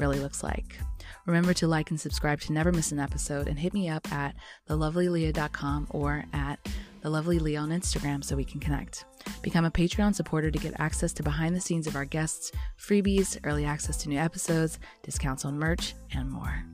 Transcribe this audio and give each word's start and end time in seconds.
really 0.00 0.18
looks 0.18 0.42
like. 0.42 0.78
Remember 1.26 1.54
to 1.54 1.68
like 1.68 1.90
and 1.90 2.00
subscribe 2.00 2.40
to 2.40 2.52
never 2.52 2.72
miss 2.72 2.90
an 2.90 2.98
episode 2.98 3.46
and 3.46 3.58
hit 3.58 3.74
me 3.74 3.88
up 3.88 4.10
at 4.12 4.34
thelovelyleah.com 4.68 5.86
or 5.90 6.24
at 6.32 6.58
thelovelyleah 7.04 7.60
on 7.60 7.70
Instagram 7.70 8.24
so 8.24 8.34
we 8.34 8.44
can 8.44 8.60
connect. 8.60 9.04
Become 9.42 9.66
a 9.66 9.70
Patreon 9.70 10.14
supporter 10.14 10.50
to 10.50 10.58
get 10.58 10.80
access 10.80 11.12
to 11.12 11.22
behind 11.22 11.54
the 11.54 11.60
scenes 11.60 11.86
of 11.86 11.94
our 11.94 12.06
guests, 12.06 12.50
freebies, 12.78 13.38
early 13.44 13.64
access 13.64 13.96
to 13.98 14.08
new 14.08 14.18
episodes, 14.18 14.78
discounts 15.02 15.44
on 15.44 15.58
merch, 15.58 15.94
and 16.14 16.30
more. 16.30 16.64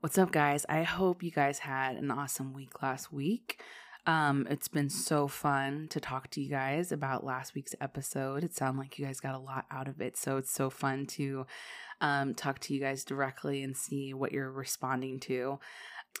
What's 0.00 0.18
up, 0.18 0.32
guys? 0.32 0.66
I 0.68 0.82
hope 0.82 1.22
you 1.22 1.30
guys 1.30 1.60
had 1.60 1.96
an 1.96 2.10
awesome 2.10 2.52
week 2.52 2.82
last 2.82 3.12
week. 3.12 3.62
Um, 4.06 4.46
it's 4.50 4.68
been 4.68 4.88
so 4.88 5.28
fun 5.28 5.86
to 5.90 6.00
talk 6.00 6.28
to 6.30 6.40
you 6.40 6.50
guys 6.50 6.90
about 6.90 7.24
last 7.24 7.54
week's 7.54 7.74
episode. 7.80 8.42
It 8.42 8.54
sounded 8.54 8.80
like 8.80 8.98
you 8.98 9.06
guys 9.06 9.20
got 9.20 9.34
a 9.34 9.38
lot 9.38 9.66
out 9.70 9.86
of 9.86 10.00
it. 10.00 10.16
So 10.16 10.38
it's 10.38 10.50
so 10.50 10.70
fun 10.70 11.06
to 11.06 11.46
um, 12.00 12.34
talk 12.34 12.58
to 12.60 12.74
you 12.74 12.80
guys 12.80 13.04
directly 13.04 13.62
and 13.62 13.76
see 13.76 14.12
what 14.12 14.32
you're 14.32 14.50
responding 14.50 15.20
to. 15.20 15.60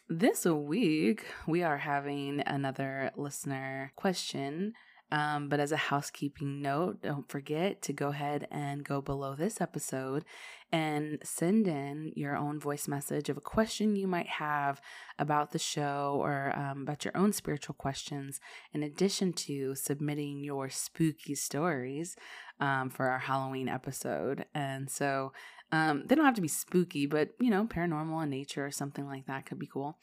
This 0.08 0.44
week, 0.44 1.24
we 1.46 1.62
are 1.62 1.78
having 1.78 2.40
another 2.46 3.10
listener 3.16 3.92
question 3.96 4.74
um, 5.12 5.50
but 5.50 5.60
as 5.60 5.72
a 5.72 5.76
housekeeping 5.76 6.62
note, 6.62 7.02
don't 7.02 7.28
forget 7.28 7.82
to 7.82 7.92
go 7.92 8.08
ahead 8.08 8.48
and 8.50 8.82
go 8.82 9.02
below 9.02 9.34
this 9.34 9.60
episode 9.60 10.24
and 10.72 11.18
send 11.22 11.68
in 11.68 12.12
your 12.16 12.34
own 12.34 12.58
voice 12.58 12.88
message 12.88 13.28
of 13.28 13.36
a 13.36 13.42
question 13.42 13.94
you 13.94 14.06
might 14.06 14.26
have 14.26 14.80
about 15.18 15.52
the 15.52 15.58
show 15.58 16.18
or 16.20 16.52
um, 16.56 16.82
about 16.82 17.04
your 17.04 17.16
own 17.16 17.32
spiritual 17.32 17.74
questions, 17.74 18.40
in 18.72 18.82
addition 18.82 19.34
to 19.34 19.74
submitting 19.74 20.42
your 20.42 20.70
spooky 20.70 21.34
stories 21.34 22.16
um, 22.58 22.88
for 22.88 23.08
our 23.08 23.18
Halloween 23.18 23.68
episode. 23.68 24.46
And 24.54 24.90
so 24.90 25.32
um, 25.72 26.04
they 26.06 26.14
don't 26.14 26.24
have 26.24 26.34
to 26.36 26.40
be 26.40 26.48
spooky, 26.48 27.04
but 27.06 27.30
you 27.38 27.50
know, 27.50 27.66
paranormal 27.66 28.22
in 28.24 28.30
nature 28.30 28.64
or 28.64 28.70
something 28.70 29.06
like 29.06 29.26
that 29.26 29.44
could 29.44 29.58
be 29.58 29.66
cool. 29.66 29.98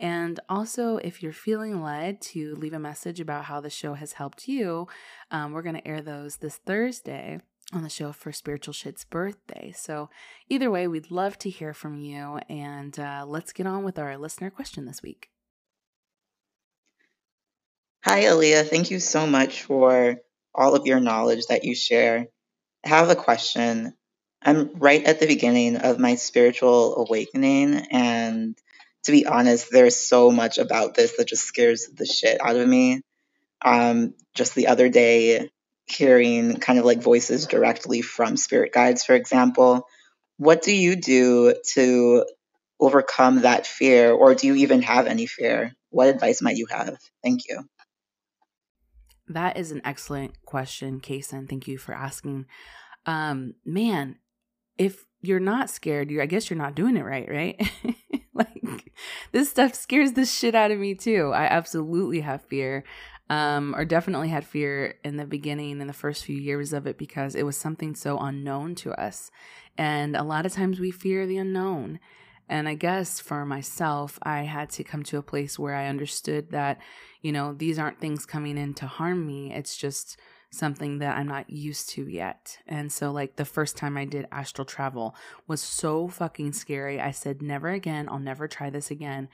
And 0.00 0.38
also, 0.48 0.98
if 0.98 1.22
you're 1.22 1.32
feeling 1.32 1.82
led 1.82 2.20
to 2.22 2.54
leave 2.54 2.72
a 2.72 2.78
message 2.78 3.18
about 3.18 3.44
how 3.44 3.60
the 3.60 3.70
show 3.70 3.94
has 3.94 4.12
helped 4.12 4.46
you, 4.46 4.86
um, 5.32 5.52
we're 5.52 5.62
going 5.62 5.74
to 5.74 5.88
air 5.88 6.00
those 6.00 6.36
this 6.36 6.56
Thursday 6.56 7.40
on 7.72 7.82
the 7.82 7.90
show 7.90 8.12
for 8.12 8.32
Spiritual 8.32 8.72
Shit's 8.72 9.04
birthday. 9.04 9.72
So, 9.76 10.08
either 10.48 10.70
way, 10.70 10.88
we'd 10.88 11.10
love 11.10 11.38
to 11.40 11.50
hear 11.50 11.74
from 11.74 11.98
you. 11.98 12.38
And 12.48 12.98
uh, 12.98 13.24
let's 13.26 13.52
get 13.52 13.66
on 13.66 13.84
with 13.84 13.98
our 13.98 14.16
listener 14.16 14.50
question 14.50 14.86
this 14.86 15.02
week. 15.02 15.28
Hi, 18.04 18.32
Leah. 18.32 18.64
Thank 18.64 18.90
you 18.90 19.00
so 19.00 19.26
much 19.26 19.62
for 19.64 20.16
all 20.54 20.74
of 20.74 20.86
your 20.86 21.00
knowledge 21.00 21.46
that 21.46 21.64
you 21.64 21.74
share. 21.74 22.28
I 22.84 22.88
have 22.88 23.10
a 23.10 23.16
question. 23.16 23.94
I'm 24.40 24.70
right 24.76 25.04
at 25.04 25.20
the 25.20 25.26
beginning 25.26 25.76
of 25.76 25.98
my 25.98 26.14
spiritual 26.14 26.96
awakening, 27.06 27.74
and 27.90 28.56
to 29.04 29.12
be 29.12 29.26
honest, 29.26 29.70
there's 29.70 29.96
so 29.96 30.30
much 30.30 30.58
about 30.58 30.94
this 30.94 31.16
that 31.16 31.28
just 31.28 31.44
scares 31.44 31.88
the 31.92 32.06
shit 32.06 32.40
out 32.40 32.56
of 32.56 32.66
me. 32.66 33.02
Um, 33.64 34.14
just 34.34 34.54
the 34.54 34.68
other 34.68 34.88
day, 34.88 35.50
hearing 35.90 36.56
kind 36.56 36.78
of 36.78 36.84
like 36.84 37.02
voices 37.02 37.46
directly 37.46 38.02
from 38.02 38.36
spirit 38.36 38.72
guides, 38.72 39.04
for 39.04 39.14
example. 39.14 39.86
What 40.36 40.62
do 40.62 40.74
you 40.74 40.96
do 40.96 41.54
to 41.74 42.24
overcome 42.80 43.42
that 43.42 43.66
fear, 43.66 44.12
or 44.12 44.34
do 44.34 44.46
you 44.46 44.54
even 44.56 44.82
have 44.82 45.06
any 45.06 45.26
fear? 45.26 45.74
What 45.90 46.08
advice 46.08 46.40
might 46.42 46.56
you 46.56 46.66
have? 46.70 46.98
Thank 47.22 47.48
you. 47.48 47.64
That 49.28 49.56
is 49.56 49.72
an 49.72 49.82
excellent 49.84 50.42
question, 50.44 51.00
Kason. 51.00 51.48
Thank 51.48 51.68
you 51.68 51.76
for 51.76 51.94
asking. 51.94 52.46
Um, 53.04 53.54
man, 53.64 54.16
if 54.78 55.06
you're 55.20 55.40
not 55.40 55.70
scared, 55.70 56.10
you 56.10 56.22
I 56.22 56.26
guess 56.26 56.48
you're 56.48 56.58
not 56.58 56.74
doing 56.74 56.96
it 56.96 57.04
right, 57.04 57.28
right? 57.28 57.70
like 58.34 58.92
this 59.32 59.50
stuff 59.50 59.74
scares 59.74 60.12
the 60.12 60.24
shit 60.24 60.54
out 60.54 60.70
of 60.70 60.78
me 60.78 60.94
too. 60.94 61.32
I 61.34 61.44
absolutely 61.44 62.20
have 62.20 62.42
fear. 62.42 62.84
Um, 63.30 63.74
or 63.74 63.84
definitely 63.84 64.28
had 64.28 64.46
fear 64.46 64.94
in 65.04 65.18
the 65.18 65.26
beginning 65.26 65.80
in 65.80 65.86
the 65.86 65.92
first 65.92 66.24
few 66.24 66.36
years 66.36 66.72
of 66.72 66.86
it 66.86 66.96
because 66.96 67.34
it 67.34 67.42
was 67.42 67.58
something 67.58 67.94
so 67.94 68.18
unknown 68.18 68.74
to 68.76 68.92
us. 68.92 69.30
And 69.76 70.16
a 70.16 70.22
lot 70.22 70.46
of 70.46 70.52
times 70.52 70.80
we 70.80 70.90
fear 70.90 71.26
the 71.26 71.36
unknown. 71.36 72.00
And 72.48 72.68
I 72.68 72.74
guess 72.74 73.20
for 73.20 73.44
myself, 73.44 74.18
I 74.22 74.42
had 74.42 74.70
to 74.70 74.84
come 74.84 75.02
to 75.04 75.18
a 75.18 75.22
place 75.22 75.58
where 75.58 75.74
I 75.74 75.88
understood 75.88 76.50
that, 76.50 76.80
you 77.20 77.30
know, 77.30 77.52
these 77.52 77.78
aren't 77.78 78.00
things 78.00 78.24
coming 78.24 78.56
in 78.56 78.72
to 78.74 78.86
harm 78.86 79.26
me. 79.26 79.52
It's 79.52 79.76
just 79.76 80.18
something 80.50 80.98
that 80.98 81.18
I'm 81.18 81.28
not 81.28 81.50
used 81.50 81.90
to 81.90 82.08
yet. 82.08 82.58
And 82.66 82.90
so, 82.90 83.12
like, 83.12 83.36
the 83.36 83.44
first 83.44 83.76
time 83.76 83.98
I 83.98 84.06
did 84.06 84.26
astral 84.32 84.64
travel 84.64 85.14
was 85.46 85.60
so 85.60 86.08
fucking 86.08 86.54
scary. 86.54 87.00
I 87.00 87.10
said, 87.10 87.42
never 87.42 87.68
again. 87.68 88.08
I'll 88.08 88.18
never 88.18 88.48
try 88.48 88.70
this 88.70 88.90
again. 88.90 89.28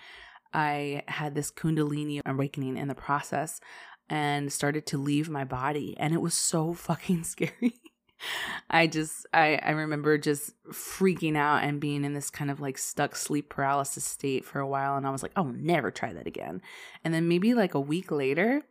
I 0.55 1.03
had 1.09 1.35
this 1.35 1.51
Kundalini 1.51 2.21
awakening 2.25 2.77
in 2.77 2.89
the 2.89 2.95
process 2.95 3.61
and 4.09 4.53
started 4.53 4.87
to 4.87 4.99
leave 4.99 5.29
my 5.29 5.45
body. 5.45 5.97
And 5.99 6.15
it 6.15 6.21
was 6.21 6.35
so 6.35 6.73
fucking 6.75 7.25
scary. 7.25 7.81
I 8.71 8.87
just 8.87 9.27
I 9.35 9.57
I 9.57 9.73
remember 9.73 10.17
just 10.17 10.55
freaking 10.71 11.37
out 11.37 11.65
and 11.65 11.81
being 11.81 12.05
in 12.05 12.15
this 12.15 12.31
kind 12.31 12.51
of 12.51 12.61
like 12.61 12.79
stuck 12.79 13.17
sleep 13.17 13.51
paralysis 13.51 14.05
state 14.05 14.47
for 14.47 14.61
a 14.61 14.67
while 14.67 14.97
and 14.97 15.07
I 15.07 15.11
was 15.11 15.23
like, 15.23 15.33
"Oh, 15.37 15.51
never 15.51 15.91
try 15.91 16.13
that 16.13 16.27
again." 16.27 16.63
And 17.03 17.13
then 17.13 17.29
maybe 17.29 17.53
like 17.53 17.75
a 17.75 17.81
week 17.81 18.11
later, 18.11 18.63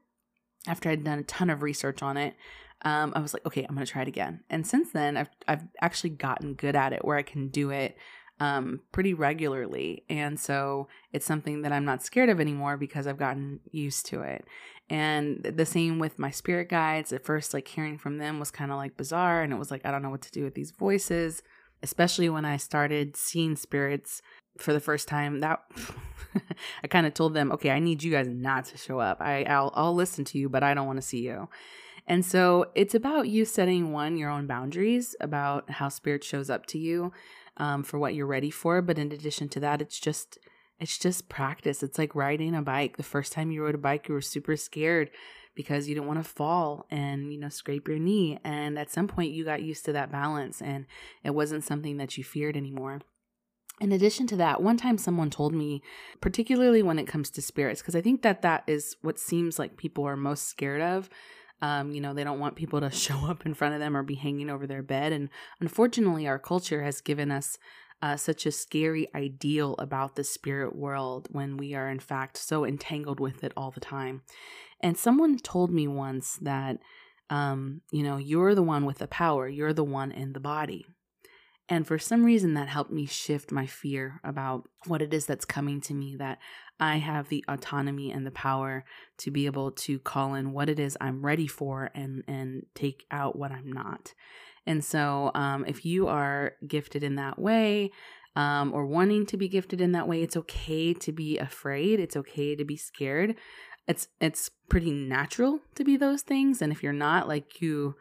after 0.66 0.90
I'd 0.90 1.04
done 1.04 1.20
a 1.20 1.24
ton 1.24 1.52
of 1.52 1.62
research 1.62 2.02
on 2.02 2.18
it, 2.18 2.36
um, 2.84 3.14
I 3.16 3.20
was 3.20 3.34
like, 3.34 3.46
okay, 3.46 3.64
I'm 3.64 3.76
gonna 3.76 3.86
try 3.86 4.02
it 4.02 4.08
again. 4.08 4.42
And 4.50 4.66
since 4.66 4.92
then, 4.92 5.18
I've 5.18 5.30
I've 5.48 5.64
actually 5.82 6.12
gotten 6.12 6.54
good 6.54 6.76
at 6.76 6.94
it, 6.94 7.06
where 7.06 7.18
I 7.18 7.24
can 7.24 7.50
do 7.50 7.70
it 7.70 7.98
um, 8.40 8.82
pretty 8.92 9.14
regularly, 9.14 10.04
and 10.10 10.40
so 10.40 10.88
it's 11.12 11.26
something 11.26 11.62
that 11.62 11.72
I'm 11.72 11.86
not 11.86 12.04
scared 12.04 12.30
of 12.30 12.40
anymore 12.40 12.78
because 12.78 13.08
I've 13.08 13.18
gotten 13.18 13.60
used 13.72 14.06
to 14.08 14.22
it. 14.22 14.46
And 14.90 15.44
the 15.44 15.66
same 15.66 16.00
with 16.00 16.20
my 16.20 16.32
spirit 16.32 16.70
guides. 16.70 17.14
At 17.14 17.26
first, 17.26 17.54
like 17.54 17.68
hearing 17.68 17.98
from 17.98 18.18
them 18.18 18.40
was 18.40 18.52
kind 18.52 18.72
of 18.72 18.78
like 18.78 18.98
bizarre, 18.98 19.42
and 19.42 19.54
it 19.54 19.60
was 19.60 19.72
like 19.72 19.86
I 19.86 19.92
don't 19.92 20.02
know 20.02 20.10
what 20.10 20.22
to 20.24 20.32
do 20.32 20.44
with 20.44 20.56
these 20.56 20.72
voices. 20.72 21.42
Especially 21.82 22.30
when 22.30 22.46
I 22.46 22.56
started 22.56 23.18
seeing 23.18 23.58
spirits 23.58 24.22
for 24.58 24.72
the 24.72 24.80
first 24.80 25.08
time, 25.08 25.40
that 25.42 25.62
I 26.84 26.88
kind 26.88 27.06
of 27.06 27.14
told 27.14 27.34
them, 27.34 27.52
okay, 27.52 27.72
I 27.72 27.80
need 27.80 28.04
you 28.04 28.12
guys 28.12 28.28
not 28.28 28.66
to 28.66 28.78
show 28.78 29.00
up. 29.00 29.20
I, 29.20 29.44
I'll, 29.44 29.72
I'll 29.76 29.94
listen 29.94 30.24
to 30.26 30.38
you, 30.38 30.48
but 30.48 30.64
I 30.64 30.74
don't 30.74 30.88
want 30.88 30.98
to 30.98 31.06
see 31.06 31.20
you. 31.20 31.50
And 32.08 32.26
so 32.26 32.68
it's 32.76 32.96
about 32.96 33.30
you 33.30 33.46
setting 33.46 33.92
one, 33.92 34.18
your 34.18 34.30
own 34.30 34.46
boundaries 34.46 35.16
about 35.22 35.70
how 35.70 35.90
spirit 35.90 36.24
shows 36.24 36.50
up 36.50 36.66
to 36.68 36.78
you 36.78 37.14
um, 37.58 37.84
for 37.84 38.00
what 38.00 38.14
you're 38.14 38.28
ready 38.28 38.52
for. 38.52 38.82
But 38.82 38.98
in 38.98 39.12
addition 39.12 39.50
to 39.50 39.60
that, 39.62 39.82
it's 39.82 40.00
just, 40.00 40.38
it's 40.80 40.98
just 40.98 41.30
practice. 41.30 41.84
It's 41.84 41.98
like 41.98 42.16
riding 42.16 42.56
a 42.56 42.62
bike. 42.62 42.98
The 42.98 43.04
first 43.04 43.34
time 43.34 43.52
you 43.52 43.64
rode 43.64 43.76
a 43.76 43.80
bike, 43.80 44.08
you 44.08 44.14
were 44.14 44.22
super 44.22 44.56
scared 44.56 45.12
because 45.56 45.88
you 45.88 45.96
didn't 45.96 46.08
want 46.08 46.24
to 46.24 46.28
fall 46.28 46.88
and 46.90 47.32
you 47.32 47.40
know 47.40 47.48
scrape 47.48 47.88
your 47.88 48.00
knee 48.00 48.40
and 48.44 48.80
at 48.80 48.90
some 48.90 49.08
point 49.08 49.32
you 49.32 49.46
got 49.46 49.62
used 49.62 49.86
to 49.86 49.94
that 49.94 50.12
balance 50.12 50.64
and 50.64 50.88
it 51.24 51.30
wasn't 51.30 51.64
something 51.64 51.98
that 51.98 52.18
you 52.18 52.24
feared 52.24 52.58
anymore 52.58 53.02
in 53.80 53.92
addition 53.92 54.28
to 54.28 54.36
that, 54.38 54.62
one 54.62 54.78
time 54.78 54.98
someone 54.98 55.30
told 55.30 55.54
me, 55.54 55.82
particularly 56.22 56.84
when 56.84 57.00
it 57.00 57.08
comes 57.08 57.30
to 57.32 57.42
spirits, 57.42 57.82
because 57.82 57.96
I 57.96 58.02
think 58.02 58.22
that 58.22 58.42
that 58.44 58.64
is 58.68 58.96
what 59.02 59.20
seems 59.20 59.58
like 59.58 59.78
people 59.78 60.06
are 60.06 60.16
most 60.16 60.48
scared 60.48 60.82
of. 60.82 61.10
Um, 61.64 61.92
you 61.92 62.02
know, 62.02 62.14
they 62.14 62.26
don't 62.26 62.42
want 62.42 62.58
people 62.58 62.82
to 62.82 62.92
show 63.06 63.26
up 63.26 63.46
in 63.46 63.54
front 63.54 63.74
of 63.74 63.80
them 63.80 63.96
or 63.96 64.04
be 64.04 64.16
hanging 64.16 64.50
over 64.50 64.68
their 64.68 64.84
bed. 64.84 65.14
And 65.14 65.30
unfortunately, 65.62 66.28
our 66.28 66.38
culture 66.38 66.84
has 66.84 67.00
given 67.00 67.32
us 67.32 67.58
uh, 68.02 68.18
such 68.18 68.46
a 68.46 68.52
scary 68.52 69.08
ideal 69.16 69.76
about 69.80 70.18
the 70.18 70.26
spirit 70.26 70.76
world 70.76 71.30
when 71.32 71.56
we 71.56 71.74
are, 71.74 71.90
in 71.90 72.02
fact, 72.02 72.36
so 72.36 72.66
entangled 72.66 73.22
with 73.22 73.46
it 73.46 73.54
all 73.56 73.72
the 73.72 73.80
time. 73.80 74.24
And 74.82 74.98
someone 74.98 75.38
told 75.38 75.72
me 75.72 75.88
once 75.88 76.38
that, 76.42 76.80
um, 77.30 77.80
you 77.92 78.04
know, 78.04 78.18
you're 78.18 78.56
the 78.56 78.62
one 78.62 78.86
with 78.86 78.98
the 78.98 79.08
power, 79.08 79.48
you're 79.48 79.72
the 79.72 79.86
one 79.86 80.12
in 80.12 80.34
the 80.34 80.42
body. 80.42 80.86
And 81.70 81.88
for 81.88 81.98
some 81.98 82.26
reason, 82.26 82.56
that 82.56 82.68
helped 82.68 82.92
me 82.92 83.06
shift 83.06 83.52
my 83.52 83.66
fear 83.66 84.20
about 84.24 84.68
what 84.86 85.02
it 85.02 85.14
is 85.14 85.26
that's 85.26 85.46
coming 85.46 85.80
to 85.82 85.94
me, 85.94 86.16
that 86.18 86.40
I 86.80 86.98
have 86.98 87.30
the 87.30 87.44
autonomy 87.48 88.12
and 88.12 88.26
the 88.26 88.32
power 88.32 88.84
to 89.20 89.32
be 89.32 89.46
able 89.46 89.72
to 89.72 90.00
call 90.00 90.34
in 90.34 90.52
what 90.52 90.68
it 90.68 90.80
is 90.80 90.98
I'm 91.00 91.26
ready 91.26 91.48
for 91.48 91.90
and, 91.96 92.24
and 92.28 92.66
take 92.76 93.06
out 93.12 93.38
what 93.38 93.52
I'm 93.52 93.72
not. 93.72 94.14
And 94.66 94.84
so, 94.84 95.32
um, 95.36 95.66
if 95.66 95.86
you 95.86 96.08
are 96.08 96.54
gifted 96.68 97.04
in 97.04 97.16
that 97.16 97.40
way, 97.40 97.92
um, 98.36 98.74
or 98.74 98.86
wanting 98.86 99.26
to 99.28 99.38
be 99.38 99.48
gifted 99.48 99.80
in 99.80 99.92
that 99.92 100.08
way, 100.08 100.22
it's 100.22 100.38
okay 100.38 100.94
to 100.94 101.12
be 101.12 101.38
afraid. 101.38 102.00
It's 102.00 102.18
okay 102.18 102.56
to 102.56 102.66
be 102.66 102.78
scared. 102.78 103.36
It's 103.88 104.08
it's 104.20 104.50
pretty 104.70 104.92
natural 104.92 105.60
to 105.76 105.84
be 105.84 105.98
those 105.98 106.22
things. 106.22 106.62
And 106.62 106.72
if 106.72 106.82
you're 106.82 106.94
not, 106.94 107.28
like 107.28 107.62
you, 107.62 107.96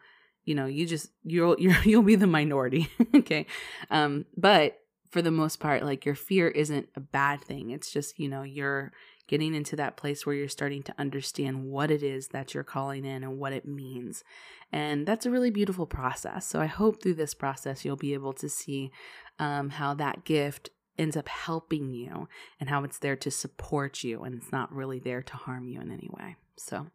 you 0.45 0.55
know, 0.55 0.65
you 0.65 0.85
just 0.85 1.09
you'll 1.23 1.55
you're, 1.59 1.81
you'll 1.83 2.03
be 2.03 2.15
the 2.15 2.27
minority. 2.27 2.89
okay, 3.15 3.45
um, 3.89 4.25
but 4.35 4.79
for 5.11 5.21
the 5.21 5.31
most 5.31 5.59
part, 5.59 5.83
like 5.83 6.05
your 6.05 6.15
fear 6.15 6.47
isn't 6.47 6.89
a 6.95 6.99
bad 6.99 7.41
thing. 7.41 7.69
It's 7.69 7.91
just 7.91 8.19
you 8.19 8.29
know 8.29 8.43
you're 8.43 8.91
getting 9.27 9.55
into 9.55 9.75
that 9.77 9.95
place 9.95 10.25
where 10.25 10.35
you're 10.35 10.49
starting 10.49 10.83
to 10.83 10.93
understand 10.97 11.63
what 11.63 11.89
it 11.89 12.03
is 12.03 12.29
that 12.29 12.53
you're 12.53 12.63
calling 12.63 13.05
in 13.05 13.23
and 13.23 13.39
what 13.39 13.53
it 13.53 13.65
means. 13.65 14.23
And 14.71 15.07
that's 15.07 15.25
a 15.25 15.31
really 15.31 15.49
beautiful 15.49 15.85
process. 15.85 16.45
So 16.45 16.59
I 16.59 16.65
hope 16.65 17.01
through 17.01 17.13
this 17.13 17.33
process 17.33 17.85
you'll 17.85 17.95
be 17.95 18.13
able 18.13 18.33
to 18.33 18.49
see 18.49 18.91
um, 19.39 19.69
how 19.69 19.93
that 19.93 20.25
gift 20.25 20.69
ends 20.97 21.15
up 21.15 21.27
helping 21.27 21.91
you 21.93 22.27
and 22.59 22.69
how 22.69 22.83
it's 22.83 22.99
there 22.99 23.15
to 23.15 23.31
support 23.31 24.03
you 24.03 24.23
and 24.23 24.35
it's 24.35 24.51
not 24.51 24.71
really 24.73 24.99
there 24.99 25.23
to 25.23 25.35
harm 25.35 25.67
you 25.67 25.79
in 25.79 25.91
any 25.91 26.09
way. 26.11 26.35
So 26.57 26.87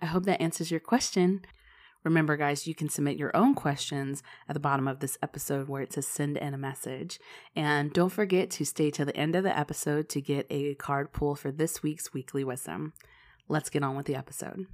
I 0.00 0.06
hope 0.06 0.24
that 0.24 0.40
answers 0.40 0.70
your 0.70 0.80
question. 0.80 1.42
Remember, 2.04 2.36
guys, 2.36 2.66
you 2.66 2.74
can 2.74 2.90
submit 2.90 3.16
your 3.16 3.34
own 3.34 3.54
questions 3.54 4.22
at 4.46 4.52
the 4.52 4.60
bottom 4.60 4.86
of 4.86 5.00
this 5.00 5.16
episode 5.22 5.68
where 5.68 5.80
it 5.80 5.94
says 5.94 6.06
send 6.06 6.36
in 6.36 6.52
a 6.52 6.58
message. 6.58 7.18
And 7.56 7.92
don't 7.92 8.10
forget 8.10 8.50
to 8.50 8.66
stay 8.66 8.90
till 8.90 9.06
the 9.06 9.16
end 9.16 9.34
of 9.34 9.42
the 9.42 9.58
episode 9.58 10.10
to 10.10 10.20
get 10.20 10.46
a 10.50 10.74
card 10.74 11.12
pull 11.12 11.34
for 11.34 11.50
this 11.50 11.82
week's 11.82 12.12
weekly 12.12 12.44
wisdom. 12.44 12.92
Let's 13.48 13.70
get 13.70 13.82
on 13.82 13.96
with 13.96 14.04
the 14.04 14.16
episode. 14.16 14.66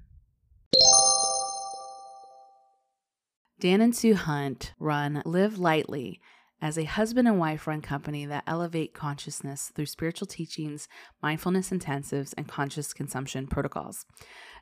Dan 3.60 3.80
and 3.80 3.94
Sue 3.94 4.14
Hunt 4.14 4.72
run 4.80 5.22
Live 5.24 5.58
Lightly 5.58 6.20
as 6.62 6.76
a 6.76 6.84
husband 6.84 7.26
and 7.26 7.38
wife 7.38 7.66
run 7.66 7.80
company 7.80 8.26
that 8.26 8.44
elevate 8.46 8.92
consciousness 8.92 9.72
through 9.74 9.86
spiritual 9.86 10.26
teachings, 10.26 10.88
mindfulness 11.22 11.70
intensives, 11.70 12.34
and 12.36 12.48
conscious 12.48 12.92
consumption 12.92 13.46
protocols. 13.46 14.04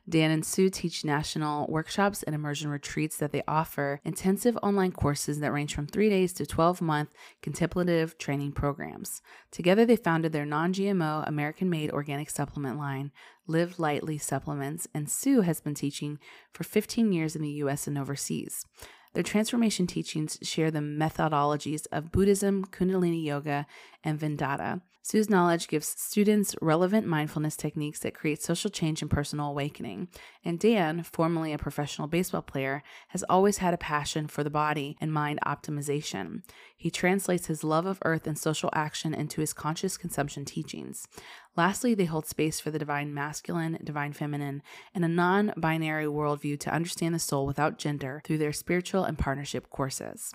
Dan 0.09 0.31
and 0.31 0.45
Sue 0.45 0.69
teach 0.69 1.05
national 1.05 1.67
workshops 1.67 2.23
and 2.23 2.33
immersion 2.33 2.69
retreats 2.69 3.17
that 3.17 3.31
they 3.31 3.43
offer 3.47 4.01
intensive 4.03 4.57
online 4.63 4.91
courses 4.91 5.39
that 5.39 5.51
range 5.51 5.75
from 5.75 5.87
three 5.87 6.09
days 6.09 6.33
to 6.33 6.45
12 6.45 6.81
month 6.81 7.13
contemplative 7.41 8.17
training 8.17 8.53
programs. 8.53 9.21
Together, 9.51 9.85
they 9.85 9.95
founded 9.95 10.31
their 10.31 10.45
non 10.45 10.73
GMO, 10.73 11.27
American 11.27 11.69
made 11.69 11.91
organic 11.91 12.29
supplement 12.29 12.77
line, 12.77 13.11
Live 13.47 13.79
Lightly 13.79 14.17
Supplements, 14.17 14.87
and 14.93 15.09
Sue 15.09 15.41
has 15.41 15.61
been 15.61 15.75
teaching 15.75 16.19
for 16.53 16.63
15 16.63 17.11
years 17.11 17.35
in 17.35 17.41
the 17.41 17.49
US 17.63 17.87
and 17.87 17.97
overseas. 17.97 18.65
Their 19.13 19.23
transformation 19.23 19.87
teachings 19.87 20.37
share 20.43 20.69
the 20.69 20.79
methodologies 20.79 21.87
of 21.91 22.11
Buddhism, 22.11 22.65
Kundalini 22.65 23.23
Yoga, 23.23 23.65
and 24.03 24.19
Vedanta. 24.19 24.81
Sue's 25.01 25.29
knowledge 25.29 25.67
gives 25.67 25.87
students 25.87 26.55
relevant 26.61 27.07
mindfulness 27.07 27.55
techniques 27.55 27.99
that 27.99 28.13
create 28.13 28.43
social 28.43 28.69
change 28.69 29.01
and 29.01 29.09
personal 29.09 29.47
awakening. 29.47 30.09
And 30.43 30.59
Dan, 30.59 31.03
formerly 31.03 31.53
a 31.53 31.57
professional 31.57 32.07
baseball 32.07 32.41
player, 32.41 32.83
has 33.09 33.23
always 33.23 33.57
had 33.57 33.73
a 33.73 33.77
passion 33.77 34.27
for 34.27 34.43
the 34.43 34.49
body 34.49 34.97
and 34.99 35.11
mind 35.11 35.39
optimization. 35.45 36.43
He 36.75 36.91
translates 36.91 37.47
his 37.47 37.63
love 37.63 37.85
of 37.85 37.99
earth 38.03 38.27
and 38.27 38.37
social 38.37 38.69
action 38.73 39.13
into 39.13 39.41
his 39.41 39.53
conscious 39.53 39.97
consumption 39.97 40.45
teachings. 40.45 41.07
Lastly, 41.55 41.93
they 41.93 42.05
hold 42.05 42.25
space 42.25 42.59
for 42.59 42.71
the 42.71 42.79
divine 42.79 43.13
masculine, 43.13 43.79
divine 43.83 44.13
feminine, 44.13 44.61
and 44.93 45.03
a 45.03 45.09
non 45.09 45.53
binary 45.57 46.05
worldview 46.05 46.59
to 46.61 46.73
understand 46.73 47.15
the 47.15 47.19
soul 47.19 47.45
without 47.45 47.77
gender 47.77 48.21
through 48.25 48.37
their 48.37 48.53
spiritual 48.53 49.03
and 49.03 49.17
partnership 49.17 49.69
courses. 49.69 50.33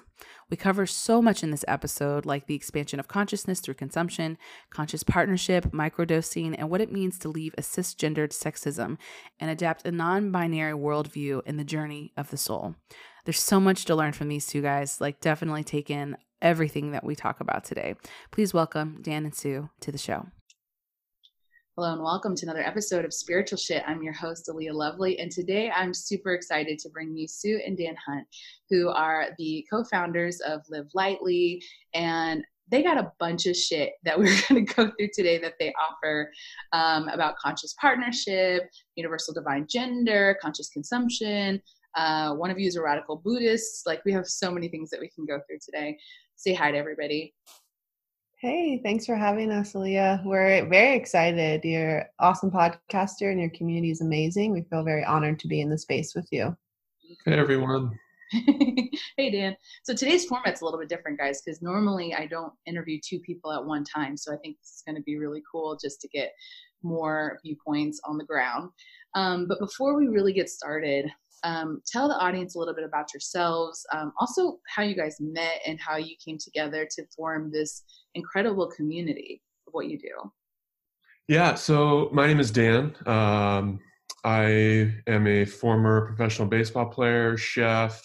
We 0.50 0.56
cover 0.56 0.86
so 0.86 1.20
much 1.22 1.42
in 1.42 1.50
this 1.50 1.64
episode, 1.66 2.26
like 2.26 2.46
the 2.46 2.54
expansion 2.54 3.00
of 3.00 3.08
consciousness 3.08 3.60
through 3.60 3.74
consumption, 3.74 4.38
conscious 4.70 5.02
partnership, 5.02 5.66
microdosing, 5.72 6.54
and 6.58 6.70
what 6.70 6.80
it 6.80 6.92
means 6.92 7.18
to 7.20 7.28
leave 7.28 7.54
a 7.56 7.62
cisgendered 7.62 8.30
sexism 8.30 8.98
and 9.40 9.50
adapt 9.50 9.86
a 9.86 9.92
non 9.92 10.30
binary 10.30 10.74
worldview 10.74 11.42
in 11.46 11.56
the 11.56 11.64
journey 11.64 12.12
of 12.16 12.30
the 12.30 12.36
soul. 12.36 12.74
There's 13.24 13.40
so 13.40 13.58
much 13.58 13.84
to 13.86 13.94
learn 13.94 14.12
from 14.12 14.28
these 14.28 14.46
two 14.46 14.60
guys. 14.60 15.00
Like, 15.00 15.20
definitely 15.20 15.64
take 15.64 15.90
in 15.90 16.16
everything 16.42 16.92
that 16.92 17.04
we 17.04 17.16
talk 17.16 17.40
about 17.40 17.64
today. 17.64 17.94
Please 18.30 18.52
welcome 18.52 18.98
Dan 19.00 19.24
and 19.24 19.34
Sue 19.34 19.70
to 19.80 19.90
the 19.90 19.98
show. 19.98 20.26
Hello 21.76 21.92
and 21.92 22.04
welcome 22.04 22.36
to 22.36 22.46
another 22.46 22.62
episode 22.62 23.04
of 23.04 23.12
Spiritual 23.12 23.58
Shit. 23.58 23.82
I'm 23.84 24.00
your 24.00 24.12
host, 24.12 24.48
Leah 24.48 24.72
Lovely, 24.72 25.18
and 25.18 25.28
today 25.28 25.72
I'm 25.72 25.92
super 25.92 26.32
excited 26.32 26.78
to 26.78 26.88
bring 26.88 27.16
you 27.16 27.26
Sue 27.26 27.60
and 27.66 27.76
Dan 27.76 27.96
Hunt, 28.06 28.28
who 28.70 28.90
are 28.90 29.30
the 29.38 29.66
co 29.68 29.82
founders 29.82 30.40
of 30.42 30.60
Live 30.70 30.86
Lightly. 30.94 31.60
And 31.92 32.44
they 32.70 32.84
got 32.84 32.96
a 32.96 33.10
bunch 33.18 33.46
of 33.46 33.56
shit 33.56 33.94
that 34.04 34.16
we're 34.20 34.40
going 34.48 34.64
to 34.64 34.72
go 34.72 34.92
through 34.96 35.08
today 35.12 35.36
that 35.38 35.54
they 35.58 35.74
offer 35.74 36.30
um, 36.72 37.08
about 37.08 37.34
conscious 37.38 37.74
partnership, 37.80 38.70
universal 38.94 39.34
divine 39.34 39.66
gender, 39.68 40.38
conscious 40.40 40.68
consumption. 40.68 41.60
Uh, 41.96 42.34
one 42.34 42.52
of 42.52 42.58
you 42.60 42.68
is 42.68 42.76
a 42.76 42.82
radical 42.82 43.16
Buddhist. 43.16 43.84
Like, 43.84 44.04
we 44.04 44.12
have 44.12 44.28
so 44.28 44.48
many 44.48 44.68
things 44.68 44.90
that 44.90 45.00
we 45.00 45.10
can 45.10 45.26
go 45.26 45.40
through 45.48 45.58
today. 45.60 45.98
Say 46.36 46.54
hi 46.54 46.70
to 46.70 46.78
everybody. 46.78 47.34
Hey, 48.44 48.78
thanks 48.84 49.06
for 49.06 49.16
having 49.16 49.50
us, 49.50 49.74
Leah. 49.74 50.20
We're 50.22 50.68
very 50.68 50.98
excited. 50.98 51.64
You're 51.64 52.00
an 52.00 52.06
awesome 52.18 52.50
podcaster 52.50 53.30
and 53.30 53.40
your 53.40 53.48
community 53.48 53.90
is 53.90 54.02
amazing. 54.02 54.52
We 54.52 54.66
feel 54.68 54.84
very 54.84 55.02
honored 55.02 55.38
to 55.38 55.48
be 55.48 55.62
in 55.62 55.70
the 55.70 55.78
space 55.78 56.14
with 56.14 56.28
you. 56.30 56.54
Hey, 57.24 57.38
everyone. 57.38 57.98
hey, 58.30 59.30
Dan. 59.32 59.56
So 59.82 59.94
today's 59.94 60.26
format's 60.26 60.60
a 60.60 60.64
little 60.66 60.78
bit 60.78 60.90
different, 60.90 61.18
guys, 61.18 61.40
because 61.40 61.62
normally 61.62 62.12
I 62.12 62.26
don't 62.26 62.52
interview 62.66 63.00
two 63.02 63.18
people 63.20 63.50
at 63.50 63.64
one 63.64 63.82
time. 63.82 64.14
So 64.14 64.30
I 64.30 64.36
think 64.36 64.58
this 64.58 64.72
is 64.72 64.82
going 64.86 64.96
to 64.96 65.02
be 65.04 65.16
really 65.16 65.42
cool 65.50 65.78
just 65.82 66.02
to 66.02 66.08
get 66.08 66.34
more 66.82 67.38
viewpoints 67.42 67.98
on 68.04 68.18
the 68.18 68.26
ground. 68.26 68.68
Um, 69.14 69.48
but 69.48 69.58
before 69.58 69.96
we 69.96 70.08
really 70.08 70.34
get 70.34 70.50
started, 70.50 71.06
um, 71.44 71.80
tell 71.86 72.08
the 72.08 72.18
audience 72.18 72.56
a 72.56 72.58
little 72.58 72.74
bit 72.74 72.84
about 72.84 73.14
yourselves, 73.14 73.86
um, 73.90 74.12
also 74.20 74.58
how 74.68 74.82
you 74.82 74.94
guys 74.94 75.16
met 75.18 75.60
and 75.66 75.80
how 75.80 75.96
you 75.96 76.14
came 76.22 76.36
together 76.36 76.86
to 76.90 77.04
form 77.16 77.50
this 77.50 77.84
incredible 78.14 78.66
community 78.68 79.42
of 79.66 79.74
what 79.74 79.88
you 79.88 79.98
do. 79.98 80.32
Yeah, 81.28 81.54
so 81.54 82.10
my 82.12 82.26
name 82.26 82.40
is 82.40 82.50
Dan. 82.50 82.94
Um, 83.06 83.80
I 84.24 84.94
am 85.06 85.26
a 85.26 85.44
former 85.44 86.06
professional 86.06 86.48
baseball 86.48 86.86
player, 86.86 87.36
chef, 87.36 88.02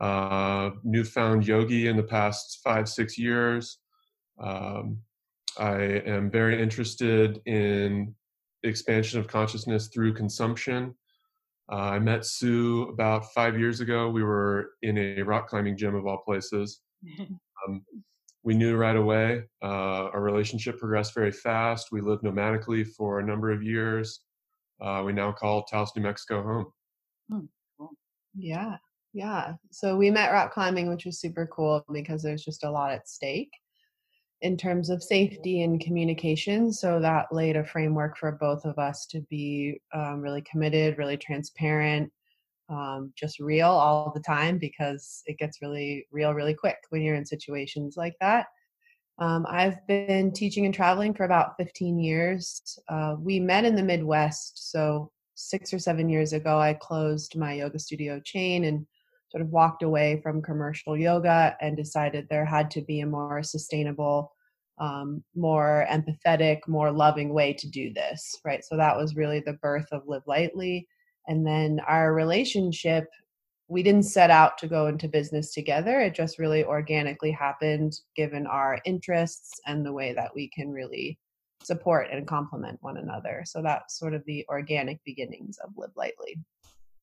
uh, 0.00 0.70
newfound 0.82 1.46
yogi 1.46 1.88
in 1.88 1.96
the 1.96 2.02
past 2.02 2.60
five, 2.64 2.88
six 2.88 3.18
years. 3.18 3.78
Um, 4.38 4.98
I 5.58 5.74
am 6.06 6.30
very 6.30 6.62
interested 6.62 7.40
in 7.46 8.14
expansion 8.62 9.20
of 9.20 9.26
consciousness 9.28 9.88
through 9.88 10.14
consumption. 10.14 10.94
Uh, 11.70 11.76
I 11.76 11.98
met 11.98 12.24
Sue 12.24 12.88
about 12.88 13.32
five 13.32 13.58
years 13.58 13.80
ago. 13.80 14.10
We 14.10 14.22
were 14.22 14.72
in 14.82 14.98
a 14.98 15.22
rock 15.22 15.48
climbing 15.48 15.76
gym 15.76 15.94
of 15.94 16.06
all 16.06 16.18
places. 16.18 16.80
Um, 17.68 17.84
we 18.42 18.54
knew 18.54 18.76
right 18.76 18.96
away. 18.96 19.44
Uh, 19.62 20.08
our 20.12 20.20
relationship 20.20 20.78
progressed 20.78 21.14
very 21.14 21.32
fast. 21.32 21.92
We 21.92 22.00
lived 22.00 22.22
nomadically 22.22 22.86
for 22.86 23.20
a 23.20 23.26
number 23.26 23.50
of 23.50 23.62
years. 23.62 24.20
Uh, 24.80 25.02
we 25.04 25.12
now 25.12 25.32
call 25.32 25.64
Taos, 25.64 25.92
New 25.94 26.02
Mexico 26.02 26.42
home. 26.42 26.66
Hmm. 27.30 27.86
Yeah, 28.34 28.76
yeah. 29.12 29.54
So 29.70 29.96
we 29.96 30.10
met 30.10 30.32
rock 30.32 30.52
climbing, 30.52 30.88
which 30.88 31.04
was 31.04 31.20
super 31.20 31.46
cool 31.46 31.84
because 31.92 32.22
there's 32.22 32.44
just 32.44 32.64
a 32.64 32.70
lot 32.70 32.92
at 32.92 33.08
stake 33.08 33.52
in 34.40 34.56
terms 34.56 34.88
of 34.88 35.02
safety 35.02 35.62
and 35.62 35.80
communication. 35.80 36.72
So 36.72 36.98
that 37.00 37.26
laid 37.30 37.56
a 37.56 37.64
framework 37.64 38.16
for 38.16 38.32
both 38.32 38.64
of 38.64 38.78
us 38.78 39.04
to 39.06 39.20
be 39.28 39.80
um, 39.92 40.20
really 40.20 40.42
committed, 40.42 40.96
really 40.96 41.18
transparent, 41.18 42.10
um, 42.70 43.12
just 43.16 43.40
real 43.40 43.68
all 43.68 44.12
the 44.14 44.20
time 44.20 44.58
because 44.58 45.22
it 45.26 45.38
gets 45.38 45.60
really 45.60 46.06
real 46.10 46.32
really 46.32 46.54
quick 46.54 46.76
when 46.90 47.02
you're 47.02 47.16
in 47.16 47.26
situations 47.26 47.96
like 47.96 48.14
that. 48.20 48.46
Um, 49.18 49.44
I've 49.48 49.86
been 49.86 50.32
teaching 50.32 50.64
and 50.64 50.74
traveling 50.74 51.12
for 51.12 51.24
about 51.24 51.56
15 51.58 51.98
years. 51.98 52.78
Uh, 52.88 53.16
we 53.18 53.38
met 53.38 53.66
in 53.66 53.76
the 53.76 53.82
Midwest, 53.82 54.70
so 54.70 55.10
six 55.34 55.74
or 55.74 55.78
seven 55.78 56.08
years 56.08 56.32
ago, 56.32 56.58
I 56.58 56.74
closed 56.74 57.36
my 57.36 57.54
yoga 57.54 57.78
studio 57.78 58.20
chain 58.24 58.64
and 58.64 58.86
sort 59.30 59.42
of 59.42 59.50
walked 59.50 59.82
away 59.82 60.20
from 60.22 60.42
commercial 60.42 60.96
yoga 60.96 61.56
and 61.60 61.76
decided 61.76 62.26
there 62.28 62.44
had 62.44 62.70
to 62.72 62.82
be 62.82 63.00
a 63.00 63.06
more 63.06 63.42
sustainable, 63.42 64.32
um, 64.78 65.22
more 65.34 65.86
empathetic, 65.90 66.60
more 66.66 66.90
loving 66.90 67.32
way 67.32 67.52
to 67.52 67.68
do 67.68 67.92
this, 67.92 68.36
right? 68.44 68.64
So 68.64 68.76
that 68.76 68.96
was 68.96 69.16
really 69.16 69.40
the 69.40 69.54
birth 69.54 69.86
of 69.92 70.02
Live 70.06 70.22
Lightly. 70.26 70.88
And 71.30 71.46
then 71.46 71.80
our 71.88 72.12
relationship 72.12 73.08
we 73.70 73.84
didn't 73.84 74.02
set 74.02 74.30
out 74.30 74.58
to 74.58 74.66
go 74.66 74.88
into 74.88 75.06
business 75.06 75.54
together. 75.54 76.00
It 76.00 76.12
just 76.12 76.40
really 76.40 76.64
organically 76.64 77.30
happened 77.30 77.92
given 78.16 78.44
our 78.48 78.80
interests 78.84 79.60
and 79.64 79.86
the 79.86 79.92
way 79.92 80.12
that 80.12 80.34
we 80.34 80.50
can 80.50 80.72
really 80.72 81.20
support 81.62 82.08
and 82.10 82.26
complement 82.26 82.78
one 82.82 82.96
another. 82.96 83.44
So 83.46 83.62
that's 83.62 83.96
sort 83.96 84.12
of 84.12 84.24
the 84.26 84.44
organic 84.48 84.98
beginnings 85.04 85.56
of 85.62 85.70
Live 85.76 85.92
Lightly. 85.94 86.36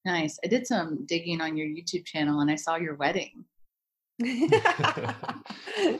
Nice. 0.03 0.37
I 0.43 0.47
did 0.47 0.67
some 0.67 1.05
digging 1.05 1.39
on 1.39 1.55
your 1.55 1.67
YouTube 1.67 2.05
channel 2.05 2.41
and 2.41 2.51
I 2.51 2.55
saw 2.55 2.75
your 2.75 2.95
wedding. 2.95 3.45
yep, 4.19 5.21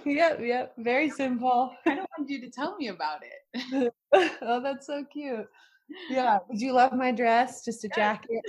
yep. 0.05 0.73
Very 0.77 1.09
simple. 1.09 1.71
I 1.85 1.95
don't 1.95 2.09
want 2.17 2.29
you 2.29 2.41
to 2.41 2.49
tell 2.49 2.75
me 2.75 2.89
about 2.89 3.21
it. 3.23 3.93
oh, 4.41 4.61
that's 4.61 4.87
so 4.87 5.05
cute. 5.05 5.47
Yeah. 6.09 6.39
Did 6.51 6.61
you 6.61 6.73
love 6.73 6.93
my 6.93 7.11
dress? 7.11 7.63
Just 7.63 7.83
a 7.85 7.89
jacket. 7.95 8.41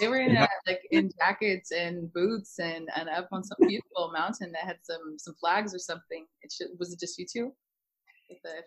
they 0.00 0.08
were 0.08 0.20
in 0.20 0.36
uh, 0.36 0.46
like 0.66 0.80
in 0.90 1.10
jackets 1.18 1.72
and 1.72 2.12
boots 2.12 2.58
and 2.58 2.88
and 2.96 3.08
up 3.08 3.28
on 3.32 3.42
some 3.42 3.58
beautiful 3.66 4.12
mountain 4.12 4.52
that 4.52 4.64
had 4.64 4.78
some 4.82 5.18
some 5.18 5.34
flags 5.40 5.74
or 5.74 5.78
something. 5.78 6.26
It 6.42 6.52
should, 6.52 6.68
was 6.78 6.92
it 6.92 7.00
just 7.00 7.18
you 7.18 7.26
two? 7.30 7.52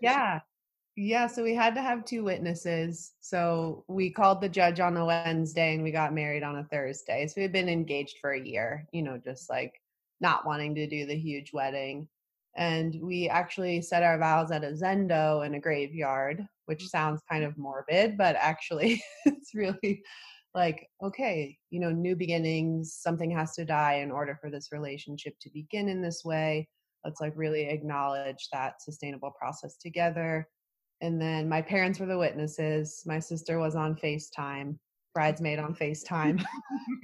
Yeah. 0.01 0.39
Yeah, 0.97 1.27
so 1.27 1.41
we 1.41 1.55
had 1.55 1.73
to 1.75 1.81
have 1.81 2.03
two 2.03 2.23
witnesses. 2.23 3.13
So 3.21 3.85
we 3.87 4.09
called 4.09 4.41
the 4.41 4.49
judge 4.49 4.81
on 4.81 4.97
a 4.97 5.05
Wednesday 5.05 5.73
and 5.73 5.83
we 5.83 5.91
got 5.91 6.13
married 6.13 6.43
on 6.43 6.57
a 6.57 6.65
Thursday. 6.65 7.27
So 7.27 7.39
we'd 7.39 7.53
been 7.53 7.69
engaged 7.69 8.17
for 8.19 8.31
a 8.31 8.45
year, 8.45 8.85
you 8.91 9.01
know, 9.01 9.17
just 9.17 9.49
like 9.49 9.73
not 10.19 10.45
wanting 10.45 10.75
to 10.75 10.87
do 10.87 11.05
the 11.05 11.15
huge 11.15 11.53
wedding. 11.53 12.09
And 12.55 12.97
we 13.01 13.29
actually 13.29 13.81
said 13.81 14.03
our 14.03 14.17
vows 14.17 14.51
at 14.51 14.63
a 14.63 14.71
zendo 14.71 15.45
in 15.45 15.55
a 15.55 15.59
graveyard, 15.59 16.45
which 16.65 16.87
sounds 16.87 17.21
kind 17.29 17.43
of 17.43 17.57
morbid, 17.57 18.17
but 18.17 18.35
actually 18.37 19.01
it's 19.25 19.55
really 19.55 20.03
like, 20.53 20.87
okay, 21.01 21.57
you 21.69 21.79
know, 21.79 21.91
new 21.91 22.15
beginnings, 22.15 22.93
something 22.93 23.31
has 23.31 23.53
to 23.55 23.63
die 23.63 23.95
in 23.95 24.11
order 24.11 24.37
for 24.39 24.49
this 24.49 24.71
relationship 24.71 25.33
to 25.41 25.49
begin 25.49 25.87
in 25.87 26.01
this 26.01 26.23
way. 26.25 26.67
Let's 27.05 27.21
like 27.21 27.33
really 27.35 27.63
acknowledge 27.69 28.49
that 28.51 28.81
sustainable 28.81 29.31
process 29.31 29.77
together. 29.77 30.47
And 30.99 31.19
then 31.19 31.47
my 31.49 31.61
parents 31.61 31.99
were 31.99 32.05
the 32.05 32.17
witnesses. 32.17 33.01
My 33.05 33.19
sister 33.19 33.59
was 33.59 33.75
on 33.75 33.95
FaceTime, 33.95 34.77
bridesmaid 35.15 35.57
on 35.57 35.73
FaceTime. 35.73 36.43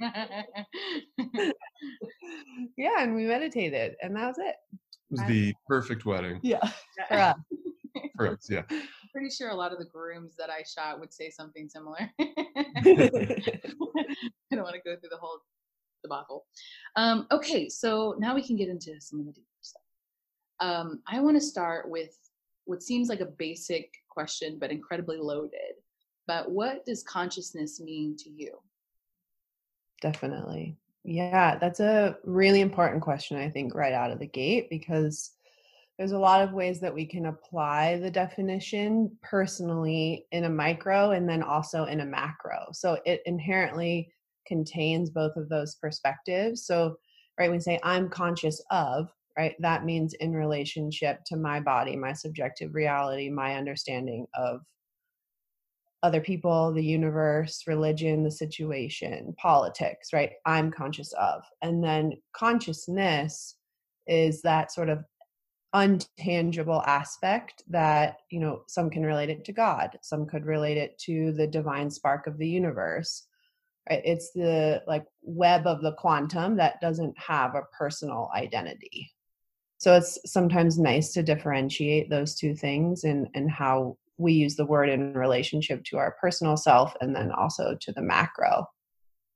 yeah, 2.76 3.00
and 3.02 3.16
we 3.16 3.24
meditated, 3.24 3.96
and 4.02 4.14
that 4.14 4.28
was 4.28 4.38
it. 4.38 4.56
It 5.10 5.12
was 5.12 5.20
the 5.26 5.54
perfect 5.66 6.04
wedding. 6.04 6.38
Yeah, 6.42 6.60
for 7.08 7.14
us. 7.14 7.36
For 8.16 8.28
us, 8.28 8.46
yeah. 8.50 8.62
I'm 8.70 8.82
pretty 9.12 9.30
sure 9.30 9.50
a 9.50 9.54
lot 9.54 9.72
of 9.72 9.78
the 9.78 9.86
grooms 9.86 10.34
that 10.36 10.50
I 10.50 10.62
shot 10.62 11.00
would 11.00 11.12
say 11.12 11.30
something 11.30 11.68
similar. 11.68 12.10
I 12.20 12.82
don't 14.52 14.62
want 14.62 14.74
to 14.74 14.82
go 14.84 14.96
through 14.96 15.08
the 15.10 15.18
whole 15.18 15.38
debacle. 16.02 16.44
Um, 16.96 17.26
okay, 17.30 17.68
so 17.68 18.16
now 18.18 18.34
we 18.34 18.42
can 18.42 18.56
get 18.56 18.68
into 18.68 19.00
some 19.00 19.20
of 19.20 19.26
the 19.26 19.32
deeper 19.32 19.46
stuff. 19.62 19.82
Um, 20.60 21.02
I 21.06 21.20
want 21.20 21.36
to 21.36 21.40
start 21.40 21.88
with 21.88 22.16
what 22.66 22.82
seems 22.82 23.08
like 23.08 23.20
a 23.20 23.26
basic 23.26 23.94
question, 24.10 24.58
but 24.60 24.70
incredibly 24.70 25.16
loaded. 25.16 25.80
But 26.26 26.50
what 26.50 26.84
does 26.84 27.02
consciousness 27.02 27.80
mean 27.80 28.14
to 28.18 28.30
you? 28.30 28.58
Definitely. 30.02 30.76
Yeah, 31.10 31.56
that's 31.56 31.80
a 31.80 32.18
really 32.22 32.60
important 32.60 33.00
question, 33.00 33.38
I 33.38 33.48
think, 33.48 33.74
right 33.74 33.94
out 33.94 34.10
of 34.10 34.18
the 34.18 34.26
gate, 34.26 34.68
because 34.68 35.30
there's 35.96 36.12
a 36.12 36.18
lot 36.18 36.42
of 36.42 36.52
ways 36.52 36.80
that 36.80 36.94
we 36.94 37.06
can 37.06 37.24
apply 37.24 37.96
the 37.96 38.10
definition 38.10 39.16
personally 39.22 40.26
in 40.32 40.44
a 40.44 40.50
micro 40.50 41.12
and 41.12 41.26
then 41.26 41.42
also 41.42 41.84
in 41.84 42.00
a 42.00 42.04
macro. 42.04 42.66
So 42.72 42.98
it 43.06 43.22
inherently 43.24 44.12
contains 44.46 45.08
both 45.08 45.34
of 45.36 45.48
those 45.48 45.76
perspectives. 45.76 46.66
So, 46.66 46.96
right, 47.40 47.50
we 47.50 47.58
say 47.58 47.80
I'm 47.82 48.10
conscious 48.10 48.62
of, 48.70 49.08
right? 49.34 49.54
That 49.60 49.86
means 49.86 50.12
in 50.12 50.34
relationship 50.34 51.24
to 51.28 51.36
my 51.36 51.58
body, 51.58 51.96
my 51.96 52.12
subjective 52.12 52.74
reality, 52.74 53.30
my 53.30 53.54
understanding 53.54 54.26
of 54.34 54.60
other 56.02 56.20
people, 56.20 56.72
the 56.72 56.84
universe, 56.84 57.64
religion, 57.66 58.22
the 58.22 58.30
situation, 58.30 59.34
politics, 59.36 60.12
right? 60.12 60.32
I'm 60.46 60.70
conscious 60.70 61.12
of. 61.14 61.42
And 61.62 61.82
then 61.82 62.12
consciousness 62.32 63.56
is 64.06 64.42
that 64.42 64.72
sort 64.72 64.88
of 64.88 65.04
untangible 65.74 66.86
aspect 66.86 67.62
that, 67.68 68.18
you 68.30 68.40
know, 68.40 68.62
some 68.68 68.90
can 68.90 69.04
relate 69.04 69.30
it 69.30 69.44
to 69.44 69.52
God, 69.52 69.98
some 70.02 70.26
could 70.26 70.46
relate 70.46 70.78
it 70.78 70.98
to 71.00 71.32
the 71.32 71.46
divine 71.46 71.90
spark 71.90 72.26
of 72.26 72.38
the 72.38 72.48
universe. 72.48 73.24
Right? 73.90 74.02
It's 74.04 74.30
the 74.32 74.82
like 74.86 75.04
web 75.22 75.66
of 75.66 75.82
the 75.82 75.92
quantum 75.92 76.56
that 76.56 76.80
doesn't 76.80 77.18
have 77.18 77.54
a 77.54 77.66
personal 77.76 78.30
identity 78.34 79.10
so 79.78 79.94
it's 79.94 80.18
sometimes 80.26 80.76
nice 80.78 81.12
to 81.12 81.22
differentiate 81.22 82.10
those 82.10 82.34
two 82.34 82.54
things 82.54 83.04
and 83.04 83.28
and 83.34 83.50
how 83.50 83.96
we 84.18 84.32
use 84.32 84.56
the 84.56 84.66
word 84.66 84.88
in 84.88 85.14
relationship 85.14 85.84
to 85.84 85.96
our 85.96 86.16
personal 86.20 86.56
self 86.56 86.94
and 87.00 87.14
then 87.14 87.30
also 87.32 87.76
to 87.80 87.92
the 87.92 88.02
macro. 88.02 88.66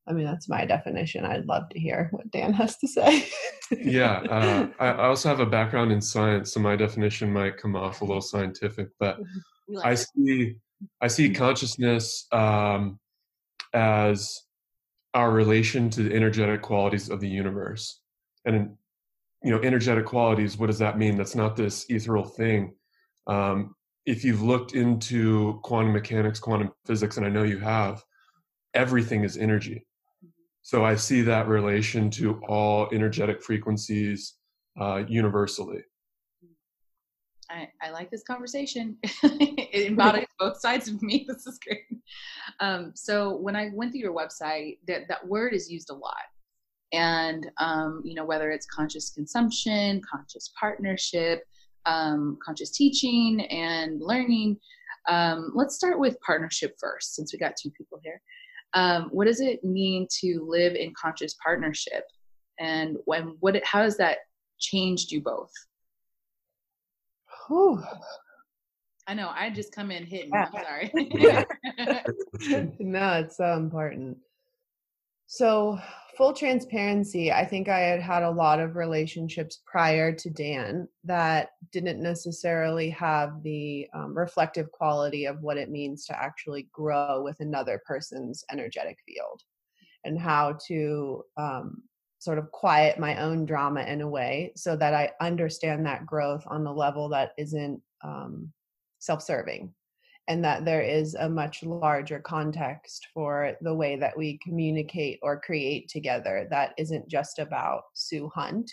I 0.08 0.12
mean 0.12 0.24
that's 0.24 0.48
my 0.48 0.64
definition. 0.64 1.24
I'd 1.24 1.46
love 1.46 1.68
to 1.70 1.78
hear 1.78 2.08
what 2.10 2.30
dan 2.30 2.52
has 2.60 2.76
to 2.78 2.88
say. 2.88 3.26
Yeah 3.70 4.20
uh, 4.28 4.68
i 4.80 5.06
also 5.06 5.30
have 5.30 5.40
a 5.40 5.46
background 5.46 5.92
in 5.92 6.00
science 6.02 6.52
so 6.52 6.60
my 6.60 6.76
definition 6.76 7.32
might 7.32 7.56
come 7.56 7.74
off 7.74 8.02
a 8.02 8.04
little 8.04 8.20
scientific 8.20 8.88
but 9.00 9.18
like 9.68 9.86
i 9.86 9.94
see 9.94 10.56
i 11.00 11.06
see 11.08 11.30
mm-hmm. 11.30 11.42
consciousness 11.42 12.26
um, 12.32 13.00
as 13.72 14.42
our 15.14 15.30
relation 15.30 15.90
to 15.90 16.02
the 16.02 16.14
energetic 16.14 16.62
qualities 16.62 17.10
of 17.10 17.20
the 17.20 17.28
universe. 17.28 18.00
And 18.44 18.76
you 19.44 19.50
know 19.50 19.60
energetic 19.60 20.06
qualities 20.06 20.56
what 20.56 20.68
does 20.68 20.78
that 20.78 20.98
mean? 20.98 21.16
That's 21.16 21.34
not 21.34 21.56
this 21.56 21.86
ethereal 21.88 22.24
thing. 22.24 22.74
Um, 23.26 23.74
if 24.06 24.24
you've 24.24 24.42
looked 24.42 24.74
into 24.74 25.60
quantum 25.62 25.92
mechanics 25.92 26.40
quantum 26.40 26.70
physics 26.86 27.16
and 27.16 27.26
i 27.26 27.28
know 27.28 27.42
you 27.42 27.58
have 27.58 28.02
everything 28.74 29.24
is 29.24 29.36
energy 29.36 29.86
so 30.62 30.84
i 30.84 30.94
see 30.94 31.22
that 31.22 31.48
relation 31.48 32.10
to 32.10 32.40
all 32.48 32.88
energetic 32.92 33.42
frequencies 33.42 34.34
uh, 34.80 35.02
universally 35.08 35.82
I, 37.50 37.68
I, 37.82 37.90
like 37.90 38.10
this 38.10 38.22
conversation. 38.22 38.96
it 39.02 39.86
embodies 39.86 40.24
both 40.38 40.58
sides 40.58 40.88
of 40.88 41.02
me. 41.02 41.26
This 41.28 41.46
is 41.46 41.58
great. 41.58 41.82
Um, 42.60 42.92
so 42.94 43.36
when 43.36 43.54
I 43.54 43.68
went 43.74 43.92
through 43.92 44.00
your 44.00 44.16
website, 44.16 44.78
that, 44.88 45.02
that 45.08 45.28
word 45.28 45.52
is 45.52 45.70
used 45.70 45.90
a 45.90 45.94
lot 45.94 46.22
and 46.92 47.50
um, 47.58 48.02
you 48.04 48.14
know 48.14 48.24
whether 48.24 48.50
it's 48.50 48.66
conscious 48.66 49.10
consumption 49.10 50.00
conscious 50.08 50.52
partnership 50.58 51.44
um, 51.86 52.38
conscious 52.44 52.70
teaching 52.70 53.42
and 53.46 54.00
learning 54.00 54.56
um, 55.08 55.50
let's 55.54 55.74
start 55.74 55.98
with 55.98 56.20
partnership 56.20 56.74
first 56.78 57.14
since 57.14 57.32
we 57.32 57.38
got 57.38 57.56
two 57.60 57.70
people 57.70 57.98
here 58.02 58.20
um, 58.74 59.08
what 59.10 59.26
does 59.26 59.40
it 59.40 59.62
mean 59.64 60.06
to 60.20 60.46
live 60.48 60.74
in 60.74 60.92
conscious 61.00 61.34
partnership 61.42 62.04
and 62.60 62.96
when 63.04 63.36
what 63.40 63.56
it, 63.56 63.66
how 63.66 63.82
has 63.82 63.96
that 63.96 64.18
changed 64.58 65.10
you 65.10 65.20
both 65.20 65.50
Whew. 67.48 67.82
I 69.06 69.14
know. 69.14 69.30
I 69.34 69.50
just 69.50 69.74
come 69.74 69.90
in 69.90 70.06
hitting. 70.06 70.30
Yeah. 70.32 70.48
I'm 70.54 70.62
sorry. 70.62 70.90
no, 72.78 73.12
it's 73.14 73.36
so 73.36 73.52
important. 73.54 74.18
So, 75.26 75.78
full 76.16 76.32
transparency, 76.32 77.32
I 77.32 77.44
think 77.44 77.68
I 77.68 77.80
had 77.80 78.00
had 78.00 78.22
a 78.22 78.30
lot 78.30 78.60
of 78.60 78.76
relationships 78.76 79.62
prior 79.66 80.12
to 80.12 80.30
Dan 80.30 80.88
that 81.04 81.50
didn't 81.72 82.02
necessarily 82.02 82.90
have 82.90 83.42
the 83.42 83.88
um, 83.94 84.16
reflective 84.16 84.70
quality 84.72 85.26
of 85.26 85.42
what 85.42 85.56
it 85.56 85.70
means 85.70 86.04
to 86.06 86.20
actually 86.20 86.68
grow 86.72 87.22
with 87.22 87.40
another 87.40 87.80
person's 87.86 88.44
energetic 88.50 88.98
field 89.06 89.42
and 90.04 90.18
how 90.18 90.58
to 90.68 91.24
um, 91.36 91.82
sort 92.18 92.38
of 92.38 92.50
quiet 92.52 92.98
my 92.98 93.20
own 93.20 93.44
drama 93.44 93.82
in 93.82 94.00
a 94.00 94.08
way 94.08 94.52
so 94.56 94.76
that 94.76 94.94
I 94.94 95.10
understand 95.20 95.86
that 95.86 96.06
growth 96.06 96.44
on 96.46 96.64
the 96.64 96.72
level 96.72 97.08
that 97.08 97.32
isn't 97.38 97.80
um, 98.04 98.52
self 98.98 99.22
serving 99.22 99.74
and 100.28 100.44
that 100.44 100.64
there 100.64 100.82
is 100.82 101.14
a 101.14 101.28
much 101.28 101.62
larger 101.62 102.20
context 102.20 103.08
for 103.12 103.56
the 103.60 103.74
way 103.74 103.96
that 103.96 104.16
we 104.16 104.38
communicate 104.42 105.18
or 105.22 105.40
create 105.40 105.88
together 105.88 106.46
that 106.50 106.72
isn't 106.78 107.08
just 107.08 107.38
about 107.38 107.82
Sue 107.94 108.30
Hunt. 108.34 108.70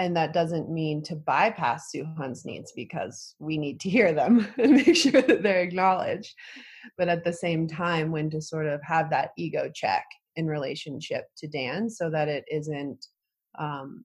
And 0.00 0.16
that 0.16 0.32
doesn't 0.32 0.70
mean 0.70 1.02
to 1.04 1.16
bypass 1.16 1.90
Sue 1.90 2.06
Hunt's 2.16 2.44
needs 2.44 2.72
because 2.76 3.34
we 3.40 3.58
need 3.58 3.80
to 3.80 3.90
hear 3.90 4.12
them 4.12 4.46
and 4.58 4.72
make 4.72 4.94
sure 4.94 5.22
that 5.22 5.42
they're 5.42 5.62
acknowledged. 5.62 6.34
But 6.96 7.08
at 7.08 7.24
the 7.24 7.32
same 7.32 7.66
time, 7.66 8.12
when 8.12 8.30
to 8.30 8.40
sort 8.40 8.66
of 8.66 8.80
have 8.82 9.10
that 9.10 9.30
ego 9.36 9.70
check 9.74 10.04
in 10.36 10.46
relationship 10.46 11.24
to 11.38 11.48
Dan 11.48 11.90
so 11.90 12.10
that 12.10 12.28
it 12.28 12.44
isn't 12.48 13.06
um, 13.58 14.04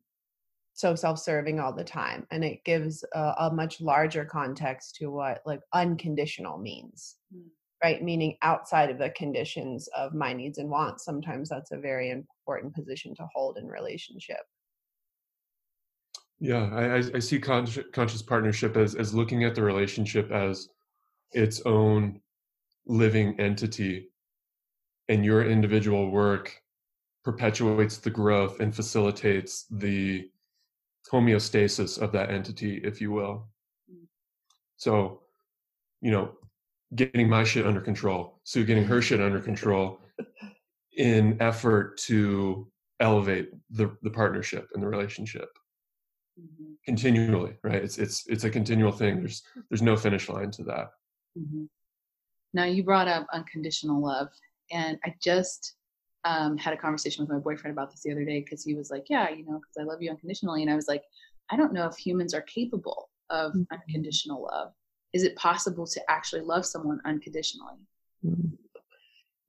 so 0.74 0.96
self-serving 0.96 1.60
all 1.60 1.72
the 1.72 1.84
time 1.84 2.26
and 2.32 2.44
it 2.44 2.64
gives 2.66 3.06
a, 3.14 3.34
a 3.40 3.52
much 3.54 3.80
larger 3.80 4.26
context 4.26 4.96
to 4.96 5.08
what 5.08 5.42
like 5.46 5.62
unconditional 5.74 6.58
means 6.58 7.18
mm. 7.36 7.44
right? 7.84 8.02
Meaning 8.02 8.38
outside 8.42 8.90
of 8.90 8.98
the 8.98 9.12
conditions 9.12 9.88
of 9.96 10.14
my 10.14 10.34
needs 10.34 10.58
and 10.58 10.70
wants. 10.70 11.06
Sometimes 11.06 11.50
that's 11.50 11.72
a 11.72 11.78
very 11.78 12.10
important 12.12 12.74
position 12.74 13.14
to 13.16 13.28
hold 13.34 13.58
in 13.58 13.68
relationship. 13.68 14.42
Yeah, 16.40 16.70
I, 16.74 16.98
I 16.98 17.20
see 17.20 17.40
conscious, 17.40 17.86
conscious 17.94 18.22
partnership 18.22 18.76
as, 18.76 18.96
as 18.96 19.14
looking 19.14 19.44
at 19.46 19.56
the 19.56 19.64
relationship 19.64 20.32
as 20.32 20.68
its 21.32 21.62
own 21.66 22.20
living 22.86 23.40
entity, 23.40 24.10
and 25.08 25.24
your 25.24 25.46
individual 25.50 26.10
work 26.10 26.62
perpetuates 27.24 27.98
the 27.98 28.10
growth 28.10 28.60
and 28.60 28.76
facilitates 28.76 29.66
the 29.72 30.30
homeostasis 31.12 32.02
of 32.02 32.12
that 32.12 32.30
entity, 32.30 32.82
if 32.84 33.02
you 33.02 33.12
will. 33.12 33.48
Mm. 33.92 34.06
So, 34.78 35.22
you 36.02 36.12
know, 36.12 36.32
getting 36.96 37.30
my 37.30 37.44
shit 37.44 37.66
under 37.66 37.82
control, 37.82 38.40
Sue 38.44 38.66
getting 38.66 38.86
her 38.86 39.02
shit 39.02 39.22
under 39.22 39.40
control 39.40 40.00
in 40.98 41.38
effort 41.42 41.98
to 41.98 42.68
elevate 43.00 43.50
the, 43.72 43.96
the 44.04 44.10
partnership 44.10 44.70
and 44.74 44.84
the 44.84 44.88
relationship 44.88 45.50
mm-hmm. 46.40 46.74
continually, 46.86 47.58
right? 47.64 47.84
It's 47.84 47.98
it's 47.98 48.28
it's 48.28 48.44
a 48.44 48.50
continual 48.50 48.92
thing. 48.92 49.20
There's 49.20 49.44
there's 49.70 49.82
no 49.82 49.96
finish 49.96 50.30
line 50.30 50.52
to 50.52 50.64
that. 50.64 50.92
Mm-hmm. 51.38 51.66
Now 52.54 52.66
you 52.66 52.84
brought 52.84 53.08
up 53.08 53.28
unconditional 53.34 54.02
love, 54.02 54.30
and 54.72 55.00
I 55.04 55.16
just 55.22 55.76
um, 56.26 56.58
had 56.58 56.74
a 56.74 56.78
conversation 56.78 57.24
with 57.24 57.32
my 57.32 57.40
boyfriend 57.40 57.76
about 57.76 57.92
this 57.92 58.02
the 58.02 58.12
other 58.12 58.26
day 58.26 58.40
because 58.40 58.64
he 58.64 58.76
was 58.76 58.90
like, 58.90 59.06
"Yeah, 59.10 59.30
you 59.30 59.46
know, 59.46 59.60
because 59.60 59.78
I 59.80 59.84
love 59.84 60.02
you 60.02 60.10
unconditionally," 60.10 60.62
and 60.62 60.72
I 60.72 60.76
was 60.76 60.88
like, 60.88 61.04
"I 61.50 61.58
don't 61.58 61.74
know 61.74 61.88
if 61.88 61.98
humans 61.98 62.34
are 62.34 62.42
capable 62.42 63.10
of 63.30 63.54
mm-hmm. 63.54 63.74
unconditional 63.74 64.44
love. 64.44 64.74
Is 65.14 65.24
it 65.24 65.36
possible 65.36 65.86
to 65.88 66.12
actually 66.12 66.42
love 66.42 66.66
someone 66.66 67.00
unconditionally?" 67.06 67.78
Mm-hmm. 68.26 68.56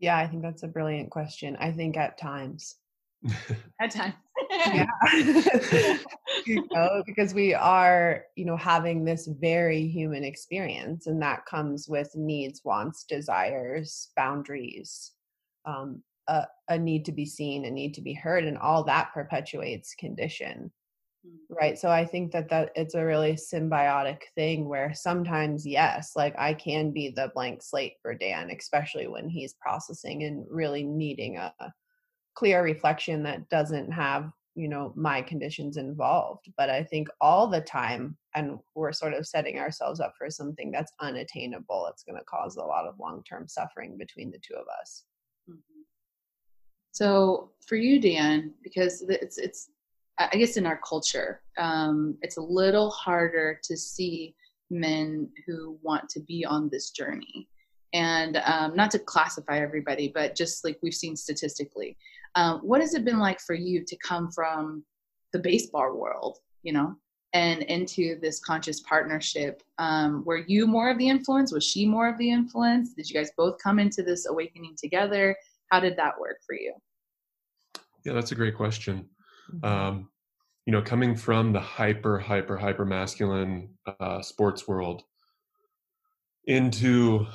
Yeah, 0.00 0.18
I 0.18 0.26
think 0.26 0.42
that's 0.42 0.64
a 0.64 0.68
brilliant 0.68 1.10
question. 1.10 1.56
I 1.60 1.70
think 1.70 1.96
at 1.96 2.18
times. 2.18 2.76
at 3.80 3.90
times. 3.90 4.14
yeah. 4.50 4.86
you 6.46 6.66
know, 6.72 7.02
because 7.06 7.32
we 7.32 7.54
are, 7.54 8.24
you 8.36 8.44
know, 8.44 8.56
having 8.56 9.04
this 9.04 9.26
very 9.26 9.86
human 9.86 10.24
experience, 10.24 11.06
and 11.06 11.22
that 11.22 11.46
comes 11.46 11.88
with 11.88 12.14
needs, 12.16 12.60
wants, 12.64 13.04
desires, 13.04 14.10
boundaries, 14.16 15.12
um, 15.64 16.02
a, 16.28 16.44
a 16.68 16.78
need 16.78 17.04
to 17.04 17.12
be 17.12 17.26
seen, 17.26 17.64
a 17.64 17.70
need 17.70 17.94
to 17.94 18.00
be 18.00 18.14
heard, 18.14 18.44
and 18.44 18.58
all 18.58 18.84
that 18.84 19.12
perpetuates 19.12 19.94
condition 19.94 20.70
mm. 21.26 21.36
right 21.48 21.78
so 21.78 21.90
i 21.90 22.04
think 22.04 22.32
that 22.32 22.48
that 22.48 22.70
it's 22.74 22.94
a 22.94 23.04
really 23.04 23.32
symbiotic 23.32 24.22
thing 24.34 24.68
where 24.68 24.92
sometimes 24.94 25.66
yes 25.66 26.12
like 26.16 26.34
i 26.38 26.54
can 26.54 26.90
be 26.90 27.08
the 27.10 27.30
blank 27.34 27.62
slate 27.62 27.94
for 28.02 28.14
dan 28.14 28.50
especially 28.50 29.06
when 29.06 29.28
he's 29.28 29.54
processing 29.54 30.24
and 30.24 30.46
really 30.50 30.82
needing 30.82 31.36
a 31.36 31.52
clear 32.34 32.62
reflection 32.62 33.22
that 33.22 33.48
doesn't 33.48 33.92
have 33.92 34.30
you 34.56 34.68
know 34.68 34.92
my 34.96 35.20
conditions 35.20 35.76
involved 35.76 36.48
but 36.56 36.70
i 36.70 36.82
think 36.82 37.08
all 37.20 37.46
the 37.46 37.60
time 37.60 38.16
and 38.34 38.58
we're 38.74 38.92
sort 38.92 39.14
of 39.14 39.26
setting 39.26 39.58
ourselves 39.58 40.00
up 40.00 40.12
for 40.16 40.30
something 40.30 40.70
that's 40.70 40.92
unattainable 41.00 41.88
it's 41.90 42.04
going 42.04 42.18
to 42.18 42.24
cause 42.24 42.56
a 42.56 42.62
lot 42.62 42.86
of 42.86 42.98
long-term 42.98 43.46
suffering 43.48 43.96
between 43.96 44.30
the 44.30 44.38
two 44.38 44.54
of 44.54 44.66
us. 44.80 45.04
So 46.94 47.50
for 47.66 47.74
you, 47.74 48.00
Dan, 48.00 48.52
because 48.62 49.04
it's 49.08 49.36
it's 49.36 49.70
I 50.16 50.36
guess 50.36 50.56
in 50.56 50.64
our 50.64 50.80
culture, 50.88 51.42
um, 51.58 52.16
it's 52.22 52.36
a 52.36 52.40
little 52.40 52.88
harder 52.90 53.58
to 53.64 53.76
see 53.76 54.36
men 54.70 55.28
who 55.44 55.76
want 55.82 56.08
to 56.10 56.20
be 56.20 56.44
on 56.44 56.68
this 56.70 56.90
journey. 56.90 57.48
And 57.92 58.36
um, 58.44 58.76
not 58.76 58.92
to 58.92 59.00
classify 59.00 59.58
everybody, 59.58 60.12
but 60.14 60.36
just 60.36 60.64
like 60.64 60.78
we've 60.82 60.94
seen 60.94 61.16
statistically, 61.16 61.96
um, 62.36 62.60
what 62.60 62.80
has 62.80 62.94
it 62.94 63.04
been 63.04 63.18
like 63.18 63.40
for 63.40 63.54
you 63.54 63.84
to 63.84 63.96
come 63.96 64.30
from 64.30 64.84
the 65.32 65.40
baseball 65.40 65.96
world, 65.96 66.38
you 66.62 66.72
know, 66.72 66.94
and 67.32 67.62
into 67.62 68.20
this 68.20 68.38
conscious 68.38 68.80
partnership? 68.80 69.64
Um, 69.78 70.24
were 70.24 70.44
you 70.46 70.68
more 70.68 70.90
of 70.90 70.98
the 70.98 71.08
influence? 71.08 71.52
Was 71.52 71.64
she 71.64 71.86
more 71.86 72.08
of 72.08 72.18
the 72.18 72.30
influence? 72.30 72.94
Did 72.94 73.10
you 73.10 73.16
guys 73.16 73.32
both 73.36 73.58
come 73.60 73.80
into 73.80 74.04
this 74.04 74.26
awakening 74.26 74.76
together? 74.78 75.36
How 75.74 75.80
did 75.80 75.96
that 75.96 76.20
work 76.20 76.36
for 76.46 76.54
you? 76.54 76.72
Yeah, 78.04 78.12
that's 78.12 78.30
a 78.30 78.36
great 78.36 78.54
question. 78.54 79.08
Mm-hmm. 79.52 79.64
Um, 79.66 80.08
you 80.66 80.72
know, 80.72 80.80
coming 80.80 81.16
from 81.16 81.52
the 81.52 81.58
hyper, 81.58 82.16
hyper, 82.16 82.56
hyper 82.56 82.84
masculine 82.84 83.70
uh, 83.98 84.22
sports 84.22 84.68
world 84.68 85.02
into 86.44 87.26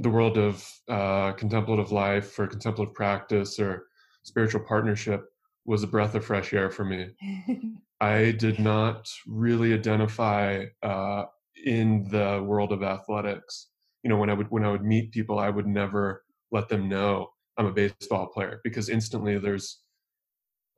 the 0.00 0.10
world 0.10 0.36
of 0.36 0.68
uh, 0.88 1.30
contemplative 1.34 1.92
life 1.92 2.36
or 2.40 2.48
contemplative 2.48 2.92
practice 2.92 3.60
or 3.60 3.86
spiritual 4.24 4.64
partnership 4.66 5.22
was 5.64 5.84
a 5.84 5.86
breath 5.86 6.16
of 6.16 6.24
fresh 6.24 6.52
air 6.52 6.70
for 6.70 6.84
me. 6.84 7.10
I 8.00 8.32
did 8.32 8.58
not 8.58 9.08
really 9.28 9.72
identify 9.74 10.64
uh, 10.82 11.26
in 11.64 12.02
the 12.10 12.42
world 12.44 12.72
of 12.72 12.82
athletics. 12.82 13.68
You 14.02 14.10
know, 14.10 14.16
when 14.16 14.28
I 14.28 14.34
would 14.34 14.50
when 14.50 14.64
I 14.64 14.72
would 14.72 14.82
meet 14.82 15.12
people, 15.12 15.38
I 15.38 15.50
would 15.50 15.68
never 15.68 16.24
let 16.52 16.68
them 16.68 16.88
know 16.88 17.30
I'm 17.58 17.66
a 17.66 17.72
baseball 17.72 18.26
player 18.28 18.60
because 18.64 18.88
instantly 18.88 19.38
there's 19.38 19.82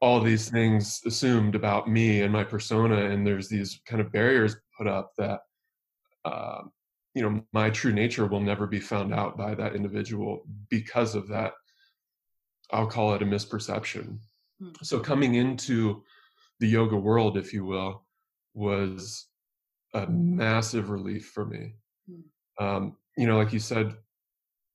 all 0.00 0.20
these 0.20 0.50
things 0.50 1.00
assumed 1.06 1.54
about 1.54 1.88
me 1.88 2.22
and 2.22 2.32
my 2.32 2.44
persona, 2.44 3.06
and 3.06 3.26
there's 3.26 3.48
these 3.48 3.80
kind 3.86 4.00
of 4.00 4.12
barriers 4.12 4.56
put 4.76 4.86
up 4.86 5.12
that 5.18 5.40
uh, 6.24 6.62
you 7.14 7.22
know 7.22 7.42
my 7.52 7.70
true 7.70 7.92
nature 7.92 8.26
will 8.26 8.40
never 8.40 8.66
be 8.66 8.80
found 8.80 9.14
out 9.14 9.36
by 9.36 9.54
that 9.54 9.74
individual 9.74 10.46
because 10.68 11.14
of 11.14 11.28
that. 11.28 11.52
I'll 12.70 12.86
call 12.86 13.14
it 13.14 13.22
a 13.22 13.26
misperception. 13.26 14.18
Mm-hmm. 14.60 14.82
So 14.82 14.98
coming 15.00 15.36
into 15.36 16.02
the 16.60 16.68
yoga 16.68 16.96
world, 16.96 17.36
if 17.36 17.52
you 17.52 17.64
will, 17.64 18.04
was 18.54 19.26
a 19.94 20.06
massive 20.06 20.90
relief 20.90 21.30
for 21.32 21.44
me. 21.44 21.74
Mm-hmm. 22.10 22.64
Um, 22.64 22.96
you 23.16 23.26
know, 23.26 23.36
like 23.36 23.52
you 23.52 23.60
said, 23.60 23.94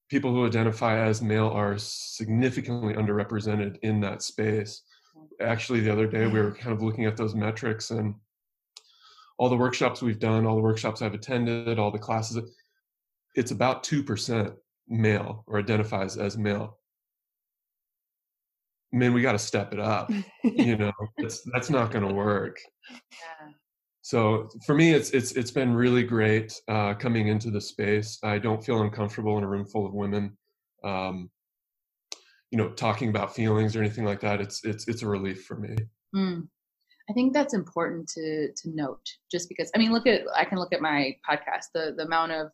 people 0.09 0.33
who 0.33 0.45
identify 0.45 0.99
as 0.99 1.21
male 1.21 1.47
are 1.47 1.77
significantly 1.77 2.95
underrepresented 2.95 3.77
in 3.83 4.01
that 4.01 4.21
space. 4.21 4.81
Actually, 5.39 5.79
the 5.79 5.91
other 5.91 6.07
day 6.07 6.25
we 6.25 6.39
were 6.39 6.51
kind 6.51 6.73
of 6.73 6.81
looking 6.81 7.05
at 7.05 7.15
those 7.15 7.35
metrics 7.35 7.91
and 7.91 8.15
all 9.37 9.49
the 9.49 9.55
workshops 9.55 10.01
we've 10.01 10.19
done, 10.19 10.45
all 10.45 10.55
the 10.55 10.61
workshops 10.61 11.01
I've 11.01 11.13
attended, 11.13 11.79
all 11.79 11.91
the 11.91 11.99
classes, 11.99 12.51
it's 13.35 13.51
about 13.51 13.83
2% 13.83 14.53
male 14.87 15.43
or 15.47 15.59
identifies 15.59 16.17
as 16.17 16.37
male. 16.37 16.77
Man, 18.91 19.13
we 19.13 19.21
got 19.21 19.33
to 19.33 19.39
step 19.39 19.71
it 19.71 19.79
up. 19.79 20.11
you 20.43 20.75
know, 20.75 20.91
that's, 21.17 21.41
that's 21.53 21.69
not 21.69 21.91
going 21.91 22.07
to 22.07 22.13
work. 22.13 22.57
Yeah 22.89 23.51
so 24.09 24.49
for 24.65 24.73
me 24.73 24.91
it's 24.91 25.11
it's 25.11 25.33
it's 25.33 25.51
been 25.51 25.71
really 25.71 26.01
great 26.01 26.51
uh, 26.67 26.95
coming 26.95 27.27
into 27.27 27.51
the 27.51 27.61
space. 27.61 28.17
I 28.23 28.39
don't 28.39 28.65
feel 28.65 28.81
uncomfortable 28.81 29.37
in 29.37 29.43
a 29.43 29.47
room 29.47 29.67
full 29.67 29.85
of 29.85 29.93
women 29.93 30.35
um, 30.83 31.29
you 32.49 32.57
know 32.57 32.69
talking 32.69 33.09
about 33.09 33.35
feelings 33.35 33.75
or 33.75 33.81
anything 33.81 34.05
like 34.05 34.19
that. 34.21 34.41
It's 34.41 34.65
it's 34.65 34.87
it's 34.87 35.03
a 35.03 35.07
relief 35.07 35.43
for 35.43 35.57
me. 35.57 35.75
Mm. 36.15 36.47
i 37.07 37.13
think 37.13 37.33
that's 37.35 37.53
important 37.53 38.07
to 38.15 38.51
to 38.59 38.69
note 38.73 39.05
just 39.31 39.47
because 39.47 39.69
i 39.75 39.77
mean 39.77 39.93
look 39.93 40.07
at 40.07 40.21
i 40.35 40.43
can 40.43 40.57
look 40.57 40.73
at 40.73 40.81
my 40.81 41.15
podcast 41.29 41.65
the 41.75 41.93
the 41.95 42.05
amount 42.05 42.31
of 42.31 42.47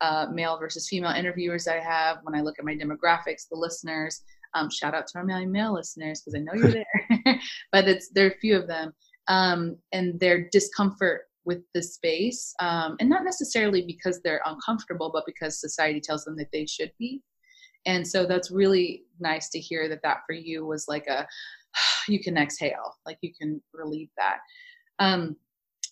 uh, 0.00 0.26
male 0.32 0.58
versus 0.58 0.88
female 0.88 1.10
interviewers 1.10 1.68
i 1.68 1.78
have. 1.78 2.20
When 2.22 2.34
i 2.34 2.40
look 2.40 2.58
at 2.58 2.64
my 2.64 2.74
demographics 2.74 3.48
the 3.50 3.58
listeners 3.66 4.22
um, 4.54 4.70
shout 4.70 4.94
out 4.94 5.06
to 5.08 5.18
our 5.18 5.24
male, 5.24 5.44
male 5.44 5.74
listeners 5.74 6.22
because 6.22 6.34
i 6.34 6.42
know 6.42 6.54
you're 6.54 6.84
there. 7.26 7.38
But 7.72 7.86
it's 7.86 8.08
there 8.14 8.28
are 8.28 8.30
a 8.30 8.38
few 8.38 8.56
of 8.56 8.66
them 8.66 8.94
um, 9.28 9.76
and 9.92 10.18
their 10.20 10.48
discomfort 10.50 11.22
with 11.44 11.60
the 11.74 11.82
space 11.82 12.54
um, 12.60 12.96
and 13.00 13.08
not 13.08 13.24
necessarily 13.24 13.82
because 13.82 14.20
they're 14.22 14.42
uncomfortable 14.46 15.10
but 15.12 15.24
because 15.26 15.60
society 15.60 16.00
tells 16.00 16.24
them 16.24 16.36
that 16.36 16.52
they 16.52 16.66
should 16.66 16.92
be. 16.98 17.22
And 17.84 18.06
so 18.06 18.26
that's 18.26 18.52
really 18.52 19.02
nice 19.18 19.48
to 19.50 19.58
hear 19.58 19.88
that 19.88 20.02
that 20.02 20.18
for 20.26 20.34
you 20.34 20.64
was 20.64 20.86
like 20.88 21.06
a 21.08 21.26
you 22.08 22.22
can 22.22 22.36
exhale 22.36 22.96
like 23.06 23.18
you 23.22 23.32
can 23.38 23.60
relieve 23.72 24.10
that. 24.16 24.38
Um, 24.98 25.36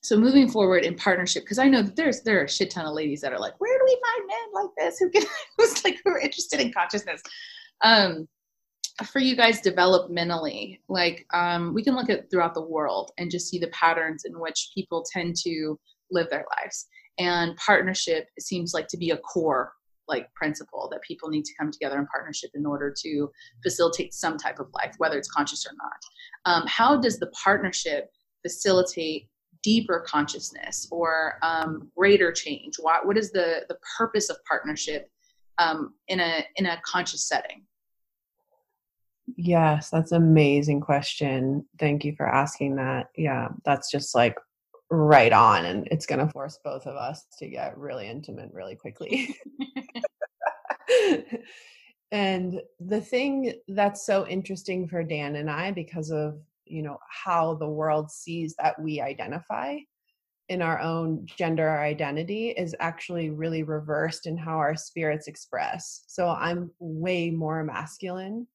so 0.03 0.17
moving 0.17 0.49
forward 0.49 0.85
in 0.85 0.95
partnership 0.95 1.43
because 1.43 1.59
i 1.59 1.69
know 1.69 1.83
that 1.83 1.95
there's 1.95 2.23
there 2.23 2.41
are 2.41 2.45
a 2.45 2.49
shit 2.49 2.71
ton 2.71 2.87
of 2.87 2.95
ladies 2.95 3.21
that 3.21 3.33
are 3.33 3.39
like 3.39 3.53
where 3.61 3.79
do 3.79 3.85
we 3.85 4.01
find 4.07 4.27
men 4.27 4.63
like 4.63 4.71
this 4.79 4.99
who 4.99 5.11
can 5.11 5.23
who's 5.59 5.85
like 5.85 6.01
who 6.05 6.11
are 6.11 6.21
interested 6.21 6.61
in 6.61 6.73
consciousness? 6.73 7.23
Um 7.83 8.29
for 9.07 9.19
you 9.19 9.37
guys 9.37 9.61
developmentally 9.61 10.81
like 10.89 11.27
um, 11.33 11.73
we 11.75 11.83
can 11.83 11.95
look 11.95 12.11
at 12.11 12.31
throughout 12.31 12.55
the 12.55 12.63
world 12.63 13.13
and 13.19 13.31
just 13.31 13.49
see 13.49 13.59
the 13.59 13.69
patterns 13.69 14.25
in 14.25 14.39
which 14.39 14.71
people 14.75 15.05
tend 15.13 15.37
to 15.37 15.79
live 16.11 16.29
their 16.31 16.45
lives. 16.61 16.87
And 17.19 17.57
partnership 17.57 18.29
seems 18.39 18.73
like 18.75 18.89
to 18.89 18.97
be 18.97 19.11
a 19.11 19.17
core 19.19 19.73
like 20.09 20.33
principle 20.35 20.89
that 20.91 21.01
people 21.03 21.29
need 21.29 21.45
to 21.45 21.55
come 21.59 21.71
together 21.71 21.99
in 21.99 22.07
partnership 22.07 22.51
in 22.55 22.67
order 22.67 22.93
to 23.03 23.31
facilitate 23.63 24.13
some 24.13 24.37
type 24.37 24.59
of 24.59 24.67
life 24.75 24.95
whether 24.99 25.17
it's 25.17 25.31
conscious 25.31 25.65
or 25.67 25.73
not. 25.77 26.53
Um, 26.53 26.67
how 26.67 26.97
does 26.97 27.19
the 27.19 27.29
partnership 27.29 28.11
facilitate 28.43 29.29
deeper 29.63 30.05
consciousness 30.07 30.89
or 30.91 31.39
um, 31.43 31.91
greater 31.97 32.33
change? 32.33 32.75
What, 32.81 33.07
what 33.07 33.17
is 33.17 33.31
the, 33.31 33.65
the 33.69 33.77
purpose 33.97 34.31
of 34.31 34.39
partnership 34.47 35.09
um, 35.59 35.95
in 36.09 36.21
a 36.21 36.45
in 36.57 36.67
a 36.67 36.81
conscious 36.85 37.29
setting? 37.29 37.65
Yes, 39.37 39.91
that's 39.91 40.13
amazing 40.13 40.81
question. 40.81 41.67
Thank 41.79 42.05
you 42.05 42.15
for 42.17 42.27
asking 42.27 42.77
that. 42.77 43.09
Yeah, 43.17 43.49
that's 43.65 43.91
just 43.91 44.15
like 44.15 44.37
right 44.91 45.33
on 45.33 45.67
and 45.67 45.87
it's 45.91 46.07
going 46.07 46.19
to 46.19 46.33
force 46.33 46.59
both 46.65 46.87
of 46.87 46.97
us 46.97 47.25
to 47.39 47.49
get 47.49 47.79
really 47.79 48.09
intimate 48.09 48.51
really 48.53 48.75
quickly. 48.75 49.37
and 52.11 52.61
the 52.81 53.01
thing 53.01 53.55
that's 53.69 54.05
so 54.05 54.27
interesting 54.27 54.89
for 54.89 55.05
Dan 55.05 55.37
and 55.37 55.49
I 55.49 55.71
because 55.71 56.11
of, 56.11 56.41
you 56.65 56.83
know, 56.83 56.99
how 57.09 57.55
the 57.55 57.69
world 57.69 58.11
sees 58.11 58.55
that 58.57 58.81
we 58.81 59.01
identify 59.01 59.79
in 60.49 60.63
our 60.63 60.81
own 60.81 61.25
gender 61.27 61.79
identity 61.79 62.49
is 62.51 62.75
actually 62.81 63.31
really 63.31 63.63
reversed 63.63 64.27
in 64.27 64.37
how 64.37 64.57
our 64.57 64.75
spirits 64.75 65.29
express. 65.29 66.03
So 66.09 66.29
I'm 66.29 66.73
way 66.81 67.31
more 67.31 67.63
masculine 67.63 68.49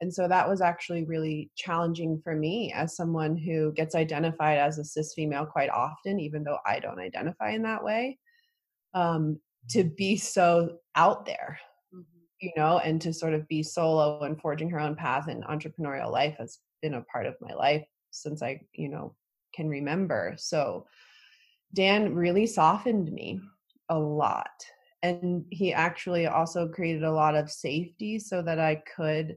and 0.00 0.12
so 0.12 0.26
that 0.26 0.48
was 0.48 0.62
actually 0.62 1.04
really 1.04 1.50
challenging 1.56 2.20
for 2.24 2.34
me 2.34 2.72
as 2.74 2.96
someone 2.96 3.36
who 3.36 3.72
gets 3.72 3.94
identified 3.94 4.58
as 4.58 4.78
a 4.78 4.84
cis 4.84 5.12
female 5.12 5.44
quite 5.44 5.68
often, 5.68 6.18
even 6.18 6.42
though 6.42 6.58
I 6.66 6.78
don't 6.78 6.98
identify 6.98 7.50
in 7.50 7.62
that 7.64 7.84
way, 7.84 8.18
um, 8.94 9.38
to 9.70 9.84
be 9.84 10.16
so 10.16 10.78
out 10.96 11.26
there, 11.26 11.58
mm-hmm. 11.94 12.18
you 12.40 12.50
know, 12.56 12.78
and 12.78 13.00
to 13.02 13.12
sort 13.12 13.34
of 13.34 13.46
be 13.48 13.62
solo 13.62 14.22
and 14.22 14.40
forging 14.40 14.70
her 14.70 14.80
own 14.80 14.96
path 14.96 15.28
in 15.28 15.42
entrepreneurial 15.42 16.10
life 16.10 16.36
has 16.38 16.60
been 16.80 16.94
a 16.94 17.02
part 17.02 17.26
of 17.26 17.34
my 17.42 17.52
life 17.52 17.84
since 18.10 18.42
I, 18.42 18.60
you 18.72 18.88
know, 18.88 19.14
can 19.54 19.68
remember. 19.68 20.34
So 20.38 20.86
Dan 21.74 22.14
really 22.14 22.46
softened 22.46 23.12
me 23.12 23.38
a 23.90 23.98
lot. 23.98 24.48
And 25.02 25.44
he 25.50 25.74
actually 25.74 26.26
also 26.26 26.68
created 26.68 27.04
a 27.04 27.12
lot 27.12 27.34
of 27.34 27.50
safety 27.50 28.18
so 28.18 28.42
that 28.42 28.58
I 28.58 28.82
could 28.96 29.36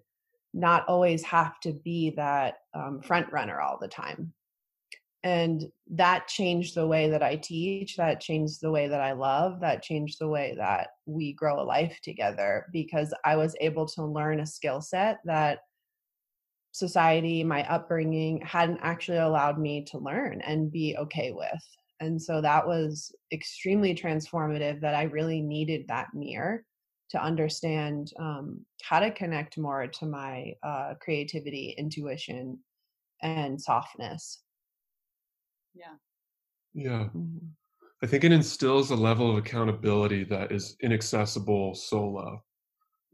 not 0.53 0.87
always 0.87 1.23
have 1.23 1.59
to 1.61 1.73
be 1.73 2.11
that 2.11 2.55
um, 2.73 3.01
front 3.01 3.31
runner 3.31 3.59
all 3.59 3.77
the 3.79 3.87
time. 3.87 4.33
And 5.23 5.63
that 5.91 6.27
changed 6.27 6.75
the 6.75 6.85
way 6.85 7.09
that 7.09 7.23
i 7.23 7.35
teach 7.35 7.95
that 7.97 8.19
changed 8.19 8.61
the 8.61 8.71
way 8.71 8.87
that 8.87 8.99
i 8.99 9.11
love 9.13 9.59
that 9.61 9.83
changed 9.83 10.17
the 10.19 10.27
way 10.27 10.53
that 10.57 10.89
we 11.05 11.33
grow 11.33 11.61
a 11.61 11.63
life 11.63 11.99
together 12.01 12.65
because 12.73 13.13
i 13.23 13.35
was 13.35 13.55
able 13.61 13.85
to 13.85 14.03
learn 14.03 14.39
a 14.39 14.45
skill 14.45 14.81
set 14.81 15.19
that 15.25 15.59
society 16.73 17.43
my 17.43 17.63
upbringing 17.71 18.41
hadn't 18.41 18.79
actually 18.81 19.19
allowed 19.19 19.59
me 19.59 19.85
to 19.85 19.99
learn 19.99 20.41
and 20.41 20.71
be 20.71 20.97
okay 20.97 21.31
with. 21.31 21.63
And 21.99 22.21
so 22.21 22.41
that 22.41 22.67
was 22.67 23.15
extremely 23.31 23.95
transformative 23.95 24.81
that 24.81 24.95
i 24.95 25.03
really 25.03 25.41
needed 25.41 25.85
that 25.87 26.07
mirror 26.13 26.65
to 27.13 27.23
understand 27.23 28.11
um, 28.19 28.65
how 28.81 28.99
to 28.99 29.11
connect 29.11 29.55
more 29.55 29.85
to 29.85 30.05
my 30.07 30.51
uh, 30.63 30.95
creativity, 30.99 31.75
intuition, 31.77 32.57
and 33.21 33.61
softness. 33.61 34.41
Yeah. 35.75 35.93
Yeah. 36.73 37.09
Mm-hmm. 37.15 37.45
I 38.01 38.07
think 38.07 38.23
it 38.23 38.31
instills 38.31 38.89
a 38.89 38.95
level 38.95 39.29
of 39.29 39.37
accountability 39.37 40.23
that 40.25 40.51
is 40.51 40.75
inaccessible 40.81 41.75
solo. 41.75 42.43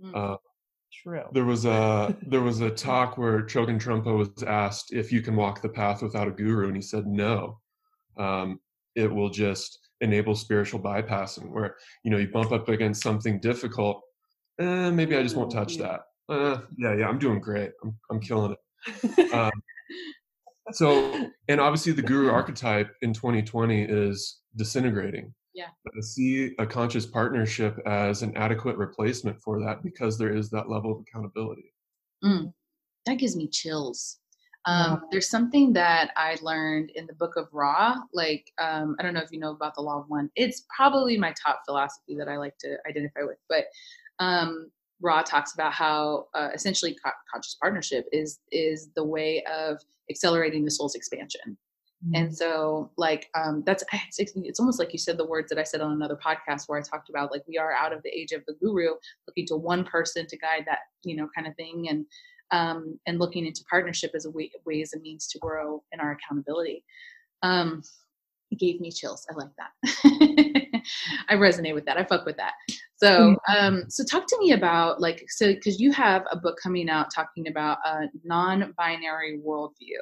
Mm. 0.01 0.15
Uh, 0.15 0.37
True. 1.03 1.25
There 1.33 1.45
was 1.45 1.65
a 1.65 2.15
there 2.27 2.41
was 2.41 2.61
a 2.61 2.71
talk 2.71 3.17
where 3.17 3.43
Chogyam 3.43 3.81
Trungpa 3.81 4.17
was 4.17 4.43
asked 4.43 4.93
if 4.93 5.11
you 5.11 5.21
can 5.21 5.35
walk 5.35 5.61
the 5.61 5.69
path 5.69 6.01
without 6.01 6.27
a 6.27 6.31
guru, 6.31 6.67
and 6.67 6.75
he 6.75 6.81
said 6.81 7.05
no. 7.05 7.59
Um, 8.17 8.59
it 8.95 9.11
will 9.13 9.29
just 9.29 9.88
enable 10.01 10.35
spiritual 10.35 10.79
bypassing 10.79 11.49
where 11.51 11.75
you 12.03 12.11
know 12.11 12.17
you 12.17 12.27
bump 12.29 12.51
up 12.51 12.69
against 12.69 13.01
something 13.01 13.39
difficult 13.39 14.01
eh, 14.59 14.89
maybe 14.91 15.15
i 15.15 15.23
just 15.23 15.35
won't 15.35 15.51
touch 15.51 15.77
that. 15.77 16.01
Uh, 16.27 16.59
yeah 16.77 16.95
yeah 16.95 17.07
i'm 17.07 17.19
doing 17.19 17.39
great. 17.39 17.71
I'm, 17.83 17.97
I'm 18.11 18.19
killing 18.19 18.53
it. 18.53 19.33
Um, 19.33 19.51
so 20.71 21.29
and 21.47 21.59
obviously 21.59 21.91
the 21.91 22.01
guru 22.01 22.29
archetype 22.29 22.91
in 23.01 23.13
2020 23.13 23.83
is 23.83 24.39
disintegrating. 24.55 25.33
Yeah. 25.53 25.67
But 25.83 25.93
i 25.97 26.01
see 26.01 26.53
a 26.59 26.65
conscious 26.65 27.05
partnership 27.05 27.77
as 27.85 28.21
an 28.21 28.35
adequate 28.37 28.77
replacement 28.77 29.41
for 29.41 29.59
that 29.61 29.83
because 29.83 30.17
there 30.17 30.33
is 30.33 30.49
that 30.51 30.69
level 30.69 30.91
of 30.91 31.01
accountability. 31.01 31.73
Mm. 32.23 32.53
that 33.05 33.15
gives 33.15 33.35
me 33.35 33.47
chills 33.47 34.19
um, 34.65 35.03
there's 35.11 35.29
something 35.29 35.73
that 35.73 36.11
I 36.15 36.37
learned 36.41 36.91
in 36.91 37.07
the 37.07 37.13
book 37.13 37.35
of 37.37 37.47
Ra. 37.51 37.95
Like, 38.13 38.51
um, 38.57 38.95
I 38.99 39.03
don't 39.03 39.13
know 39.13 39.21
if 39.21 39.31
you 39.31 39.39
know 39.39 39.51
about 39.51 39.75
the 39.75 39.81
law 39.81 39.99
of 39.99 40.09
one. 40.09 40.29
It's 40.35 40.65
probably 40.75 41.17
my 41.17 41.33
top 41.41 41.61
philosophy 41.65 42.15
that 42.17 42.27
I 42.27 42.37
like 42.37 42.57
to 42.59 42.77
identify 42.87 43.21
with. 43.23 43.37
But 43.47 43.65
um, 44.19 44.69
Ra 45.01 45.21
talks 45.21 45.53
about 45.53 45.73
how 45.73 46.27
uh, 46.33 46.49
essentially 46.53 46.97
co- 47.03 47.11
conscious 47.31 47.55
partnership 47.55 48.07
is 48.11 48.39
is 48.51 48.89
the 48.95 49.03
way 49.03 49.43
of 49.45 49.79
accelerating 50.09 50.65
the 50.65 50.71
soul's 50.71 50.95
expansion. 50.95 51.57
Mm-hmm. 52.05 52.15
And 52.15 52.37
so, 52.37 52.91
like, 52.97 53.29
um, 53.35 53.63
that's 53.65 53.83
it's, 54.17 54.33
it's 54.35 54.59
almost 54.59 54.79
like 54.79 54.91
you 54.91 54.99
said 54.99 55.17
the 55.17 55.25
words 55.25 55.49
that 55.49 55.59
I 55.59 55.63
said 55.63 55.81
on 55.81 55.93
another 55.93 56.17
podcast 56.17 56.67
where 56.67 56.77
I 56.77 56.81
talked 56.81 57.09
about 57.09 57.31
like 57.31 57.43
we 57.47 57.57
are 57.57 57.71
out 57.73 57.93
of 57.93 58.03
the 58.03 58.09
age 58.09 58.33
of 58.33 58.45
the 58.45 58.53
guru, 58.53 58.95
looking 59.27 59.45
to 59.47 59.55
one 59.55 59.85
person 59.85 60.27
to 60.27 60.37
guide 60.37 60.63
that, 60.65 60.79
you 61.03 61.15
know, 61.15 61.29
kind 61.33 61.47
of 61.47 61.55
thing. 61.55 61.87
And 61.89 62.05
um, 62.51 62.99
and 63.05 63.19
looking 63.19 63.45
into 63.45 63.63
partnership 63.69 64.11
as 64.15 64.25
a 64.25 64.31
way, 64.31 64.51
ways 64.65 64.93
and 64.93 65.01
means 65.01 65.27
to 65.27 65.39
grow 65.39 65.83
in 65.91 65.99
our 65.99 66.11
accountability. 66.11 66.83
Um, 67.43 67.83
gave 68.57 68.81
me 68.81 68.91
chills. 68.91 69.25
I 69.29 69.35
like 69.35 69.51
that. 69.57 70.81
I 71.29 71.35
resonate 71.35 71.75
with 71.75 71.85
that. 71.85 71.97
I 71.97 72.03
fuck 72.03 72.25
with 72.25 72.37
that. 72.37 72.53
So, 73.01 73.35
mm-hmm. 73.47 73.65
um, 73.65 73.83
so 73.87 74.03
talk 74.03 74.27
to 74.27 74.37
me 74.39 74.51
about 74.51 74.99
like, 74.99 75.25
so 75.29 75.53
because 75.53 75.79
you 75.79 75.91
have 75.93 76.25
a 76.31 76.37
book 76.37 76.57
coming 76.61 76.89
out 76.89 77.13
talking 77.13 77.47
about 77.47 77.77
a 77.85 78.07
non-binary 78.25 79.39
worldview, 79.45 80.01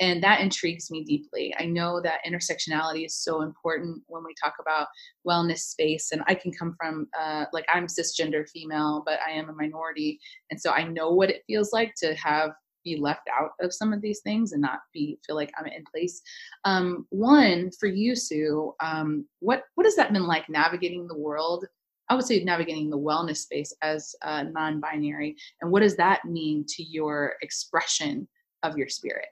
and 0.00 0.22
that 0.22 0.40
intrigues 0.40 0.90
me 0.90 1.02
deeply. 1.02 1.54
I 1.58 1.64
know 1.64 1.98
that 2.02 2.20
intersectionality 2.28 3.06
is 3.06 3.16
so 3.16 3.40
important 3.40 4.02
when 4.06 4.22
we 4.22 4.34
talk 4.42 4.52
about 4.60 4.88
wellness 5.26 5.60
space, 5.60 6.12
and 6.12 6.22
I 6.26 6.34
can 6.34 6.52
come 6.52 6.76
from 6.78 7.08
uh, 7.18 7.46
like 7.54 7.64
I'm 7.72 7.86
cisgender 7.86 8.46
female, 8.50 9.02
but 9.06 9.18
I 9.26 9.30
am 9.30 9.48
a 9.48 9.54
minority, 9.54 10.20
and 10.50 10.60
so 10.60 10.72
I 10.72 10.84
know 10.84 11.12
what 11.12 11.30
it 11.30 11.42
feels 11.46 11.72
like 11.72 11.94
to 12.02 12.14
have 12.16 12.50
be 12.84 12.96
left 12.96 13.28
out 13.36 13.50
of 13.60 13.72
some 13.72 13.92
of 13.92 14.00
these 14.00 14.20
things 14.20 14.52
and 14.52 14.62
not 14.62 14.78
be 14.92 15.18
feel 15.26 15.36
like 15.36 15.52
I'm 15.58 15.66
in 15.66 15.84
place. 15.92 16.20
Um, 16.64 17.06
one 17.08 17.70
for 17.80 17.86
you, 17.86 18.14
Sue, 18.14 18.74
um, 18.80 19.26
what 19.40 19.62
what 19.74 19.86
has 19.86 19.96
that 19.96 20.12
been 20.12 20.26
like 20.26 20.50
navigating 20.50 21.08
the 21.08 21.18
world 21.18 21.64
I 22.08 22.14
would 22.14 22.24
say 22.24 22.42
navigating 22.44 22.90
the 22.90 22.98
wellness 22.98 23.38
space 23.38 23.74
as 23.82 24.14
uh, 24.22 24.44
non-binary, 24.44 25.36
and 25.60 25.70
what 25.70 25.80
does 25.80 25.96
that 25.96 26.24
mean 26.24 26.64
to 26.68 26.82
your 26.82 27.34
expression 27.42 28.28
of 28.62 28.76
your 28.76 28.88
spirit? 28.88 29.26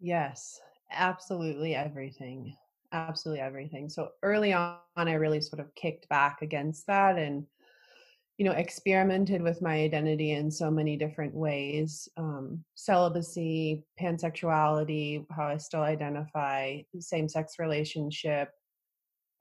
Yes, 0.00 0.60
absolutely 0.90 1.74
everything, 1.74 2.56
absolutely 2.92 3.40
everything. 3.40 3.88
So 3.88 4.10
early 4.22 4.52
on, 4.52 4.78
I 4.96 5.12
really 5.14 5.40
sort 5.40 5.60
of 5.60 5.74
kicked 5.74 6.08
back 6.08 6.42
against 6.42 6.86
that 6.88 7.16
and 7.16 7.46
you 8.36 8.44
know 8.44 8.52
experimented 8.52 9.40
with 9.42 9.62
my 9.62 9.74
identity 9.74 10.32
in 10.32 10.50
so 10.50 10.70
many 10.70 10.96
different 10.96 11.34
ways 11.34 12.08
um, 12.16 12.64
celibacy 12.74 13.84
pansexuality 14.00 15.24
how 15.30 15.44
i 15.44 15.56
still 15.56 15.82
identify 15.82 16.80
same-sex 16.98 17.54
relationship 17.58 18.50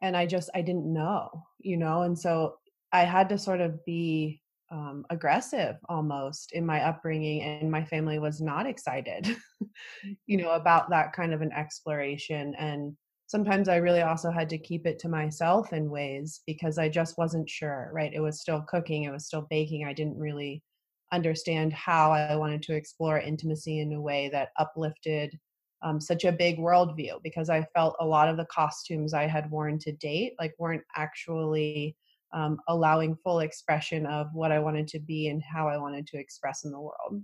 and 0.04 0.16
i 0.16 0.26
just 0.28 0.52
i 0.54 0.62
didn't 0.62 0.86
know 0.86 1.30
you 1.60 1.78
know 1.78 2.04
and 2.04 2.20
so 2.20 2.56
i 2.92 3.04
had 3.04 3.28
to 3.28 3.38
sort 3.38 3.62
of 3.62 3.84
be 3.86 4.40
um, 4.72 5.06
aggressive 5.12 5.76
almost 5.88 6.52
in 6.54 6.66
my 6.66 6.82
upbringing 6.82 7.42
and 7.44 7.70
my 7.70 7.84
family 7.86 8.18
was 8.18 8.42
not 8.42 8.66
excited 8.66 9.36
you 10.26 10.38
know 10.38 10.52
about 10.52 10.90
that 10.90 11.14
kind 11.14 11.34
of 11.34 11.42
an 11.42 11.52
exploration 11.52 12.56
and 12.58 12.96
sometimes 13.28 13.70
i 13.70 13.78
really 13.78 14.02
also 14.02 14.32
had 14.32 14.50
to 14.50 14.58
keep 14.58 14.88
it 14.88 14.98
to 15.00 15.10
myself 15.10 15.74
in 15.74 15.92
ways 15.92 16.42
because 16.48 16.78
i 16.78 16.90
just 16.90 17.18
wasn't 17.18 17.50
sure 17.50 17.90
right? 17.94 18.14
It 18.14 18.20
was 18.20 18.42
still 18.42 18.62
cooking 18.62 19.04
it 19.04 19.12
was 19.12 19.26
still 19.26 19.46
baking 19.50 19.86
i 19.86 19.94
didn't 19.94 20.18
really 20.18 20.64
understand 21.12 21.72
how 21.72 22.12
i 22.12 22.36
wanted 22.36 22.64
to 22.64 22.76
explore 22.76 23.20
intimacy 23.20 23.80
in 23.80 23.94
a 23.94 24.02
way 24.02 24.30
that 24.30 24.50
uplifted 24.58 25.38
um, 25.84 26.00
such 26.00 26.24
a 26.24 26.32
big 26.32 26.58
worldview 26.58 27.22
because 27.24 27.50
I 27.50 27.68
felt 27.74 27.96
a 28.00 28.06
lot 28.06 28.30
of 28.30 28.38
the 28.38 28.46
costumes 28.46 29.14
I 29.14 29.28
had 29.28 29.52
worn 29.52 29.78
to 29.80 29.92
date 29.92 30.34
like 30.40 30.54
weren't 30.58 30.84
actually 30.96 31.96
um, 32.34 32.58
allowing 32.68 33.18
full 33.24 33.42
expression 33.42 34.06
of 34.06 34.28
what 34.34 34.52
I 34.52 34.60
wanted 34.60 34.88
to 34.90 35.00
be 35.00 35.28
and 35.28 35.42
how 35.44 35.68
I 35.68 35.78
wanted 35.78 36.08
to 36.08 36.18
express 36.18 36.64
in 36.64 36.72
the 36.72 36.80
world. 36.80 37.22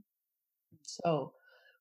So, 0.84 1.34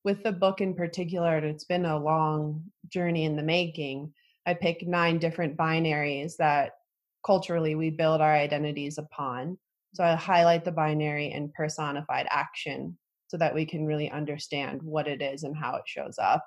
with 0.05 0.23
the 0.23 0.33
book 0.33 0.61
in 0.61 0.75
particular, 0.75 1.39
it's 1.39 1.65
been 1.65 1.85
a 1.85 1.99
long 1.99 2.65
journey 2.89 3.25
in 3.25 3.37
the 3.37 3.43
making. 3.43 4.13
I 4.47 4.55
picked 4.55 4.85
nine 4.85 5.19
different 5.19 5.57
binaries 5.57 6.37
that 6.39 6.73
culturally 7.27 7.75
we 7.75 7.91
build 7.91 8.21
our 8.21 8.33
identities 8.33 8.97
upon. 8.97 9.59
So 9.93 10.05
I 10.05 10.15
highlight 10.15 10.65
the 10.65 10.73
binary 10.73 11.33
and 11.33 11.53
personified 11.53 12.27
action 12.31 12.97
so 13.27 13.37
that 13.37 13.55
we 13.55 13.67
can 13.67 13.85
really 13.85 14.11
understand 14.11 14.83
what 14.83 15.09
it 15.09 15.21
is 15.21 15.43
and 15.43 15.57
how 15.57 15.77
it 15.77 15.83
shows 15.85 16.17
up. 16.19 16.47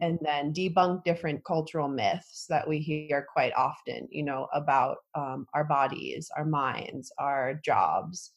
And 0.00 0.18
then 0.22 0.52
debunk 0.52 1.04
different 1.04 1.44
cultural 1.44 1.88
myths 1.88 2.46
that 2.48 2.66
we 2.66 2.78
hear 2.78 3.26
quite 3.32 3.52
often 3.56 4.08
you 4.10 4.22
know 4.22 4.48
about 4.52 4.98
um, 5.14 5.46
our 5.54 5.64
bodies 5.64 6.30
our 6.36 6.44
minds 6.44 7.12
our 7.18 7.60
jobs 7.64 8.32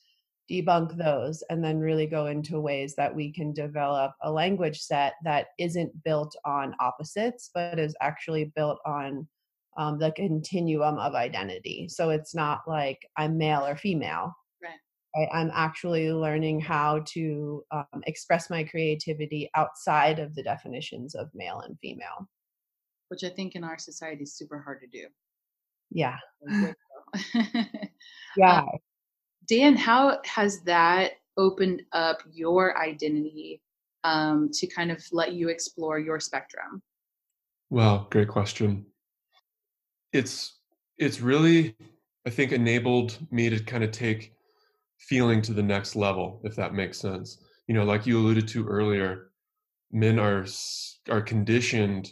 debunk 0.50 0.96
those 0.98 1.44
and 1.50 1.64
then 1.64 1.80
really 1.80 2.08
go 2.08 2.28
into 2.28 2.60
ways 2.60 2.96
that 2.96 3.14
we 3.14 3.32
can 3.32 3.54
develop 3.54 4.12
a 4.24 4.32
language 4.32 4.80
set 4.80 5.14
that 5.24 5.48
isn't 5.60 5.92
built 6.04 6.36
on 6.46 6.74
opposites 6.80 7.50
but 7.54 7.80
is 7.80 7.96
actually 8.02 8.46
built 8.56 8.80
on 8.86 9.28
um, 9.78 10.00
the 10.00 10.12
continuum 10.14 10.98
of 10.98 11.14
identity. 11.14 11.88
So 11.88 12.10
it's 12.10 12.34
not 12.34 12.62
like 12.68 13.00
i'm 13.18 13.38
male 13.38 13.66
or 13.66 13.76
female 13.76 14.34
right? 15.16 15.30
I'm 15.32 15.52
actually 15.54 16.12
learning 16.12 16.60
how 16.60 17.04
to 17.08 17.64
um, 17.72 18.04
express 18.06 18.50
my 18.50 18.64
creativity 18.64 19.50
outside 19.56 20.20
of 20.20 20.36
the 20.36 20.44
definitions 20.44 21.16
of 21.16 21.30
male 21.34 21.62
and 21.66 21.78
female. 21.80 22.28
Which 23.10 23.24
I 23.24 23.30
think 23.30 23.56
in 23.56 23.64
our 23.64 23.78
society 23.78 24.24
is 24.24 24.36
super 24.36 24.60
hard 24.60 24.82
to 24.82 24.88
do. 24.88 25.08
Yeah. 25.90 26.18
yeah. 28.38 28.60
Um, 28.60 28.70
Dan, 29.48 29.78
how 29.78 30.20
has 30.26 30.62
that 30.64 31.14
opened 31.38 31.84
up 31.94 32.22
your 32.32 32.78
identity 32.78 33.62
um, 34.04 34.50
to 34.54 34.68
kind 34.68 34.92
of 34.92 35.04
let 35.12 35.34
you 35.34 35.50
explore 35.50 36.00
your 36.00 36.20
spectrum? 36.20 36.82
Well, 37.70 38.08
great 38.10 38.28
question. 38.28 38.86
It's 40.14 40.56
it's 40.98 41.22
really 41.22 41.76
I 42.26 42.30
think 42.30 42.52
enabled 42.52 43.18
me 43.32 43.50
to 43.50 43.60
kind 43.60 43.84
of 43.84 43.92
take 43.92 44.34
feeling 45.00 45.42
to 45.42 45.54
the 45.54 45.64
next 45.64 45.96
level 45.96 46.42
if 46.44 46.56
that 46.56 46.74
makes 46.74 47.00
sense. 47.00 47.44
You 47.68 47.76
know 47.76 47.84
like 47.84 48.06
you 48.06 48.18
alluded 48.18 48.48
to 48.50 48.68
earlier 48.68 49.32
men 49.92 50.20
are 50.20 50.46
are 51.10 51.22
conditioned 51.22 52.12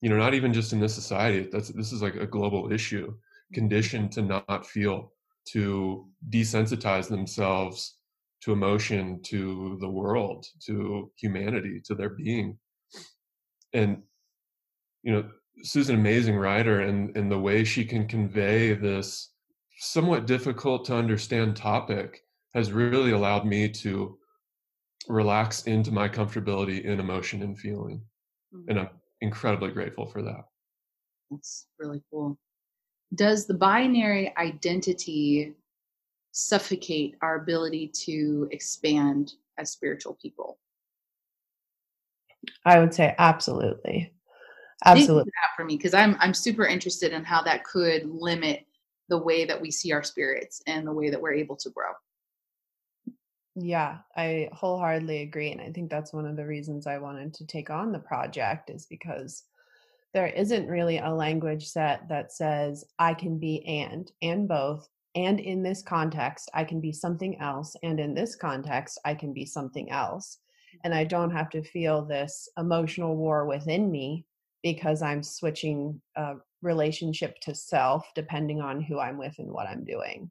you 0.00 0.08
know 0.08 0.16
not 0.16 0.34
even 0.34 0.52
just 0.52 0.72
in 0.72 0.80
this 0.80 0.94
society 0.94 1.48
that's 1.50 1.68
this 1.70 1.92
is 1.92 2.02
like 2.02 2.14
a 2.14 2.26
global 2.26 2.72
issue 2.72 3.12
conditioned 3.52 4.12
to 4.12 4.22
not 4.22 4.66
feel 4.66 5.12
to 5.46 6.06
desensitize 6.30 7.08
themselves 7.08 7.98
to 8.42 8.52
emotion 8.52 9.20
to 9.22 9.76
the 9.80 9.88
world 9.88 10.46
to 10.64 11.10
humanity 11.16 11.80
to 11.84 11.94
their 11.94 12.10
being. 12.10 12.58
And 13.72 14.02
you 15.02 15.12
know 15.12 15.28
Sue's 15.62 15.88
an 15.90 15.96
amazing 15.96 16.36
writer 16.36 16.80
and 16.80 17.16
and 17.16 17.30
the 17.30 17.38
way 17.38 17.64
she 17.64 17.84
can 17.84 18.06
convey 18.06 18.74
this 18.74 19.29
somewhat 19.80 20.26
difficult 20.26 20.84
to 20.84 20.94
understand 20.94 21.56
topic 21.56 22.22
has 22.54 22.70
really 22.70 23.12
allowed 23.12 23.46
me 23.46 23.66
to 23.66 24.18
relax 25.08 25.62
into 25.62 25.90
my 25.90 26.06
comfortability 26.06 26.84
in 26.84 27.00
emotion 27.00 27.42
and 27.42 27.58
feeling. 27.58 28.02
Mm-hmm. 28.54 28.70
And 28.70 28.80
I'm 28.80 28.88
incredibly 29.22 29.70
grateful 29.70 30.06
for 30.06 30.20
that. 30.22 30.44
That's 31.30 31.66
really 31.78 32.02
cool. 32.10 32.38
Does 33.14 33.46
the 33.46 33.54
binary 33.54 34.36
identity 34.36 35.54
suffocate 36.32 37.16
our 37.22 37.36
ability 37.36 37.88
to 38.04 38.48
expand 38.52 39.32
as 39.56 39.70
spiritual 39.70 40.18
people? 40.20 40.58
I 42.66 42.78
would 42.78 42.92
say 42.92 43.14
absolutely. 43.18 44.12
Absolutely. 44.84 45.24
That 45.24 45.56
for 45.56 45.64
me 45.64 45.76
because 45.76 45.94
I'm 45.94 46.16
I'm 46.20 46.34
super 46.34 46.66
interested 46.66 47.12
in 47.12 47.24
how 47.24 47.42
that 47.42 47.64
could 47.64 48.04
limit 48.06 48.66
the 49.10 49.18
way 49.18 49.44
that 49.44 49.60
we 49.60 49.70
see 49.70 49.92
our 49.92 50.02
spirits 50.02 50.62
and 50.66 50.86
the 50.86 50.92
way 50.92 51.10
that 51.10 51.20
we're 51.20 51.34
able 51.34 51.56
to 51.56 51.70
grow. 51.70 51.90
Yeah, 53.56 53.98
I 54.16 54.48
wholeheartedly 54.52 55.22
agree. 55.22 55.50
And 55.50 55.60
I 55.60 55.70
think 55.70 55.90
that's 55.90 56.12
one 56.12 56.26
of 56.26 56.36
the 56.36 56.46
reasons 56.46 56.86
I 56.86 56.98
wanted 56.98 57.34
to 57.34 57.46
take 57.46 57.68
on 57.68 57.92
the 57.92 57.98
project 57.98 58.70
is 58.70 58.86
because 58.86 59.42
there 60.14 60.28
isn't 60.28 60.68
really 60.68 60.98
a 60.98 61.10
language 61.10 61.66
set 61.66 62.08
that 62.08 62.32
says 62.32 62.84
I 62.98 63.14
can 63.14 63.38
be 63.38 63.66
and, 63.66 64.10
and 64.22 64.48
both. 64.48 64.88
And 65.16 65.40
in 65.40 65.62
this 65.62 65.82
context, 65.82 66.48
I 66.54 66.62
can 66.64 66.80
be 66.80 66.92
something 66.92 67.38
else. 67.40 67.74
And 67.82 67.98
in 67.98 68.14
this 68.14 68.36
context, 68.36 69.00
I 69.04 69.14
can 69.14 69.32
be 69.32 69.44
something 69.44 69.90
else. 69.90 70.38
And 70.84 70.94
I 70.94 71.02
don't 71.02 71.32
have 71.32 71.50
to 71.50 71.62
feel 71.62 72.04
this 72.04 72.48
emotional 72.56 73.16
war 73.16 73.46
within 73.46 73.90
me 73.90 74.24
because 74.62 75.02
I'm 75.02 75.22
switching 75.22 76.00
uh, 76.16 76.34
relationship 76.62 77.38
to 77.40 77.54
self 77.54 78.06
depending 78.14 78.60
on 78.60 78.80
who 78.80 78.98
I'm 78.98 79.18
with 79.18 79.34
and 79.38 79.50
what 79.50 79.66
I'm 79.66 79.84
doing. 79.84 80.30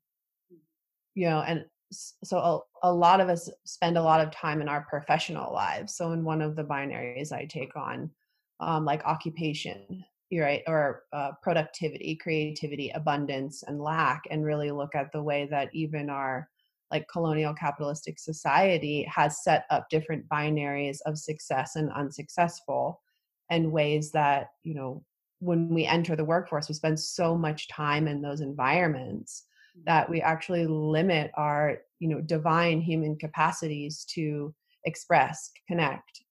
You 1.15 1.29
know, 1.29 1.41
and 1.41 1.65
so 1.91 2.37
a, 2.83 2.89
a, 2.89 2.93
lot 2.93 3.19
of 3.19 3.29
us 3.29 3.49
spend 3.65 3.97
a 3.97 4.03
lot 4.03 4.21
of 4.21 4.31
time 4.31 4.61
in 4.61 4.69
our 4.69 4.85
professional 4.89 5.51
lives. 5.51 5.95
So 5.95 6.11
in 6.11 6.23
one 6.23 6.41
of 6.41 6.55
the 6.55 6.63
binaries 6.63 7.31
I 7.31 7.45
take 7.45 7.75
on, 7.75 8.11
um, 8.59 8.85
like 8.85 9.03
occupation, 9.05 10.05
you're 10.29 10.45
right, 10.45 10.61
or 10.67 11.03
uh, 11.11 11.31
productivity, 11.41 12.15
creativity, 12.15 12.91
abundance, 12.91 13.63
and 13.63 13.81
lack, 13.81 14.21
and 14.29 14.45
really 14.45 14.69
look 14.69 14.93
at 14.93 15.11
the 15.11 15.23
way 15.23 15.47
that 15.49 15.69
even 15.73 16.09
our 16.09 16.47
like 16.91 17.07
colonial 17.07 17.53
capitalistic 17.53 18.19
society 18.19 19.03
has 19.03 19.43
set 19.43 19.65
up 19.69 19.89
different 19.89 20.27
binaries 20.29 20.97
of 21.05 21.17
success 21.17 21.75
and 21.75 21.91
unsuccessful 21.91 23.01
and 23.49 23.71
ways 23.71 24.11
that 24.11 24.49
you 24.63 24.75
know 24.75 25.03
when 25.39 25.69
we 25.69 25.85
enter 25.85 26.15
the 26.15 26.25
workforce, 26.25 26.67
we 26.67 26.75
spend 26.75 26.99
so 26.99 27.35
much 27.35 27.69
time 27.69 28.07
in 28.07 28.21
those 28.21 28.41
environments 28.41 29.45
that 29.85 30.09
we 30.09 30.21
actually 30.21 30.67
limit 30.67 31.31
our, 31.35 31.77
you 31.99 32.09
know, 32.09 32.21
divine 32.21 32.81
human 32.81 33.15
capacities 33.17 34.05
to 34.13 34.53
express, 34.85 35.51
connect, 35.67 36.23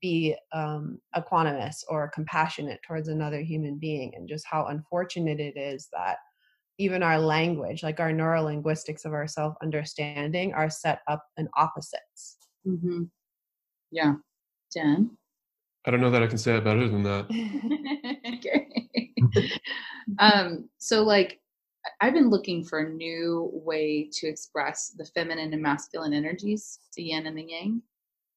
be 0.00 0.36
um, 0.52 0.98
equanimous 1.16 1.82
or 1.88 2.10
compassionate 2.10 2.80
towards 2.86 3.08
another 3.08 3.40
human 3.40 3.78
being, 3.78 4.12
and 4.14 4.28
just 4.28 4.46
how 4.46 4.66
unfortunate 4.66 5.40
it 5.40 5.56
is 5.56 5.88
that 5.92 6.18
even 6.78 7.02
our 7.02 7.18
language, 7.18 7.82
like 7.82 7.98
our 7.98 8.12
neurolinguistics 8.12 9.04
of 9.04 9.12
our 9.12 9.26
self 9.26 9.54
understanding, 9.62 10.52
are 10.52 10.70
set 10.70 11.00
up 11.08 11.24
in 11.36 11.48
opposites. 11.56 12.36
Mm-hmm. 12.66 13.04
Yeah. 13.90 14.14
Jen? 14.72 15.17
I 15.88 15.90
don't 15.90 16.02
know 16.02 16.10
that 16.10 16.22
I 16.22 16.26
can 16.26 16.36
say 16.36 16.54
it 16.54 16.64
better 16.64 16.86
than 16.86 17.02
that. 17.04 17.24
okay. 18.36 19.14
um, 20.18 20.68
so, 20.76 21.02
like, 21.02 21.40
I've 22.02 22.12
been 22.12 22.28
looking 22.28 22.62
for 22.62 22.80
a 22.80 22.90
new 22.90 23.48
way 23.54 24.10
to 24.12 24.26
express 24.26 24.90
the 24.90 25.06
feminine 25.06 25.54
and 25.54 25.62
masculine 25.62 26.12
energies, 26.12 26.78
the 26.94 27.04
yin 27.04 27.26
and 27.26 27.38
the 27.38 27.42
yang. 27.42 27.82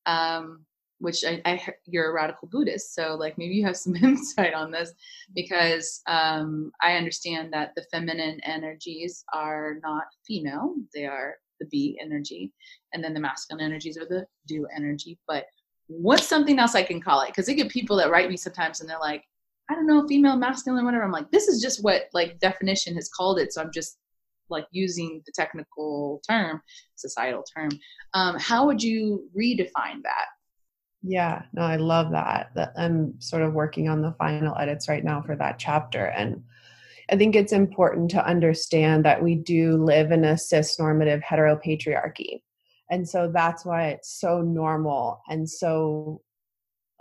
Um, 0.05 0.65
which 0.99 1.25
I, 1.25 1.41
I, 1.43 1.61
you're 1.85 2.11
a 2.11 2.13
radical 2.13 2.47
Buddhist, 2.47 2.93
so 2.95 3.15
like 3.15 3.37
maybe 3.37 3.55
you 3.55 3.65
have 3.65 3.75
some 3.75 3.95
insight 4.01 4.53
on 4.53 4.71
this 4.71 4.93
because 5.35 6.01
um, 6.07 6.71
I 6.81 6.93
understand 6.93 7.51
that 7.51 7.73
the 7.75 7.83
feminine 7.91 8.39
energies 8.45 9.25
are 9.33 9.77
not 9.83 10.05
female; 10.25 10.75
they 10.93 11.05
are 11.05 11.35
the 11.59 11.65
be 11.65 11.99
energy, 12.01 12.53
and 12.93 13.03
then 13.03 13.13
the 13.13 13.19
masculine 13.19 13.65
energies 13.65 13.97
are 13.97 14.05
the 14.05 14.25
do 14.47 14.67
energy. 14.73 15.19
But 15.27 15.47
what's 15.99 16.27
something 16.27 16.59
else 16.59 16.75
I 16.75 16.83
can 16.83 17.01
call 17.01 17.21
it? 17.21 17.27
Because 17.27 17.49
I 17.49 17.53
get 17.53 17.69
people 17.69 17.97
that 17.97 18.09
write 18.09 18.29
me 18.29 18.37
sometimes 18.37 18.81
and 18.81 18.89
they're 18.89 18.99
like, 18.99 19.23
I 19.69 19.75
don't 19.75 19.87
know, 19.87 20.07
female, 20.07 20.35
masculine, 20.35 20.85
whatever. 20.85 21.03
I'm 21.03 21.11
like, 21.11 21.31
this 21.31 21.47
is 21.47 21.61
just 21.61 21.83
what 21.83 22.03
like 22.13 22.39
definition 22.39 22.95
has 22.95 23.09
called 23.09 23.39
it. 23.39 23.53
So 23.53 23.61
I'm 23.61 23.71
just 23.71 23.97
like 24.49 24.65
using 24.71 25.21
the 25.25 25.31
technical 25.33 26.21
term, 26.29 26.61
societal 26.95 27.43
term. 27.55 27.69
Um, 28.13 28.37
how 28.37 28.65
would 28.65 28.83
you 28.83 29.29
redefine 29.37 30.01
that? 30.03 30.25
Yeah, 31.03 31.43
no, 31.53 31.63
I 31.63 31.77
love 31.77 32.11
that. 32.11 32.51
That 32.55 32.73
I'm 32.77 33.19
sort 33.19 33.41
of 33.41 33.53
working 33.53 33.89
on 33.89 34.01
the 34.01 34.13
final 34.19 34.55
edits 34.57 34.87
right 34.87 35.03
now 35.03 35.21
for 35.21 35.35
that 35.35 35.57
chapter. 35.57 36.05
And 36.05 36.43
I 37.09 37.17
think 37.17 37.35
it's 37.35 37.53
important 37.53 38.11
to 38.11 38.25
understand 38.25 39.03
that 39.05 39.23
we 39.23 39.35
do 39.35 39.83
live 39.83 40.11
in 40.11 40.25
a 40.25 40.37
cis 40.37 40.77
normative 40.77 41.21
heteropatriarchy. 41.21 42.41
And 42.91 43.07
so 43.07 43.31
that's 43.33 43.65
why 43.65 43.87
it's 43.87 44.19
so 44.19 44.41
normal 44.41 45.21
and 45.29 45.49
so 45.49 46.21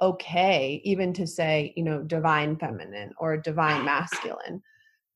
okay, 0.00 0.80
even 0.82 1.12
to 1.12 1.26
say, 1.26 1.74
you 1.76 1.82
know, 1.82 2.02
divine 2.02 2.56
feminine 2.56 3.12
or 3.18 3.36
divine 3.36 3.84
masculine. 3.84 4.62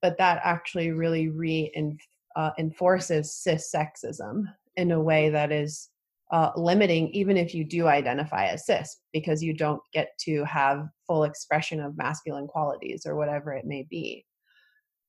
But 0.03 0.19
that 0.19 0.43
actually 0.45 0.91
really 0.91 1.31
reinforces 1.31 2.07
uh, 2.37 3.23
cis 3.23 3.75
sexism 3.75 4.43
in 4.77 4.91
a 4.93 5.01
way 5.01 5.31
that 5.31 5.51
is 5.51 5.89
uh, 6.33 6.51
limiting, 6.57 7.09
even 7.11 7.39
if 7.39 7.55
you 7.55 7.65
do 7.65 7.87
identify 7.87 8.47
as 8.47 8.67
cis, 8.67 8.99
because 9.13 9.43
you 9.43 9.55
don't 9.55 9.81
get 9.95 10.09
to 10.21 10.45
have 10.45 10.87
full 11.07 11.25
expression 11.25 11.81
of 11.81 11.97
masculine 11.97 12.47
qualities 12.47 13.07
or 13.07 13.17
whatever 13.17 13.55
it 13.55 13.65
may 13.65 13.87
be 13.89 14.27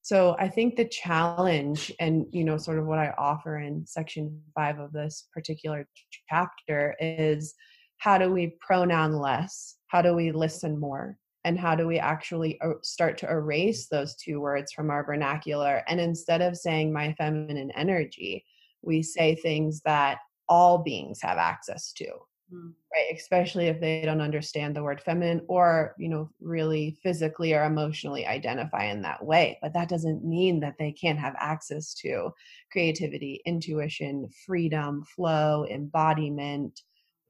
so 0.06 0.36
i 0.40 0.48
think 0.48 0.76
the 0.76 0.88
challenge 0.88 1.92
and 2.00 2.26
you 2.32 2.44
know 2.44 2.58
sort 2.58 2.80
of 2.80 2.86
what 2.86 3.00
i 3.00 3.14
offer 3.18 3.60
in 3.60 3.86
section 3.86 4.42
five 4.54 4.80
of 4.80 4.92
this 4.92 5.28
particular 5.34 5.88
chapter 6.30 6.96
is 7.00 7.56
how 7.98 8.18
do 8.18 8.32
we 8.32 8.56
pronoun 8.60 9.14
less? 9.14 9.78
How 9.88 10.02
do 10.02 10.14
we 10.14 10.32
listen 10.32 10.80
more? 10.80 11.18
And 11.44 11.60
how 11.60 11.76
do 11.76 11.88
we 11.88 11.98
actually 11.98 12.60
uh, 12.62 12.74
start 12.84 13.18
to 13.20 13.30
erase 13.30 13.88
those 13.88 14.16
two 14.16 14.42
words 14.42 14.74
from 14.74 14.90
our 14.90 15.06
vernacular? 15.06 15.84
And 15.88 16.00
instead 16.00 16.42
of 16.42 16.58
saying 16.58 16.92
my 16.92 17.14
feminine 17.14 17.72
energy 17.72 18.44
we 18.82 19.02
say 19.02 19.36
things 19.36 19.82
that 19.86 20.20
all 20.48 20.78
beings 20.78 21.20
have 21.24 21.40
access 21.40 21.92
to 21.94 22.06
mm. 22.54 22.74
right 22.94 23.16
especially 23.16 23.68
if 23.68 23.80
they 23.80 24.02
don't 24.04 24.22
understand 24.22 24.76
the 24.76 24.84
word 24.84 25.02
feminine 25.02 25.42
or 25.48 25.96
you 25.98 26.10
know 26.10 26.30
really 26.40 26.98
physically 27.04 27.54
or 27.54 27.64
emotionally 27.64 28.26
identify 28.26 28.86
in 28.86 29.02
that 29.02 29.24
way 29.24 29.58
but 29.62 29.74
that 29.74 29.90
doesn't 29.90 30.24
mean 30.24 30.60
that 30.60 30.76
they 30.78 30.92
can't 30.92 31.20
have 31.20 31.36
access 31.40 31.94
to 31.94 32.30
creativity 32.72 33.42
intuition 33.46 34.28
freedom 34.46 35.04
flow 35.16 35.66
embodiment 35.70 36.82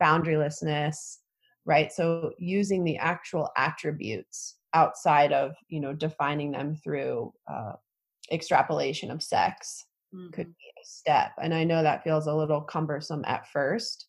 boundarylessness 0.01 1.17
right 1.65 1.91
so 1.91 2.31
using 2.37 2.83
the 2.83 2.97
actual 2.97 3.49
attributes 3.57 4.57
outside 4.73 5.31
of 5.31 5.55
you 5.69 5.79
know 5.79 5.93
defining 5.93 6.51
them 6.51 6.75
through 6.75 7.33
uh, 7.51 7.73
extrapolation 8.31 9.09
of 9.11 9.23
sex 9.23 9.85
mm-hmm. 10.13 10.29
could 10.31 10.47
be 10.47 10.67
a 10.81 10.85
step 10.85 11.31
and 11.41 11.53
i 11.53 11.63
know 11.63 11.81
that 11.81 12.03
feels 12.03 12.27
a 12.27 12.35
little 12.35 12.61
cumbersome 12.61 13.23
at 13.25 13.47
first 13.47 14.07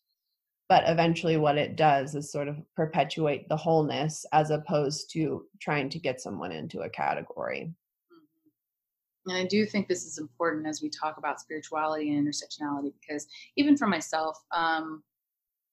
but 0.69 0.83
eventually 0.87 1.37
what 1.37 1.57
it 1.57 1.75
does 1.75 2.15
is 2.15 2.31
sort 2.31 2.47
of 2.47 2.57
perpetuate 2.75 3.47
the 3.47 3.55
wholeness 3.55 4.25
as 4.33 4.49
opposed 4.49 5.09
to 5.11 5.45
trying 5.59 5.89
to 5.89 5.99
get 5.99 6.21
someone 6.21 6.51
into 6.51 6.81
a 6.81 6.89
category 6.89 7.71
mm-hmm. 8.11 9.29
and 9.29 9.37
i 9.37 9.47
do 9.47 9.65
think 9.65 9.87
this 9.87 10.05
is 10.05 10.17
important 10.17 10.67
as 10.67 10.81
we 10.81 10.89
talk 10.89 11.17
about 11.17 11.39
spirituality 11.39 12.13
and 12.13 12.27
intersectionality 12.27 12.93
because 13.01 13.27
even 13.55 13.75
for 13.77 13.87
myself 13.87 14.37
um, 14.51 15.03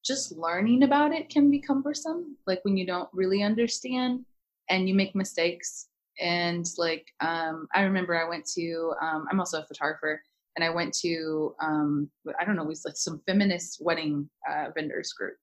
just 0.05 0.33
learning 0.33 0.83
about 0.83 1.13
it 1.13 1.31
can 1.31 1.51
be 1.51 1.59
cumbersome 1.59 2.37
like 2.47 2.61
when 2.65 2.77
you 2.77 2.87
don't 2.87 3.09
really 3.13 3.43
understand 3.43 4.25
and 4.71 4.89
you 4.89 4.95
make 4.95 5.15
mistakes 5.15 5.89
and 6.21 6.67
like 6.79 7.07
um, 7.21 7.67
i 7.75 7.83
remember 7.83 8.17
i 8.17 8.29
went 8.29 8.47
to 8.47 8.93
um, 9.01 9.27
i'm 9.31 9.41
also 9.41 9.61
a 9.61 9.67
photographer 9.67 10.21
and 10.57 10.65
i 10.65 10.71
went 10.71 10.93
to 10.93 11.55
um, 11.61 12.09
i 12.41 12.45
don't 12.45 12.57
know 12.57 12.63
it 12.63 12.69
was 12.69 12.85
like 12.85 12.97
some 12.97 13.21
feminist 13.27 13.79
wedding 13.81 14.29
uh, 14.51 14.67
vendors 14.75 15.13
group. 15.13 15.37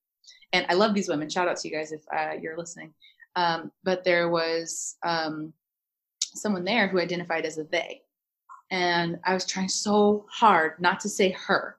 And 0.52 0.66
i 0.68 0.74
love 0.74 0.94
these 0.94 1.08
women. 1.08 1.28
Shout 1.28 1.48
out 1.48 1.56
to 1.58 1.68
you 1.68 1.74
guys 1.74 1.92
if 1.92 2.02
uh, 2.14 2.34
you're 2.40 2.56
listening. 2.56 2.92
Um, 3.36 3.72
but 3.82 4.04
there 4.04 4.28
was 4.28 4.96
um, 5.02 5.54
someone 6.34 6.64
there 6.64 6.88
who 6.88 7.00
identified 7.00 7.46
as 7.46 7.58
a 7.58 7.64
they. 7.64 8.02
And 8.70 9.18
i 9.24 9.34
was 9.34 9.46
trying 9.46 9.68
so 9.68 10.26
hard 10.30 10.80
not 10.80 11.00
to 11.00 11.08
say 11.08 11.30
her. 11.46 11.78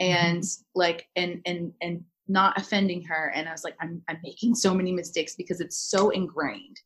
And 0.00 0.42
mm-hmm. 0.42 0.62
like 0.74 1.08
and 1.16 1.40
and 1.46 1.72
and 1.80 2.04
not 2.28 2.58
offending 2.58 3.02
her. 3.04 3.32
And 3.34 3.48
i 3.48 3.52
was 3.52 3.64
like 3.64 3.76
i'm, 3.80 4.02
I'm 4.08 4.18
making 4.22 4.54
so 4.54 4.74
many 4.74 4.92
mistakes 4.92 5.34
because 5.34 5.60
it's 5.60 5.76
so 5.76 6.10
ingrained. 6.10 6.80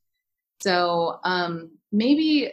So 0.63 1.21
um 1.25 1.71
maybe 1.93 2.53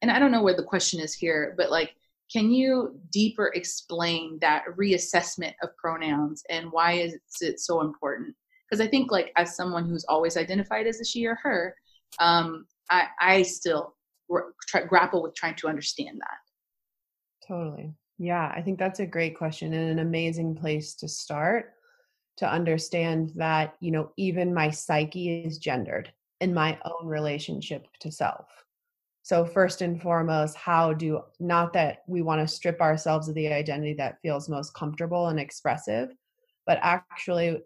and 0.00 0.10
i 0.10 0.18
don't 0.18 0.30
know 0.30 0.42
where 0.42 0.56
the 0.56 0.62
question 0.62 1.00
is 1.00 1.14
here 1.14 1.54
but 1.56 1.70
like 1.70 1.94
can 2.32 2.50
you 2.50 2.98
deeper 3.10 3.52
explain 3.54 4.38
that 4.40 4.64
reassessment 4.78 5.52
of 5.62 5.76
pronouns 5.76 6.42
and 6.48 6.70
why 6.72 6.92
is 6.92 7.18
it 7.40 7.60
so 7.60 7.80
important? 7.80 8.34
Because 8.68 8.84
i 8.84 8.88
think 8.88 9.10
like 9.10 9.32
as 9.36 9.54
someone 9.54 9.88
who's 9.88 10.04
always 10.04 10.36
identified 10.36 10.86
as 10.86 11.00
a 11.00 11.04
she 11.04 11.26
or 11.26 11.34
her 11.42 11.74
um 12.20 12.66
i 12.90 13.06
i 13.20 13.42
still 13.42 13.94
grapple 14.88 15.22
with 15.22 15.34
trying 15.34 15.56
to 15.56 15.68
understand 15.68 16.18
that. 16.20 17.46
Totally. 17.46 17.92
Yeah 18.18 18.52
i 18.54 18.62
think 18.62 18.78
that's 18.78 19.00
a 19.00 19.06
great 19.06 19.36
question 19.36 19.74
and 19.74 19.90
an 19.90 19.98
amazing 19.98 20.54
place 20.54 20.94
to 20.94 21.08
start 21.08 21.74
to 22.38 22.50
understand 22.50 23.32
that 23.36 23.74
you 23.80 23.90
know 23.90 24.12
even 24.16 24.54
my 24.54 24.70
psyche 24.70 25.42
is 25.44 25.58
gendered 25.58 26.12
in 26.40 26.54
my 26.54 26.78
own 26.84 27.06
relationship 27.06 27.86
to 28.00 28.10
self 28.10 28.61
so 29.22 29.44
first 29.44 29.82
and 29.82 30.00
foremost 30.00 30.56
how 30.56 30.92
do 30.92 31.20
not 31.38 31.72
that 31.72 32.02
we 32.06 32.22
want 32.22 32.40
to 32.40 32.54
strip 32.54 32.80
ourselves 32.80 33.28
of 33.28 33.34
the 33.34 33.48
identity 33.48 33.94
that 33.94 34.20
feels 34.22 34.48
most 34.48 34.74
comfortable 34.74 35.28
and 35.28 35.38
expressive 35.38 36.10
but 36.66 36.78
actually 36.82 37.60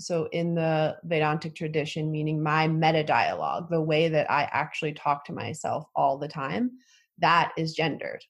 so 0.00 0.28
in 0.32 0.54
the 0.54 0.96
vedantic 1.04 1.54
tradition 1.54 2.10
meaning 2.10 2.42
my 2.42 2.66
meta 2.66 3.02
dialogue 3.04 3.68
the 3.70 3.80
way 3.80 4.08
that 4.08 4.30
i 4.30 4.48
actually 4.52 4.92
talk 4.92 5.24
to 5.24 5.32
myself 5.32 5.84
all 5.94 6.18
the 6.18 6.28
time 6.28 6.70
that 7.18 7.52
is 7.56 7.74
gendered 7.74 8.22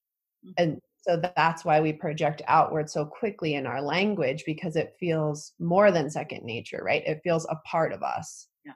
mm-hmm. 0.44 0.52
and 0.62 0.80
so 1.02 1.20
that's 1.36 1.64
why 1.64 1.80
we 1.80 1.92
project 1.92 2.42
outward 2.46 2.88
so 2.88 3.04
quickly 3.04 3.54
in 3.54 3.66
our 3.66 3.82
language 3.82 4.44
because 4.46 4.76
it 4.76 4.94
feels 5.00 5.52
more 5.58 5.90
than 5.90 6.08
second 6.08 6.44
nature, 6.44 6.80
right? 6.84 7.02
It 7.04 7.20
feels 7.24 7.44
a 7.46 7.58
part 7.66 7.92
of 7.92 8.04
us. 8.04 8.46
Yeah. 8.64 8.74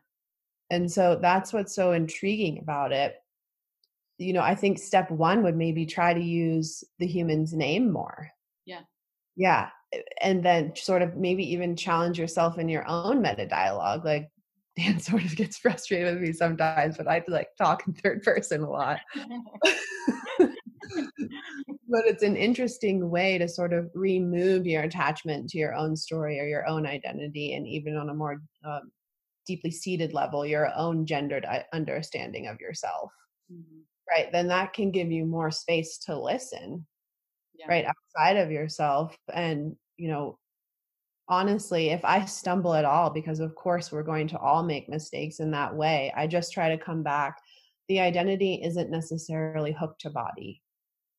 And 0.71 0.91
so 0.91 1.21
that's 1.23 1.53
what's 1.53 1.75
so 1.75 1.93
intriguing 1.93 2.59
about 2.59 2.91
it. 2.91 3.15
You 4.19 4.33
know, 4.33 4.43
I 4.43 4.55
think 4.55 4.79
step 4.79 5.11
one 5.11 5.43
would 5.43 5.57
maybe 5.57 5.87
try 5.87 6.15
to 6.15 6.21
use 6.21 6.83
the 6.99 7.07
human's 7.07 7.53
name 7.53 7.93
more. 7.93 8.31
Yeah. 8.65 8.81
Yeah. 9.37 9.69
And 10.23 10.45
then 10.45 10.75
sort 10.75 11.03
of 11.03 11.17
maybe 11.17 11.53
even 11.53 11.77
challenge 11.77 12.19
yourself 12.19 12.59
in 12.59 12.69
your 12.69 12.89
own 12.89 13.23
meta 13.23 13.47
dialogue. 13.47 14.05
Like 14.05 14.29
Dan 14.77 15.01
sort 15.01 15.25
of 15.25 15.37
gets 15.37 15.57
frustrated 15.59 16.15
with 16.15 16.23
me 16.23 16.33
sometimes, 16.33 16.97
but 16.97 17.09
I 17.09 17.23
like 17.29 17.49
talk 17.57 17.87
in 17.87 17.95
third 17.95 18.23
person 18.23 18.63
a 18.63 18.71
lot. 18.71 19.01
but 21.89 22.07
it's 22.07 22.23
an 22.23 22.37
interesting 22.37 23.09
way 23.09 23.39
to 23.39 23.49
sort 23.49 23.73
of 23.73 23.91
remove 23.95 24.67
your 24.67 24.83
attachment 24.83 25.49
to 25.51 25.59
your 25.59 25.75
own 25.75 25.97
story 25.97 26.39
or 26.41 26.47
your 26.47 26.67
own 26.67 26.87
identity 26.87 27.55
and 27.55 27.67
even 27.67 27.97
on 27.97 28.11
a 28.11 28.15
more 28.15 28.43
um, 28.65 28.91
deeply 29.47 29.71
seated 29.71 30.13
level 30.13 30.45
your 30.45 30.71
own 30.77 31.07
gendered 31.07 31.45
uh, 31.45 31.61
understanding 31.73 32.49
of 32.49 32.61
yourself 32.61 33.11
mm-hmm. 33.53 33.81
Right 34.11 34.31
then 34.33 34.49
that 34.49 34.73
can 34.73 34.91
give 34.91 35.11
you 35.11 35.25
more 35.25 35.51
space 35.51 35.99
to 35.99 36.19
listen 36.19 36.87
yeah. 37.59 37.67
right 37.69 37.85
outside 37.85 38.37
of 38.37 38.51
yourself 38.51 39.17
and 39.33 39.75
you 39.97 40.09
know 40.09 40.39
honestly 41.29 41.91
if 41.91 42.05
i 42.05 42.25
stumble 42.25 42.75
at 42.75 42.85
all 42.85 43.11
because 43.11 43.41
of 43.41 43.55
course 43.55 43.91
we're 43.91 44.03
going 44.03 44.29
to 44.29 44.39
all 44.39 44.63
make 44.63 44.89
mistakes 44.89 45.41
in 45.41 45.51
that 45.51 45.75
way 45.75 46.13
i 46.17 46.27
just 46.27 46.53
try 46.53 46.69
to 46.69 46.83
come 46.83 47.03
back 47.03 47.37
the 47.89 48.01
identity 48.01 48.61
isn't 48.65 48.91
necessarily 48.91 49.73
hooked 49.73 50.01
to 50.01 50.11
body 50.11 50.63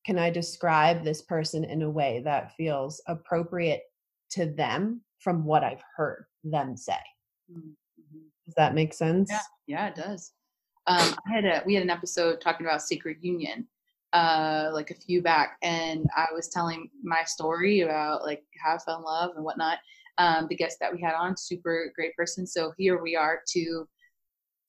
can 0.07 0.17
I 0.17 0.29
describe 0.29 1.03
this 1.03 1.21
person 1.21 1.65
in 1.65 1.81
a 1.81 1.89
way 1.89 2.21
that 2.23 2.55
feels 2.55 3.01
appropriate 3.07 3.81
to 4.31 4.45
them 4.45 5.01
from 5.19 5.43
what 5.43 5.65
I've 5.65 5.83
heard 5.97 6.25
them 6.45 6.77
say? 6.77 6.93
Mm-hmm. 7.51 8.19
Does 8.45 8.55
that 8.55 8.73
make 8.73 8.93
sense? 8.93 9.29
Yeah, 9.29 9.41
yeah, 9.67 9.87
it 9.87 9.95
does. 9.95 10.31
Um, 10.87 11.15
I 11.27 11.33
had 11.33 11.45
a 11.45 11.63
we 11.65 11.73
had 11.73 11.83
an 11.83 11.89
episode 11.89 12.39
talking 12.39 12.65
about 12.65 12.81
sacred 12.81 13.17
union, 13.21 13.67
uh, 14.13 14.69
like 14.73 14.89
a 14.89 14.95
few 14.95 15.21
back, 15.21 15.57
and 15.61 16.07
I 16.15 16.27
was 16.33 16.47
telling 16.47 16.89
my 17.03 17.23
story 17.25 17.81
about 17.81 18.23
like 18.23 18.43
how 18.63 18.75
I 18.75 18.77
fell 18.77 18.99
in 18.99 19.03
love 19.03 19.31
and 19.35 19.43
whatnot. 19.43 19.79
Um, 20.17 20.47
the 20.49 20.55
guest 20.55 20.77
that 20.79 20.93
we 20.93 21.01
had 21.01 21.13
on, 21.13 21.37
super 21.37 21.91
great 21.95 22.15
person. 22.15 22.47
So 22.47 22.73
here 22.77 23.01
we 23.01 23.15
are, 23.15 23.41
two 23.47 23.87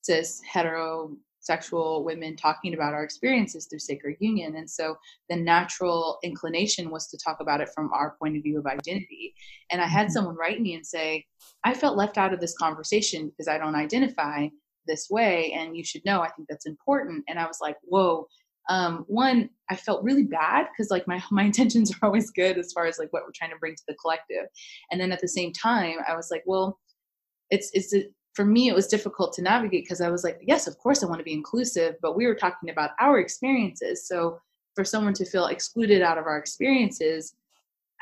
cis 0.01 0.41
heterosexual 0.53 2.03
women 2.03 2.35
talking 2.35 2.73
about 2.73 2.93
our 2.93 3.03
experiences 3.03 3.65
through 3.65 3.79
sacred 3.79 4.17
union. 4.19 4.57
And 4.57 4.69
so 4.69 4.95
the 5.29 5.35
natural 5.35 6.19
inclination 6.23 6.91
was 6.91 7.07
to 7.07 7.17
talk 7.17 7.37
about 7.39 7.61
it 7.61 7.69
from 7.73 7.91
our 7.93 8.15
point 8.21 8.37
of 8.37 8.43
view 8.43 8.59
of 8.59 8.67
identity. 8.67 9.33
And 9.71 9.81
I 9.81 9.87
had 9.87 10.07
mm-hmm. 10.07 10.13
someone 10.13 10.35
write 10.35 10.61
me 10.61 10.75
and 10.75 10.85
say, 10.85 11.25
I 11.63 11.73
felt 11.73 11.97
left 11.97 12.17
out 12.17 12.33
of 12.33 12.39
this 12.39 12.57
conversation 12.57 13.29
because 13.29 13.47
I 13.47 13.57
don't 13.57 13.75
identify 13.75 14.49
this 14.89 15.07
way. 15.09 15.53
And 15.53 15.77
you 15.77 15.83
should 15.83 16.03
know, 16.03 16.21
I 16.21 16.29
think 16.31 16.49
that's 16.49 16.65
important. 16.65 17.23
And 17.29 17.39
I 17.39 17.45
was 17.45 17.59
like, 17.61 17.77
whoa. 17.83 18.27
Um, 18.67 19.05
one, 19.07 19.49
I 19.71 19.75
felt 19.75 20.03
really 20.03 20.23
bad 20.23 20.67
because 20.67 20.91
like 20.91 21.07
my 21.07 21.23
my 21.31 21.43
intentions 21.43 21.91
are 21.91 22.05
always 22.05 22.31
good 22.31 22.57
as 22.57 22.73
far 22.73 22.85
as 22.85 22.99
like 22.99 23.13
what 23.13 23.23
we're 23.23 23.31
trying 23.33 23.51
to 23.51 23.57
bring 23.57 23.75
to 23.75 23.83
the 23.87 23.95
collective. 23.95 24.47
And 24.91 24.99
then 24.99 25.11
at 25.11 25.21
the 25.21 25.27
same 25.27 25.53
time, 25.53 25.97
I 26.07 26.15
was 26.15 26.29
like, 26.29 26.43
well, 26.45 26.79
it's 27.49 27.71
it's 27.73 27.93
a, 27.93 28.03
for 28.33 28.45
me 28.45 28.69
it 28.69 28.75
was 28.75 28.87
difficult 28.87 29.33
to 29.33 29.41
navigate 29.41 29.83
because 29.83 30.01
i 30.01 30.09
was 30.09 30.23
like 30.23 30.39
yes 30.41 30.67
of 30.67 30.77
course 30.77 31.03
i 31.03 31.07
want 31.07 31.19
to 31.19 31.23
be 31.23 31.33
inclusive 31.33 31.95
but 32.01 32.15
we 32.15 32.25
were 32.27 32.35
talking 32.35 32.69
about 32.69 32.91
our 32.99 33.19
experiences 33.19 34.07
so 34.07 34.39
for 34.75 34.83
someone 34.83 35.13
to 35.13 35.25
feel 35.25 35.47
excluded 35.47 36.01
out 36.01 36.17
of 36.17 36.25
our 36.25 36.37
experiences 36.37 37.35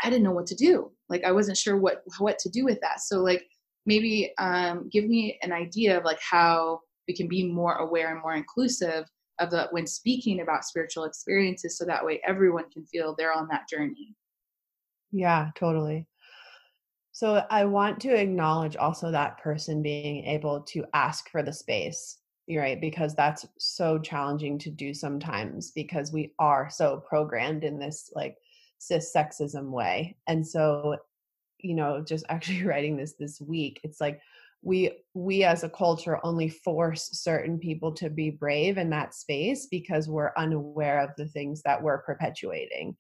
i 0.04 0.10
didn't 0.10 0.24
know 0.24 0.32
what 0.32 0.46
to 0.46 0.56
do 0.56 0.92
like 1.10 1.24
i 1.24 1.32
wasn't 1.32 1.58
sure 1.58 1.78
what 1.78 2.04
what 2.20 2.38
to 2.40 2.50
do 2.50 2.66
with 2.66 2.80
that 2.82 3.00
so 3.00 3.20
like 3.20 3.48
maybe 3.88 4.34
um, 4.38 4.90
give 4.92 5.06
me 5.06 5.40
an 5.42 5.52
idea 5.52 5.98
of 5.98 6.04
like 6.04 6.20
how 6.22 6.80
we 7.08 7.16
can 7.16 7.28
be 7.28 7.44
more 7.44 7.76
aware 7.78 8.12
and 8.12 8.22
more 8.22 8.36
inclusive 8.36 9.06
of 9.40 9.50
the 9.50 9.68
when 9.72 9.88
speaking 9.88 10.42
about 10.42 10.66
spiritual 10.66 11.06
experiences 11.06 11.78
so 11.78 11.86
that 11.86 12.06
way 12.06 12.22
everyone 12.28 12.70
can 12.72 12.86
feel 12.86 13.16
they're 13.18 13.34
on 13.34 13.48
that 13.50 13.68
journey 13.68 14.14
yeah 15.12 15.50
totally 15.56 16.08
so 17.18 17.44
I 17.50 17.66
want 17.66 18.00
to 18.02 18.14
acknowledge 18.14 18.76
also 18.76 19.10
that 19.10 19.40
person 19.40 19.82
being 19.82 20.24
able 20.26 20.62
to 20.62 20.86
ask 20.94 21.32
for 21.32 21.42
the 21.42 21.52
space, 21.52 22.20
right? 22.48 22.80
Because 22.80 23.16
that's 23.16 23.44
so 23.58 23.98
challenging 23.98 24.60
to 24.60 24.70
do 24.70 24.94
sometimes 24.94 25.72
because 25.72 26.14
we 26.14 26.36
are 26.38 26.70
so 26.70 27.02
programmed 27.10 27.64
in 27.64 27.80
this 27.80 28.12
like 28.14 28.36
cis 28.78 29.12
sexism 29.16 29.72
way. 29.72 30.16
And 30.28 30.46
so, 30.46 30.98
you 31.60 31.76
know, 31.76 32.04
just 32.06 32.26
actually 32.30 32.64
writing 32.66 32.98
this 32.98 33.14
this 33.20 33.42
week, 33.42 33.80
it's 33.84 34.02
like 34.02 34.22
we 34.62 34.92
we 35.14 35.44
as 35.44 35.64
a 35.64 35.70
culture 35.70 36.20
only 36.24 36.50
force 36.50 37.10
certain 37.14 37.60
people 37.60 37.92
to 37.94 38.10
be 38.10 38.30
brave 38.30 38.78
in 38.78 38.90
that 38.90 39.14
space 39.14 39.68
because 39.68 40.10
we're 40.10 40.32
unaware 40.38 41.00
of 41.00 41.12
the 41.18 41.28
things 41.28 41.62
that 41.64 41.82
we're 41.82 42.00
perpetuating. 42.00 42.96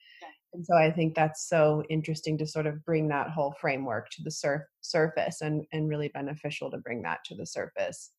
And 0.53 0.65
so 0.65 0.75
i 0.75 0.89
think 0.89 1.13
that's 1.13 1.49
so 1.49 1.83
interesting 1.89 2.37
to 2.37 2.47
sort 2.47 2.67
of 2.67 2.83
bring 2.85 3.09
that 3.09 3.29
whole 3.29 3.53
framework 3.59 4.09
to 4.11 4.23
the 4.23 4.31
sur- 4.31 4.67
surface 4.81 5.41
and 5.41 5.65
and 5.73 5.89
really 5.89 6.07
beneficial 6.09 6.71
to 6.71 6.77
bring 6.77 7.01
that 7.03 7.19
to 7.25 7.35
the 7.35 7.45
surface. 7.45 8.11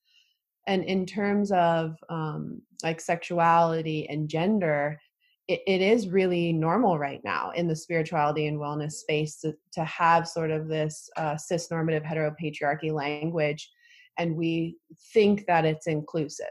And 0.66 0.84
in 0.84 1.06
terms 1.06 1.50
of 1.50 1.96
um, 2.10 2.60
like 2.82 3.00
sexuality 3.00 4.06
and 4.10 4.28
gender 4.28 5.00
it, 5.48 5.62
it 5.66 5.80
is 5.80 6.08
really 6.08 6.52
normal 6.52 6.98
right 6.98 7.22
now 7.24 7.50
in 7.50 7.66
the 7.66 7.74
spirituality 7.74 8.46
and 8.46 8.58
wellness 8.58 8.92
space 8.92 9.40
to, 9.40 9.54
to 9.72 9.82
have 9.84 10.28
sort 10.28 10.50
of 10.50 10.68
this 10.68 11.08
uh, 11.16 11.36
cis 11.36 11.70
normative 11.70 12.02
heteropatriarchy 12.02 12.92
language 12.92 13.70
and 14.18 14.36
we 14.36 14.76
think 15.12 15.46
that 15.46 15.64
it's 15.64 15.86
inclusive 15.86 16.46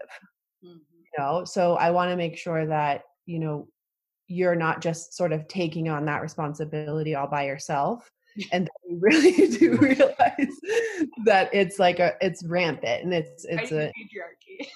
mm-hmm. 0.66 0.78
you 1.00 1.12
know 1.18 1.46
so 1.46 1.76
i 1.76 1.92
want 1.92 2.10
to 2.10 2.18
make 2.18 2.38
sure 2.38 2.66
that 2.66 3.04
you 3.26 3.40
know 3.40 3.68
you're 4.28 4.56
not 4.56 4.82
just 4.82 5.16
sort 5.16 5.32
of 5.32 5.48
taking 5.48 5.88
on 5.88 6.06
that 6.06 6.22
responsibility 6.22 7.16
all 7.16 7.28
by 7.28 7.46
yourself 7.46 8.12
and 8.52 8.70
you 8.88 8.98
really 9.00 9.48
do 9.58 9.78
realize 9.78 10.56
that 11.26 11.50
it's 11.54 11.80
like 11.80 12.00
a 12.00 12.14
it's 12.22 12.44
rampant 12.46 13.04
and 13.04 13.14
it's 13.14 13.46
it's 13.46 13.72
a 13.72 13.92
patriarchy. 13.98 14.68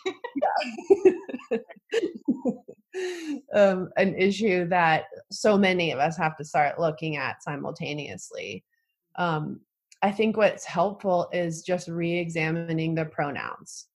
Um, 3.54 3.90
an 3.96 4.16
issue 4.16 4.68
that 4.68 5.06
so 5.32 5.58
many 5.58 5.92
of 5.92 6.00
us 6.00 6.18
have 6.18 6.36
to 6.38 6.44
start 6.44 6.78
looking 6.78 7.16
at 7.16 7.42
simultaneously. 7.42 8.66
Um, 9.16 9.62
i 10.02 10.12
think 10.12 10.36
what's 10.36 10.66
helpful 10.66 11.30
is 11.32 11.62
just 11.64 11.88
re-examining 11.88 12.94
the 12.96 13.06
pronouns. 13.06 13.88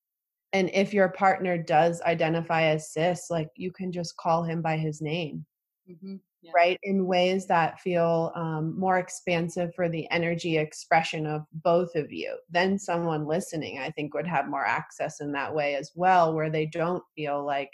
And 0.53 0.71
if 0.73 0.95
your 0.95 1.11
partner 1.11 1.59
does 1.59 2.01
identify 2.03 2.63
as 2.63 2.91
cis 2.91 3.27
like 3.29 3.49
you 3.57 3.71
can 3.71 3.93
just 3.93 4.17
call 4.17 4.43
him 4.45 4.63
by 4.63 4.79
his 4.79 5.03
name. 5.03 5.45
Mm-hmm. 5.91 6.17
Yeah. 6.47 6.53
right 6.55 6.79
in 6.83 7.07
ways 7.07 7.47
that 7.47 7.81
feel 7.81 8.33
um, 8.35 8.79
more 8.79 8.99
expansive 8.99 9.75
for 9.75 9.89
the 9.89 10.09
energy 10.11 10.57
expression 10.57 11.27
of 11.27 11.43
both 11.53 11.95
of 11.95 12.13
you 12.13 12.37
then 12.51 12.79
someone 12.79 13.27
listening 13.27 13.79
i 13.79 13.91
think 13.91 14.15
would 14.15 14.27
have 14.27 14.49
more 14.49 14.65
access 14.65 15.21
in 15.21 15.33
that 15.33 15.55
way 15.55 15.75
as 15.75 15.93
well 15.95 16.35
where 16.35 16.51
they 16.51 16.67
don't 16.67 17.03
feel 17.15 17.45
like 17.45 17.71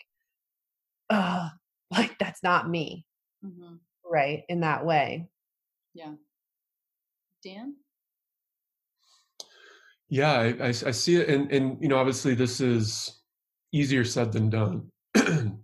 oh 1.11 1.49
like 1.91 2.19
that's 2.19 2.43
not 2.43 2.69
me 2.69 3.07
mm-hmm. 3.45 3.75
right 4.05 4.43
in 4.49 4.61
that 4.61 4.85
way 4.85 5.29
yeah 5.95 6.13
dan 7.45 7.75
yeah, 10.13 10.33
I, 10.33 10.49
I, 10.49 10.69
I 10.69 10.91
see 10.91 11.17
it, 11.17 11.31
and 11.31 11.51
and 11.51 11.79
you 11.81 11.89
know, 11.89 11.97
obviously, 11.97 12.35
this 12.35 12.61
is 12.61 13.23
easier 13.73 14.05
said 14.05 14.31
than 14.31 14.51
done. 14.51 14.91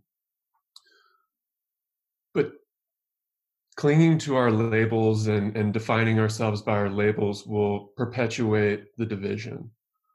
clinging 3.78 4.18
to 4.18 4.36
our 4.36 4.50
labels 4.50 5.28
and 5.28 5.56
and 5.56 5.72
defining 5.72 6.18
ourselves 6.18 6.60
by 6.60 6.72
our 6.72 6.90
labels 6.90 7.46
will 7.46 7.92
perpetuate 7.96 8.84
the 8.98 9.06
division. 9.06 9.70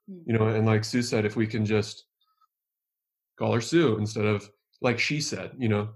Mm-hmm. 0.09 0.29
You 0.29 0.37
know, 0.37 0.47
and 0.49 0.67
like 0.67 0.83
Sue 0.83 1.01
said, 1.01 1.25
if 1.25 1.35
we 1.35 1.47
can 1.47 1.65
just 1.65 2.05
call 3.39 3.53
her 3.53 3.61
Sue 3.61 3.97
instead 3.97 4.25
of 4.25 4.47
like 4.81 4.99
she 4.99 5.19
said, 5.21 5.51
you 5.57 5.69
know, 5.69 5.89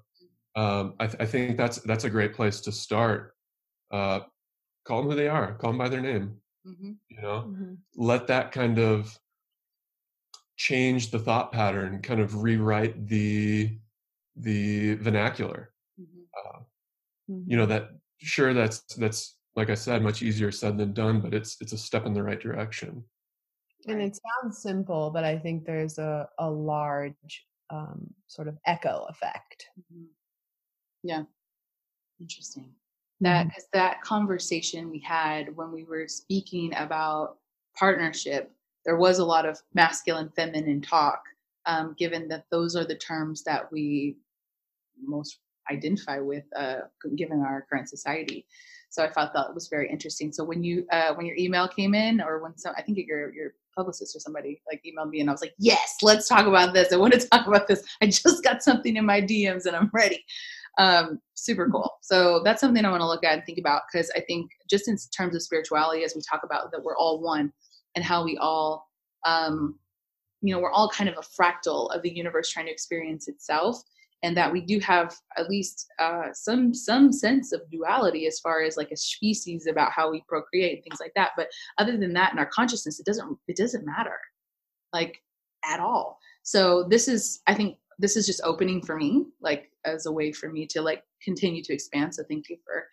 um, 0.55 0.95
I, 0.99 1.07
th- 1.07 1.21
I 1.21 1.25
think 1.25 1.57
that's 1.57 1.77
that's 1.81 2.05
a 2.05 2.09
great 2.09 2.33
place 2.33 2.61
to 2.61 2.71
start. 2.71 3.35
Uh, 3.91 4.21
call 4.85 5.01
them 5.01 5.11
who 5.11 5.15
they 5.15 5.27
are. 5.27 5.53
Call 5.53 5.71
them 5.71 5.77
by 5.77 5.89
their 5.89 6.01
name 6.01 6.41
mm-hmm. 6.67 6.91
you 7.09 7.21
know 7.21 7.45
mm-hmm. 7.47 7.73
let 7.95 8.27
that 8.27 8.51
kind 8.51 8.79
of 8.79 9.17
change 10.57 11.11
the 11.11 11.19
thought 11.19 11.51
pattern 11.51 12.01
kind 12.01 12.19
of 12.19 12.41
rewrite 12.41 13.07
the 13.07 13.77
the 14.35 14.95
vernacular 14.95 15.71
you 17.27 17.57
know 17.57 17.63
mm-hmm. 17.63 17.71
that 17.71 17.89
sure 18.19 18.53
that's 18.53 18.81
that's 18.95 19.37
like 19.55 19.69
i 19.69 19.75
said 19.75 20.01
much 20.01 20.21
easier 20.21 20.51
said 20.51 20.77
than 20.77 20.93
done 20.93 21.19
but 21.19 21.33
it's 21.33 21.57
it's 21.61 21.73
a 21.73 21.77
step 21.77 22.05
in 22.05 22.13
the 22.13 22.23
right 22.23 22.39
direction 22.39 23.03
and 23.87 24.01
it 24.01 24.17
sounds 24.41 24.61
simple 24.61 25.11
but 25.11 25.23
i 25.23 25.37
think 25.37 25.65
there's 25.65 25.97
a, 25.97 26.27
a 26.39 26.49
large 26.49 27.45
um, 27.69 28.07
sort 28.27 28.47
of 28.47 28.57
echo 28.65 29.05
effect 29.09 29.67
mm-hmm. 29.79 30.05
yeah 31.03 31.23
interesting 32.19 32.71
that 33.19 33.47
because 33.47 33.63
mm-hmm. 33.63 33.79
that 33.79 34.01
conversation 34.01 34.89
we 34.89 34.99
had 34.99 35.55
when 35.55 35.71
we 35.71 35.83
were 35.83 36.07
speaking 36.07 36.73
about 36.75 37.37
partnership 37.77 38.51
there 38.85 38.95
was 38.97 39.19
a 39.19 39.25
lot 39.25 39.45
of 39.45 39.59
masculine 39.73 40.29
feminine 40.35 40.81
talk 40.81 41.21
um, 41.65 41.93
given 41.97 42.29
that 42.29 42.45
those 42.49 42.75
are 42.75 42.85
the 42.85 42.95
terms 42.95 43.43
that 43.43 43.69
we 43.71 44.15
most 45.05 45.39
identify 45.71 46.19
with 46.19 46.43
uh, 46.55 46.81
given 47.15 47.41
our 47.41 47.65
current 47.69 47.89
society. 47.89 48.45
So 48.89 49.03
i 49.03 49.11
thought 49.11 49.33
that 49.33 49.53
was 49.53 49.67
very 49.67 49.89
interesting. 49.89 50.31
So 50.31 50.43
when 50.43 50.63
you 50.63 50.85
uh, 50.91 51.13
when 51.15 51.25
your 51.25 51.35
email 51.37 51.67
came 51.67 51.93
in 51.93 52.21
or 52.21 52.41
when 52.41 52.57
some 52.57 52.73
i 52.77 52.81
think 52.81 52.97
your 52.97 53.33
your 53.33 53.53
publicist 53.75 54.15
or 54.15 54.19
somebody 54.19 54.59
like 54.71 54.83
emailed 54.87 55.11
me 55.11 55.19
and 55.19 55.29
i 55.29 55.31
was 55.31 55.41
like 55.41 55.53
yes 55.59 55.97
let's 56.01 56.27
talk 56.27 56.47
about 56.47 56.73
this. 56.73 56.91
I 56.91 56.97
want 56.97 57.13
to 57.13 57.19
talk 57.29 57.45
about 57.47 57.67
this. 57.67 57.83
I 58.01 58.07
just 58.07 58.43
got 58.43 58.63
something 58.63 58.95
in 58.95 59.05
my 59.05 59.21
dms 59.21 59.65
and 59.65 59.75
i'm 59.75 59.89
ready. 59.93 60.23
Um, 60.77 61.19
super 61.33 61.63
mm-hmm. 61.63 61.73
cool. 61.73 61.97
So 62.01 62.41
that's 62.43 62.61
something 62.61 62.85
I 62.85 62.91
want 62.91 63.01
to 63.01 63.07
look 63.07 63.23
at 63.23 63.33
and 63.33 63.45
think 63.45 63.57
about 63.57 63.83
because 63.91 64.11
I 64.15 64.21
think 64.21 64.51
just 64.69 64.87
in 64.87 64.97
terms 65.15 65.35
of 65.35 65.41
spirituality, 65.41 66.03
as 66.03 66.15
we 66.15 66.21
talk 66.21 66.41
about 66.43 66.71
that 66.71 66.83
we're 66.83 66.97
all 66.97 67.21
one 67.21 67.51
and 67.95 68.05
how 68.05 68.23
we 68.23 68.37
all, 68.37 68.87
um, 69.25 69.77
you 70.41 70.53
know, 70.53 70.61
we're 70.61 70.71
all 70.71 70.89
kind 70.89 71.09
of 71.09 71.15
a 71.17 71.41
fractal 71.41 71.93
of 71.95 72.03
the 72.03 72.15
universe 72.15 72.49
trying 72.49 72.67
to 72.67 72.71
experience 72.71 73.27
itself, 73.27 73.81
and 74.23 74.35
that 74.35 74.51
we 74.51 74.61
do 74.61 74.79
have 74.79 75.15
at 75.37 75.49
least 75.49 75.87
uh, 75.99 76.33
some 76.33 76.73
some 76.73 77.11
sense 77.11 77.53
of 77.53 77.61
duality 77.71 78.25
as 78.27 78.39
far 78.39 78.63
as 78.63 78.77
like 78.77 78.91
a 78.91 78.97
species 78.97 79.67
about 79.67 79.91
how 79.91 80.11
we 80.11 80.23
procreate 80.27 80.75
and 80.75 80.83
things 80.83 80.99
like 80.99 81.13
that. 81.15 81.31
But 81.37 81.49
other 81.77 81.97
than 81.97 82.13
that, 82.13 82.33
in 82.33 82.39
our 82.39 82.47
consciousness, 82.47 82.99
it 82.99 83.05
doesn't 83.05 83.37
it 83.47 83.57
doesn't 83.57 83.85
matter, 83.85 84.19
like 84.93 85.21
at 85.65 85.79
all. 85.79 86.19
So 86.43 86.85
this 86.89 87.07
is, 87.07 87.41
I 87.47 87.53
think, 87.53 87.77
this 87.99 88.15
is 88.15 88.25
just 88.25 88.41
opening 88.43 88.81
for 88.81 88.95
me, 88.95 89.25
like 89.41 89.69
as 89.85 90.05
a 90.05 90.11
way 90.11 90.31
for 90.31 90.49
me 90.49 90.65
to 90.67 90.81
like 90.81 91.03
continue 91.23 91.63
to 91.63 91.73
expand. 91.73 92.13
So 92.13 92.23
thank 92.29 92.47
you 92.47 92.57
for 92.65 92.85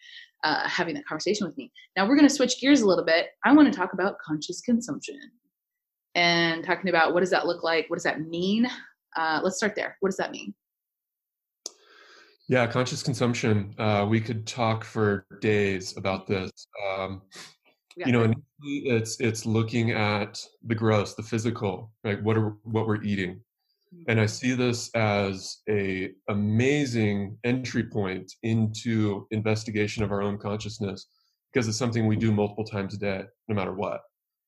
uh, 0.42 0.68
having 0.68 0.94
that 0.94 1.06
conversation 1.06 1.46
with 1.46 1.56
me. 1.56 1.70
Now 1.96 2.08
we're 2.08 2.16
going 2.16 2.28
to 2.28 2.34
switch 2.34 2.60
gears 2.60 2.80
a 2.80 2.86
little 2.86 3.04
bit. 3.04 3.28
I 3.44 3.52
want 3.52 3.72
to 3.72 3.78
talk 3.78 3.92
about 3.92 4.18
conscious 4.18 4.60
consumption 4.60 5.18
and 6.14 6.64
talking 6.64 6.88
about 6.88 7.12
what 7.12 7.20
does 7.20 7.30
that 7.30 7.46
look 7.46 7.62
like? 7.62 7.88
What 7.88 7.96
does 7.96 8.04
that 8.04 8.22
mean? 8.22 8.66
Uh, 9.16 9.40
let's 9.42 9.56
start 9.56 9.74
there. 9.76 9.96
What 10.00 10.08
does 10.08 10.16
that 10.16 10.32
mean? 10.32 10.54
Yeah, 12.48 12.66
conscious 12.66 13.02
consumption. 13.02 13.74
Uh, 13.78 14.06
we 14.08 14.20
could 14.20 14.46
talk 14.46 14.84
for 14.84 15.26
days 15.40 15.96
about 15.96 16.26
this. 16.26 16.50
Um, 16.88 17.22
you 17.96 18.12
know, 18.12 18.32
it's 18.62 19.20
it's 19.20 19.46
looking 19.46 19.92
at 19.92 20.44
the 20.66 20.74
gross, 20.74 21.14
the 21.14 21.22
physical, 21.22 21.92
right? 22.02 22.22
What 22.22 22.36
are 22.36 22.56
what 22.64 22.86
we're 22.86 23.02
eating, 23.02 23.40
and 24.08 24.20
i 24.20 24.26
see 24.26 24.54
this 24.54 24.90
as 24.94 25.58
a 25.68 26.10
amazing 26.28 27.36
entry 27.44 27.84
point 27.84 28.32
into 28.42 29.26
investigation 29.30 30.02
of 30.02 30.12
our 30.12 30.22
own 30.22 30.38
consciousness 30.38 31.06
because 31.52 31.68
it's 31.68 31.78
something 31.78 32.06
we 32.06 32.16
do 32.16 32.32
multiple 32.32 32.64
times 32.64 32.94
a 32.94 32.98
day 32.98 33.22
no 33.48 33.54
matter 33.54 33.72
what 33.72 34.00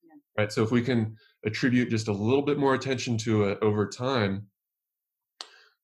yeah. 0.05 0.15
right 0.39 0.53
so 0.53 0.63
if 0.63 0.71
we 0.71 0.83
can 0.83 1.15
attribute 1.45 1.91
just 1.91 2.09
a 2.09 2.13
little 2.13 2.43
bit 2.43 2.59
more 2.59 2.75
attention 2.75 3.17
to 3.17 3.45
it 3.45 3.59
over 3.63 3.89
time 3.89 4.47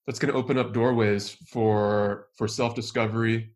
that's 0.07 0.19
going 0.19 0.33
to 0.33 0.39
open 0.39 0.59
up 0.59 0.73
doorways 0.73 1.31
for 1.49 2.29
for 2.37 2.49
self-discovery 2.49 3.53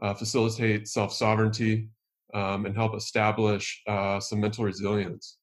uh, 0.00 0.14
facilitate 0.14 0.86
self-sovereignty 0.86 1.88
um, 2.34 2.66
and 2.66 2.76
help 2.76 2.94
establish 2.94 3.82
uh, 3.88 4.20
some 4.20 4.40
mental 4.40 4.64
resilience. 4.64 5.38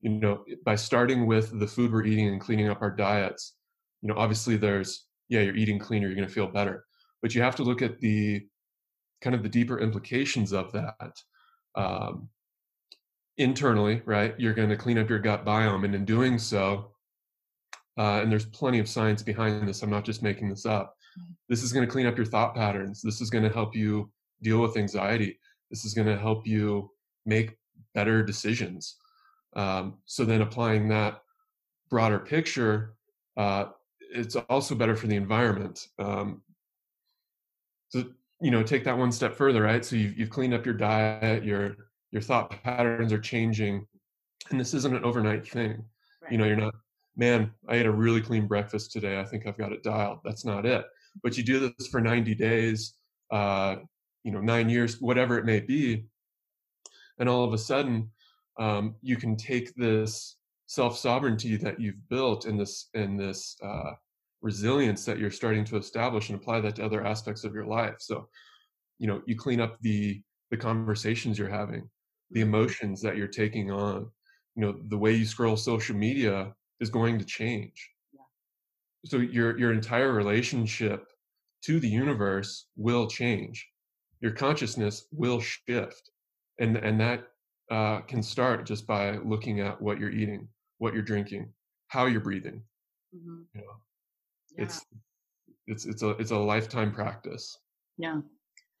You 0.00 0.10
know 0.10 0.44
by 0.66 0.76
starting 0.76 1.26
with 1.26 1.58
the 1.58 1.66
food 1.66 1.90
we're 1.90 2.04
eating 2.04 2.28
and 2.28 2.40
cleaning 2.40 2.68
up 2.68 2.82
our 2.82 2.90
diets 2.90 3.54
you 4.02 4.08
know 4.08 4.16
obviously 4.18 4.58
there's 4.58 5.06
yeah 5.28 5.40
you're 5.40 5.56
eating 5.56 5.78
cleaner 5.78 6.08
you're 6.08 6.16
going 6.16 6.28
to 6.28 6.34
feel 6.34 6.48
better. 6.48 6.84
But 7.22 7.34
you 7.34 7.40
have 7.40 7.56
to 7.56 7.62
look 7.62 7.80
at 7.80 8.00
the 8.00 8.46
kind 9.22 9.34
of 9.34 9.42
the 9.42 9.48
deeper 9.48 9.80
implications 9.80 10.52
of 10.52 10.72
that 10.72 11.16
um, 11.74 12.28
internally 13.38 14.02
right? 14.04 14.34
You're 14.38 14.52
going 14.52 14.68
to 14.68 14.76
clean 14.76 14.98
up 14.98 15.08
your 15.08 15.20
gut 15.20 15.46
biome 15.46 15.84
and 15.84 15.94
in 15.94 16.04
doing 16.04 16.38
so 16.38 16.93
uh, 17.98 18.20
and 18.22 18.30
there's 18.30 18.46
plenty 18.46 18.78
of 18.78 18.88
science 18.88 19.22
behind 19.22 19.66
this 19.68 19.82
i'm 19.82 19.90
not 19.90 20.04
just 20.04 20.22
making 20.22 20.48
this 20.48 20.66
up 20.66 20.96
mm. 21.18 21.34
this 21.48 21.62
is 21.62 21.72
going 21.72 21.86
to 21.86 21.90
clean 21.90 22.06
up 22.06 22.16
your 22.16 22.26
thought 22.26 22.54
patterns 22.54 23.02
this 23.02 23.20
is 23.20 23.30
going 23.30 23.44
to 23.44 23.50
help 23.50 23.74
you 23.74 24.10
deal 24.42 24.60
with 24.60 24.76
anxiety 24.76 25.38
this 25.70 25.84
is 25.84 25.94
going 25.94 26.06
to 26.06 26.18
help 26.18 26.46
you 26.46 26.90
make 27.26 27.56
better 27.94 28.22
decisions 28.22 28.96
um, 29.56 29.94
so 30.04 30.24
then 30.24 30.42
applying 30.42 30.88
that 30.88 31.22
broader 31.88 32.18
picture 32.18 32.94
uh, 33.36 33.66
it's 34.14 34.36
also 34.36 34.74
better 34.74 34.94
for 34.94 35.08
the 35.08 35.16
environment. 35.16 35.88
Um, 35.98 36.42
so 37.88 38.04
you 38.40 38.50
know, 38.50 38.62
take 38.62 38.84
that 38.84 38.96
one 38.96 39.12
step 39.12 39.34
further, 39.34 39.62
right? 39.62 39.84
So 39.84 39.96
you've, 39.96 40.18
you've 40.18 40.30
cleaned 40.30 40.54
up 40.54 40.64
your 40.64 40.74
diet, 40.74 41.44
your 41.44 41.76
your 42.10 42.22
thought 42.22 42.50
patterns 42.62 43.12
are 43.12 43.18
changing, 43.18 43.86
and 44.50 44.60
this 44.60 44.72
isn't 44.74 44.94
an 44.94 45.04
overnight 45.04 45.46
thing. 45.46 45.84
Right. 46.22 46.32
You 46.32 46.38
know, 46.38 46.44
you're 46.44 46.56
not, 46.56 46.74
man. 47.16 47.50
I 47.68 47.76
ate 47.76 47.86
a 47.86 47.92
really 47.92 48.20
clean 48.20 48.46
breakfast 48.46 48.92
today. 48.92 49.20
I 49.20 49.24
think 49.24 49.46
I've 49.46 49.58
got 49.58 49.72
it 49.72 49.82
dialed. 49.82 50.18
That's 50.24 50.44
not 50.44 50.66
it. 50.66 50.84
But 51.22 51.36
you 51.36 51.44
do 51.44 51.60
this 51.60 51.88
for 51.88 52.00
90 52.00 52.34
days. 52.34 52.94
Uh, 53.30 53.76
you 54.24 54.32
know 54.32 54.40
nine 54.40 54.68
years 54.68 55.00
whatever 55.00 55.38
it 55.38 55.44
may 55.44 55.60
be 55.60 56.04
and 57.18 57.28
all 57.28 57.44
of 57.44 57.52
a 57.52 57.58
sudden 57.58 58.10
um, 58.58 58.94
you 59.02 59.16
can 59.16 59.36
take 59.36 59.74
this 59.76 60.36
self 60.66 60.96
sovereignty 60.98 61.56
that 61.56 61.78
you've 61.78 62.08
built 62.08 62.46
and 62.46 62.58
this 62.58 62.88
and 62.94 63.20
this 63.20 63.56
uh, 63.62 63.92
resilience 64.42 65.04
that 65.04 65.18
you're 65.18 65.30
starting 65.30 65.64
to 65.64 65.76
establish 65.76 66.30
and 66.30 66.40
apply 66.40 66.60
that 66.60 66.76
to 66.76 66.84
other 66.84 67.04
aspects 67.04 67.44
of 67.44 67.54
your 67.54 67.66
life 67.66 67.96
so 67.98 68.28
you 68.98 69.06
know 69.06 69.22
you 69.26 69.36
clean 69.36 69.60
up 69.60 69.78
the 69.82 70.20
the 70.50 70.56
conversations 70.56 71.38
you're 71.38 71.48
having 71.48 71.88
the 72.30 72.40
emotions 72.40 73.00
that 73.02 73.16
you're 73.16 73.28
taking 73.28 73.70
on 73.70 74.10
you 74.56 74.62
know 74.62 74.74
the 74.88 74.98
way 74.98 75.12
you 75.12 75.24
scroll 75.24 75.56
social 75.56 75.96
media 75.96 76.52
is 76.80 76.90
going 76.90 77.18
to 77.18 77.24
change 77.24 77.90
Yeah. 78.12 78.20
so 79.04 79.18
your 79.18 79.58
your 79.58 79.72
entire 79.72 80.12
relationship 80.12 81.06
to 81.62 81.80
the 81.80 81.88
universe 81.88 82.66
will 82.76 83.06
change 83.08 83.68
your 84.20 84.32
consciousness 84.32 85.06
will 85.12 85.40
shift 85.40 86.10
and 86.58 86.76
and 86.76 87.00
that 87.00 87.28
uh, 87.70 88.00
can 88.02 88.22
start 88.22 88.66
just 88.66 88.86
by 88.86 89.16
looking 89.18 89.60
at 89.60 89.80
what 89.80 89.98
you're 89.98 90.10
eating 90.10 90.48
what 90.78 90.92
you're 90.94 91.02
drinking 91.02 91.52
how 91.88 92.06
you're 92.06 92.20
breathing 92.20 92.62
hmm 93.12 93.42
you 93.54 93.60
know 93.60 93.76
Yeah. 94.56 94.64
it's 94.64 94.84
it's 95.66 95.84
it's 95.86 96.02
a 96.02 96.10
it's 96.20 96.30
a 96.30 96.36
lifetime 96.38 96.92
practice 96.92 97.58
Yeah. 97.96 98.20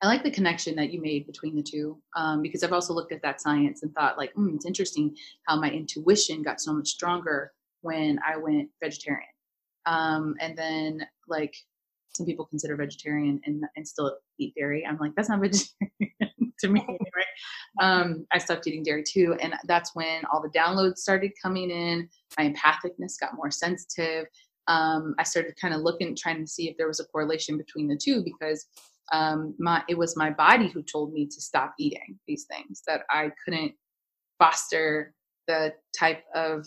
I 0.02 0.06
like 0.06 0.22
the 0.24 0.30
connection 0.30 0.74
that 0.76 0.92
you 0.92 1.00
made 1.00 1.24
between 1.26 1.56
the 1.56 1.62
two 1.62 1.96
um, 2.14 2.42
because 2.42 2.62
I've 2.62 2.74
also 2.74 2.92
looked 2.92 3.12
at 3.12 3.22
that 3.22 3.40
science 3.40 3.82
and 3.82 3.94
thought, 3.94 4.18
like, 4.18 4.34
mm, 4.34 4.54
it's 4.54 4.66
interesting 4.66 5.16
how 5.46 5.58
my 5.58 5.70
intuition 5.70 6.42
got 6.42 6.60
so 6.60 6.74
much 6.74 6.88
stronger 6.88 7.52
when 7.84 8.18
I 8.26 8.36
went 8.38 8.70
vegetarian. 8.82 9.28
Um, 9.86 10.34
and 10.40 10.56
then, 10.56 11.06
like, 11.28 11.54
some 12.14 12.26
people 12.26 12.46
consider 12.46 12.76
vegetarian 12.76 13.40
and, 13.44 13.64
and 13.76 13.86
still 13.86 14.16
eat 14.38 14.54
dairy. 14.56 14.86
I'm 14.86 14.98
like, 14.98 15.12
that's 15.14 15.28
not 15.28 15.40
vegetarian 15.42 16.52
to 16.60 16.68
me 16.68 16.80
anyway. 16.80 16.98
Um, 17.80 18.24
I 18.32 18.38
stopped 18.38 18.68
eating 18.68 18.84
dairy 18.84 19.02
too. 19.02 19.36
And 19.40 19.52
that's 19.64 19.96
when 19.96 20.22
all 20.32 20.40
the 20.40 20.56
downloads 20.56 20.98
started 20.98 21.32
coming 21.42 21.72
in. 21.72 22.08
My 22.38 22.48
empathicness 22.48 23.18
got 23.18 23.34
more 23.34 23.50
sensitive. 23.50 24.26
Um, 24.68 25.16
I 25.18 25.24
started 25.24 25.56
kind 25.60 25.74
of 25.74 25.80
looking, 25.80 26.14
trying 26.14 26.38
to 26.38 26.46
see 26.46 26.68
if 26.70 26.76
there 26.76 26.86
was 26.86 27.00
a 27.00 27.04
correlation 27.06 27.58
between 27.58 27.88
the 27.88 27.98
two 28.00 28.22
because 28.22 28.64
um, 29.12 29.56
my 29.58 29.82
it 29.88 29.98
was 29.98 30.16
my 30.16 30.30
body 30.30 30.68
who 30.68 30.84
told 30.84 31.12
me 31.12 31.26
to 31.26 31.40
stop 31.40 31.74
eating 31.80 32.16
these 32.28 32.44
things 32.44 32.82
that 32.86 33.02
I 33.10 33.32
couldn't 33.44 33.72
foster 34.38 35.12
the 35.48 35.74
type 35.98 36.22
of 36.34 36.66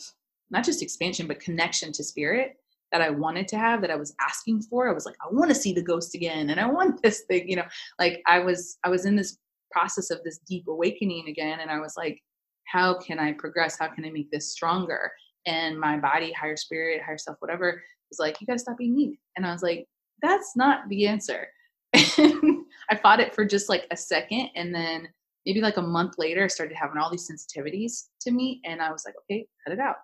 not 0.50 0.64
just 0.64 0.82
expansion 0.82 1.28
but 1.28 1.40
connection 1.40 1.92
to 1.94 2.04
spirit 2.04 2.58
that 2.92 3.02
I 3.02 3.10
wanted 3.10 3.48
to 3.50 3.58
have 3.58 3.82
that 3.82 3.92
I 3.92 3.96
was 3.96 4.16
asking 4.22 4.62
for. 4.62 4.90
I 4.90 4.94
was 4.94 5.06
like, 5.06 5.16
I 5.22 5.34
want 5.34 5.50
to 5.50 5.56
see 5.56 5.74
the 5.74 5.82
ghost 5.82 6.16
again 6.16 6.50
and 6.50 6.60
I 6.60 6.68
want 6.68 7.02
this 7.04 7.24
thing, 7.28 7.50
you 7.50 7.56
know, 7.56 7.66
like 8.00 8.22
I 8.26 8.40
was 8.40 8.78
I 8.84 8.90
was 8.90 9.06
in 9.06 9.16
this 9.16 9.38
process 9.72 10.10
of 10.10 10.24
this 10.24 10.40
deep 10.48 10.68
awakening 10.68 11.28
again 11.28 11.60
and 11.60 11.70
I 11.70 11.80
was 11.80 11.96
like, 11.98 12.22
how 12.66 12.98
can 12.98 13.20
I 13.20 13.34
progress? 13.34 13.78
How 13.78 13.88
can 13.88 14.06
I 14.06 14.10
make 14.10 14.32
this 14.32 14.52
stronger? 14.52 15.12
And 15.46 15.80
my 15.80 15.98
body, 15.98 16.32
higher 16.34 16.58
spirit, 16.58 17.02
higher 17.02 17.18
self, 17.18 17.38
whatever, 17.40 17.82
was 18.10 18.20
like, 18.20 18.40
you 18.40 18.48
gotta 18.48 18.60
stop 18.60 18.78
being 18.78 18.96
meat. 18.96 19.20
And 19.36 19.46
I 19.46 19.52
was 19.52 19.64
like, 19.64 19.88
that's 20.22 20.56
not 20.56 20.88
the 20.90 21.08
answer. 21.08 21.48
I 21.94 22.96
fought 23.02 23.20
it 23.20 23.36
for 23.36 23.46
just 23.46 23.70
like 23.70 23.86
a 23.92 23.98
second 23.98 24.50
and 24.56 24.74
then 24.74 25.08
maybe 25.48 25.62
like 25.62 25.78
a 25.78 25.82
month 25.82 26.16
later 26.18 26.44
I 26.44 26.48
started 26.48 26.76
having 26.76 26.98
all 26.98 27.10
these 27.10 27.30
sensitivities 27.30 28.08
to 28.22 28.32
me, 28.32 28.60
and 28.66 28.82
I 28.82 28.92
was 28.92 29.06
like, 29.06 29.16
okay, 29.24 29.48
cut 29.66 29.74
it 29.74 29.80
out. 29.80 29.96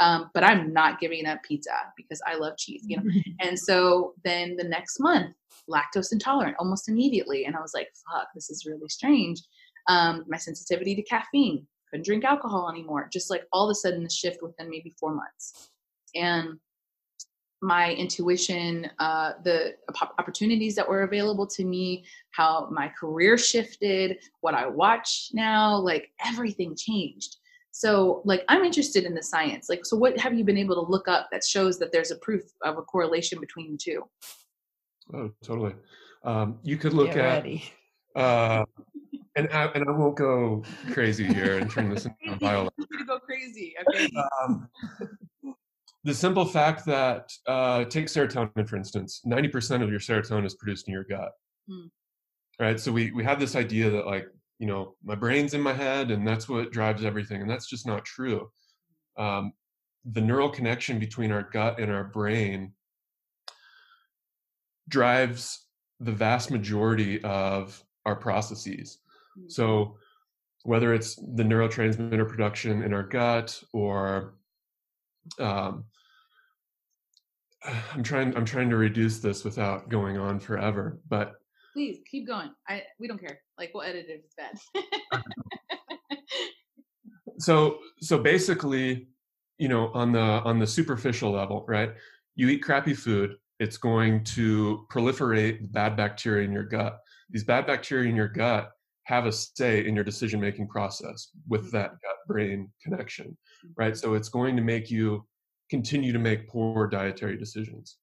Um, 0.00 0.30
but 0.32 0.42
I'm 0.42 0.72
not 0.72 0.98
giving 0.98 1.26
up 1.26 1.42
pizza 1.42 1.72
because 1.96 2.20
I 2.26 2.34
love 2.34 2.56
cheese, 2.56 2.84
you 2.86 2.96
know. 2.96 3.02
And 3.40 3.58
so 3.58 4.14
then 4.24 4.56
the 4.56 4.64
next 4.64 4.98
month, 4.98 5.36
lactose 5.68 6.12
intolerant 6.12 6.56
almost 6.58 6.88
immediately. 6.88 7.44
And 7.44 7.54
I 7.54 7.60
was 7.60 7.74
like, 7.74 7.88
fuck, 8.10 8.28
this 8.34 8.50
is 8.50 8.66
really 8.66 8.88
strange. 8.88 9.40
Um, 9.88 10.24
my 10.26 10.38
sensitivity 10.38 10.94
to 10.94 11.02
caffeine, 11.02 11.66
couldn't 11.90 12.06
drink 12.06 12.24
alcohol 12.24 12.70
anymore. 12.70 13.08
Just 13.12 13.30
like 13.30 13.44
all 13.52 13.68
of 13.68 13.72
a 13.72 13.74
sudden, 13.74 14.02
the 14.02 14.10
shift 14.10 14.42
within 14.42 14.70
maybe 14.70 14.94
four 14.98 15.14
months. 15.14 15.70
And 16.14 16.58
my 17.62 17.92
intuition, 17.92 18.88
uh, 18.98 19.32
the 19.44 19.74
op- 20.00 20.14
opportunities 20.18 20.74
that 20.76 20.88
were 20.88 21.02
available 21.02 21.46
to 21.46 21.64
me, 21.64 22.04
how 22.30 22.68
my 22.70 22.88
career 22.88 23.36
shifted, 23.36 24.18
what 24.40 24.54
I 24.54 24.66
watch 24.66 25.30
now, 25.34 25.76
like 25.76 26.10
everything 26.24 26.74
changed. 26.74 27.36
So, 27.72 28.20
like, 28.24 28.44
I'm 28.48 28.64
interested 28.64 29.04
in 29.04 29.14
the 29.14 29.22
science. 29.22 29.68
Like, 29.68 29.86
so 29.86 29.96
what 29.96 30.18
have 30.18 30.34
you 30.36 30.44
been 30.44 30.58
able 30.58 30.74
to 30.84 30.90
look 30.90 31.06
up 31.08 31.28
that 31.32 31.44
shows 31.44 31.78
that 31.78 31.92
there's 31.92 32.10
a 32.10 32.16
proof 32.16 32.42
of 32.64 32.78
a 32.78 32.82
correlation 32.82 33.38
between 33.40 33.72
the 33.72 33.78
two? 33.78 34.02
oh 35.12 35.30
totally 35.42 35.74
um, 36.22 36.58
you 36.62 36.76
could 36.76 36.92
look 36.92 37.08
Get 37.08 37.18
at 37.18 37.42
ready. 37.42 37.64
uh, 38.14 38.64
and 39.34 39.48
I, 39.52 39.64
and 39.74 39.84
I 39.88 39.90
won't 39.92 40.16
go 40.16 40.62
crazy 40.92 41.24
here 41.24 41.58
and 41.58 41.68
turn 41.70 41.90
this 41.92 42.06
into 42.06 42.16
a 42.32 42.36
bio 42.36 42.64
to 42.66 43.04
go 43.06 43.18
crazy. 43.18 43.74
Okay. 43.88 44.08
um, 44.44 44.68
the 46.04 46.14
simple 46.14 46.44
fact 46.44 46.84
that 46.86 47.30
uh, 47.46 47.84
take 47.86 48.06
serotonin 48.06 48.68
for 48.68 48.76
instance 48.76 49.22
90% 49.26 49.82
of 49.82 49.90
your 49.90 49.98
serotonin 50.00 50.46
is 50.46 50.54
produced 50.54 50.86
in 50.88 50.92
your 50.94 51.04
gut 51.04 51.32
Hmm. 51.68 51.86
right 52.58 52.78
so 52.80 52.90
we 52.92 53.10
we 53.12 53.22
have 53.24 53.38
this 53.40 53.54
idea 53.56 53.90
that 53.90 54.06
like 54.06 54.26
you 54.60 54.66
know 54.66 54.94
my 55.02 55.14
brain's 55.16 55.54
in 55.54 55.60
my 55.60 55.72
head 55.72 56.10
and 56.10 56.28
that's 56.28 56.48
what 56.48 56.70
drives 56.70 57.04
everything 57.04 57.40
and 57.40 57.50
that's 57.50 57.66
just 57.66 57.86
not 57.86 58.04
true 58.04 58.48
um, 59.16 59.52
the 60.12 60.20
neural 60.20 60.50
connection 60.50 60.98
between 60.98 61.32
our 61.32 61.48
gut 61.52 61.80
and 61.80 61.90
our 61.90 62.04
brain 62.04 62.72
drives 64.88 65.66
the 65.98 66.12
vast 66.12 66.50
majority 66.50 67.22
of 67.24 67.82
our 68.06 68.14
processes 68.14 68.98
so 69.48 69.96
whether 70.64 70.92
it's 70.92 71.16
the 71.34 71.42
neurotransmitter 71.42 72.28
production 72.28 72.82
in 72.82 72.92
our 72.92 73.02
gut 73.02 73.62
or 73.72 74.34
um, 75.38 75.84
I'm 77.94 78.02
trying 78.02 78.36
I'm 78.36 78.44
trying 78.44 78.70
to 78.70 78.76
reduce 78.76 79.18
this 79.18 79.44
without 79.44 79.88
going 79.88 80.18
on 80.18 80.40
forever, 80.40 81.00
but 81.08 81.34
Please 81.72 82.00
keep 82.10 82.26
going. 82.26 82.50
I 82.68 82.82
we 82.98 83.06
don't 83.06 83.20
care. 83.20 83.40
Like 83.60 83.72
we'll 83.74 83.82
edit 83.82 84.06
it 84.08 84.12
if 84.12 84.24
it's 84.24 84.34
bad. 84.34 85.22
so 87.38 87.78
so 88.00 88.18
basically, 88.18 89.08
you 89.58 89.68
know, 89.68 89.90
on 89.92 90.12
the 90.12 90.20
on 90.20 90.58
the 90.58 90.66
superficial 90.66 91.30
level, 91.30 91.66
right? 91.68 91.92
You 92.36 92.48
eat 92.48 92.62
crappy 92.62 92.94
food, 92.94 93.36
it's 93.58 93.76
going 93.76 94.24
to 94.24 94.86
proliferate 94.90 95.70
bad 95.72 95.94
bacteria 95.94 96.46
in 96.46 96.52
your 96.52 96.64
gut. 96.64 97.00
These 97.28 97.44
bad 97.44 97.66
bacteria 97.66 98.08
in 98.08 98.16
your 98.16 98.28
gut 98.28 98.70
have 99.04 99.26
a 99.26 99.32
say 99.32 99.86
in 99.86 99.94
your 99.94 100.04
decision 100.04 100.40
making 100.40 100.68
process 100.68 101.28
with 101.46 101.70
that 101.72 101.90
gut 101.90 102.16
brain 102.26 102.70
connection, 102.82 103.36
right? 103.76 103.94
So 103.94 104.14
it's 104.14 104.30
going 104.30 104.56
to 104.56 104.62
make 104.62 104.90
you 104.90 105.26
continue 105.68 106.14
to 106.14 106.18
make 106.18 106.48
poor 106.48 106.86
dietary 106.86 107.36
decisions, 107.36 107.98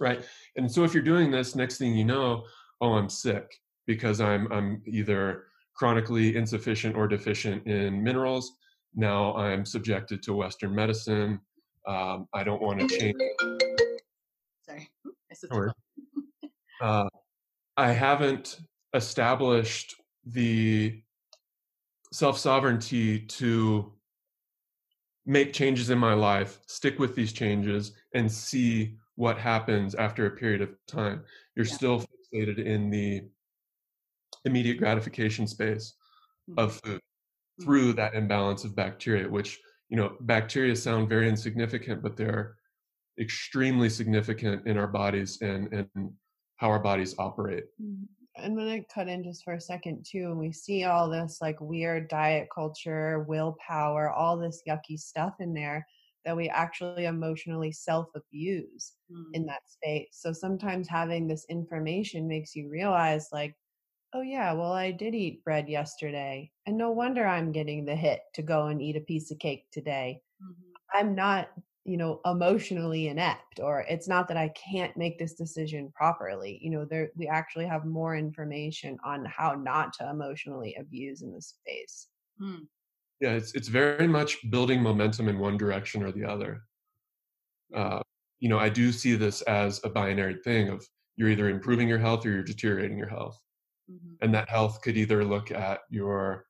right? 0.00 0.24
And 0.56 0.72
so 0.72 0.82
if 0.82 0.94
you're 0.94 1.02
doing 1.02 1.30
this, 1.30 1.54
next 1.54 1.76
thing 1.76 1.94
you 1.94 2.06
know, 2.06 2.44
oh, 2.80 2.94
I'm 2.94 3.10
sick 3.10 3.52
because 3.86 4.20
I'm 4.20 4.50
I'm 4.52 4.82
either 4.86 5.44
chronically 5.74 6.36
insufficient 6.36 6.96
or 6.96 7.08
deficient 7.08 7.66
in 7.66 8.02
minerals. 8.02 8.52
Now 8.94 9.34
I'm 9.36 9.64
subjected 9.64 10.22
to 10.24 10.34
Western 10.34 10.74
medicine. 10.74 11.40
Um, 11.86 12.28
I 12.32 12.44
don't 12.44 12.62
want 12.62 12.80
to 12.80 12.86
change. 12.86 13.16
Sorry. 14.66 14.88
I. 15.50 15.72
Uh, 16.80 17.08
I 17.76 17.92
haven't 17.92 18.58
established 18.92 19.94
the 20.26 21.00
self 22.12 22.36
sovereignty 22.38 23.20
to 23.20 23.92
make 25.26 25.52
changes 25.52 25.90
in 25.90 25.98
my 25.98 26.14
life, 26.14 26.58
stick 26.66 26.98
with 26.98 27.14
these 27.14 27.32
changes, 27.32 27.92
and 28.14 28.30
see 28.30 28.96
what 29.14 29.38
happens 29.38 29.94
after 29.94 30.26
a 30.26 30.30
period 30.32 30.60
of 30.60 30.70
time. 30.86 31.22
You're 31.54 31.66
Yeah. 31.66 31.72
still 31.74 32.00
fixated 32.00 32.58
in 32.58 32.90
the 32.90 33.28
immediate 34.44 34.78
gratification 34.78 35.46
space 35.46 35.94
of 36.56 36.80
food 36.84 37.00
Mhm. 37.60 37.64
through 37.64 37.92
that 37.94 38.14
imbalance 38.14 38.64
of 38.64 38.74
bacteria, 38.76 39.28
which, 39.28 39.60
you 39.90 39.96
know, 39.96 40.16
bacteria 40.22 40.76
sound 40.76 41.08
very 41.08 41.28
insignificant, 41.28 42.02
but 42.02 42.16
they're 42.16 42.56
extremely 43.20 43.88
significant 43.90 44.66
in 44.66 44.78
our 44.78 44.88
bodies 44.88 45.42
and, 45.42 45.72
and 45.74 46.12
how 46.56 46.68
our 46.70 46.80
bodies 46.80 47.14
operate. 47.18 47.64
Mm. 47.80 48.08
I'm 48.36 48.56
gonna 48.56 48.82
cut 48.84 49.08
in 49.08 49.22
just 49.24 49.44
for 49.44 49.54
a 49.54 49.60
second 49.60 50.06
too, 50.10 50.26
and 50.30 50.38
we 50.38 50.52
see 50.52 50.84
all 50.84 51.10
this 51.10 51.38
like 51.42 51.60
weird 51.60 52.08
diet 52.08 52.48
culture, 52.54 53.24
willpower, 53.28 54.10
all 54.10 54.38
this 54.38 54.62
yucky 54.66 54.98
stuff 54.98 55.34
in 55.40 55.52
there 55.52 55.86
that 56.24 56.36
we 56.36 56.48
actually 56.48 57.04
emotionally 57.04 57.72
self 57.72 58.08
abuse 58.14 58.94
Mm. 59.10 59.34
in 59.34 59.46
that 59.46 59.68
space. 59.68 60.08
So 60.12 60.32
sometimes 60.32 60.88
having 60.88 61.26
this 61.28 61.44
information 61.50 62.26
makes 62.28 62.54
you 62.56 62.70
realize, 62.70 63.28
like, 63.32 63.54
oh 64.14 64.22
yeah, 64.22 64.52
well 64.52 64.72
I 64.72 64.90
did 64.90 65.14
eat 65.14 65.44
bread 65.44 65.68
yesterday, 65.68 66.50
and 66.66 66.76
no 66.76 66.90
wonder 66.90 67.26
I'm 67.26 67.52
getting 67.52 67.84
the 67.84 67.96
hit 67.96 68.20
to 68.34 68.42
go 68.42 68.66
and 68.66 68.80
eat 68.80 68.96
a 68.96 69.00
piece 69.00 69.30
of 69.30 69.38
cake 69.38 69.66
today. 69.70 70.22
Mhm. 70.42 70.54
I'm 70.92 71.14
not 71.14 71.50
you 71.84 71.96
know 71.96 72.20
emotionally 72.24 73.08
inept 73.08 73.58
or 73.58 73.80
it's 73.88 74.06
not 74.06 74.28
that 74.28 74.36
i 74.36 74.46
can't 74.50 74.96
make 74.96 75.18
this 75.18 75.34
decision 75.34 75.90
properly 75.96 76.60
you 76.62 76.70
know 76.70 76.84
there 76.84 77.10
we 77.16 77.26
actually 77.26 77.66
have 77.66 77.84
more 77.84 78.14
information 78.14 78.96
on 79.04 79.24
how 79.24 79.52
not 79.56 79.92
to 79.92 80.08
emotionally 80.08 80.76
abuse 80.76 81.22
in 81.22 81.32
this 81.32 81.56
space 81.58 82.06
Hmm. 82.38 82.64
Yeah, 83.20 83.32
it's 83.32 83.54
it's 83.54 83.68
very 83.68 84.08
much 84.08 84.38
building 84.50 84.82
momentum 84.82 85.28
in 85.28 85.38
one 85.38 85.56
direction 85.56 86.02
or 86.02 86.10
the 86.10 86.24
other. 86.24 86.62
Uh, 87.74 88.02
you 88.40 88.48
know, 88.48 88.58
I 88.58 88.68
do 88.68 88.90
see 88.90 89.14
this 89.14 89.42
as 89.42 89.80
a 89.84 89.88
binary 89.88 90.38
thing 90.42 90.68
of 90.68 90.84
you're 91.16 91.28
either 91.28 91.48
improving 91.48 91.88
your 91.88 91.98
health 91.98 92.26
or 92.26 92.30
you're 92.30 92.42
deteriorating 92.42 92.98
your 92.98 93.08
health, 93.08 93.40
Mhm. 93.90 94.16
and 94.20 94.34
that 94.34 94.48
health 94.48 94.80
could 94.82 94.96
either 94.96 95.24
look 95.24 95.50
at 95.50 95.80
your 95.90 96.46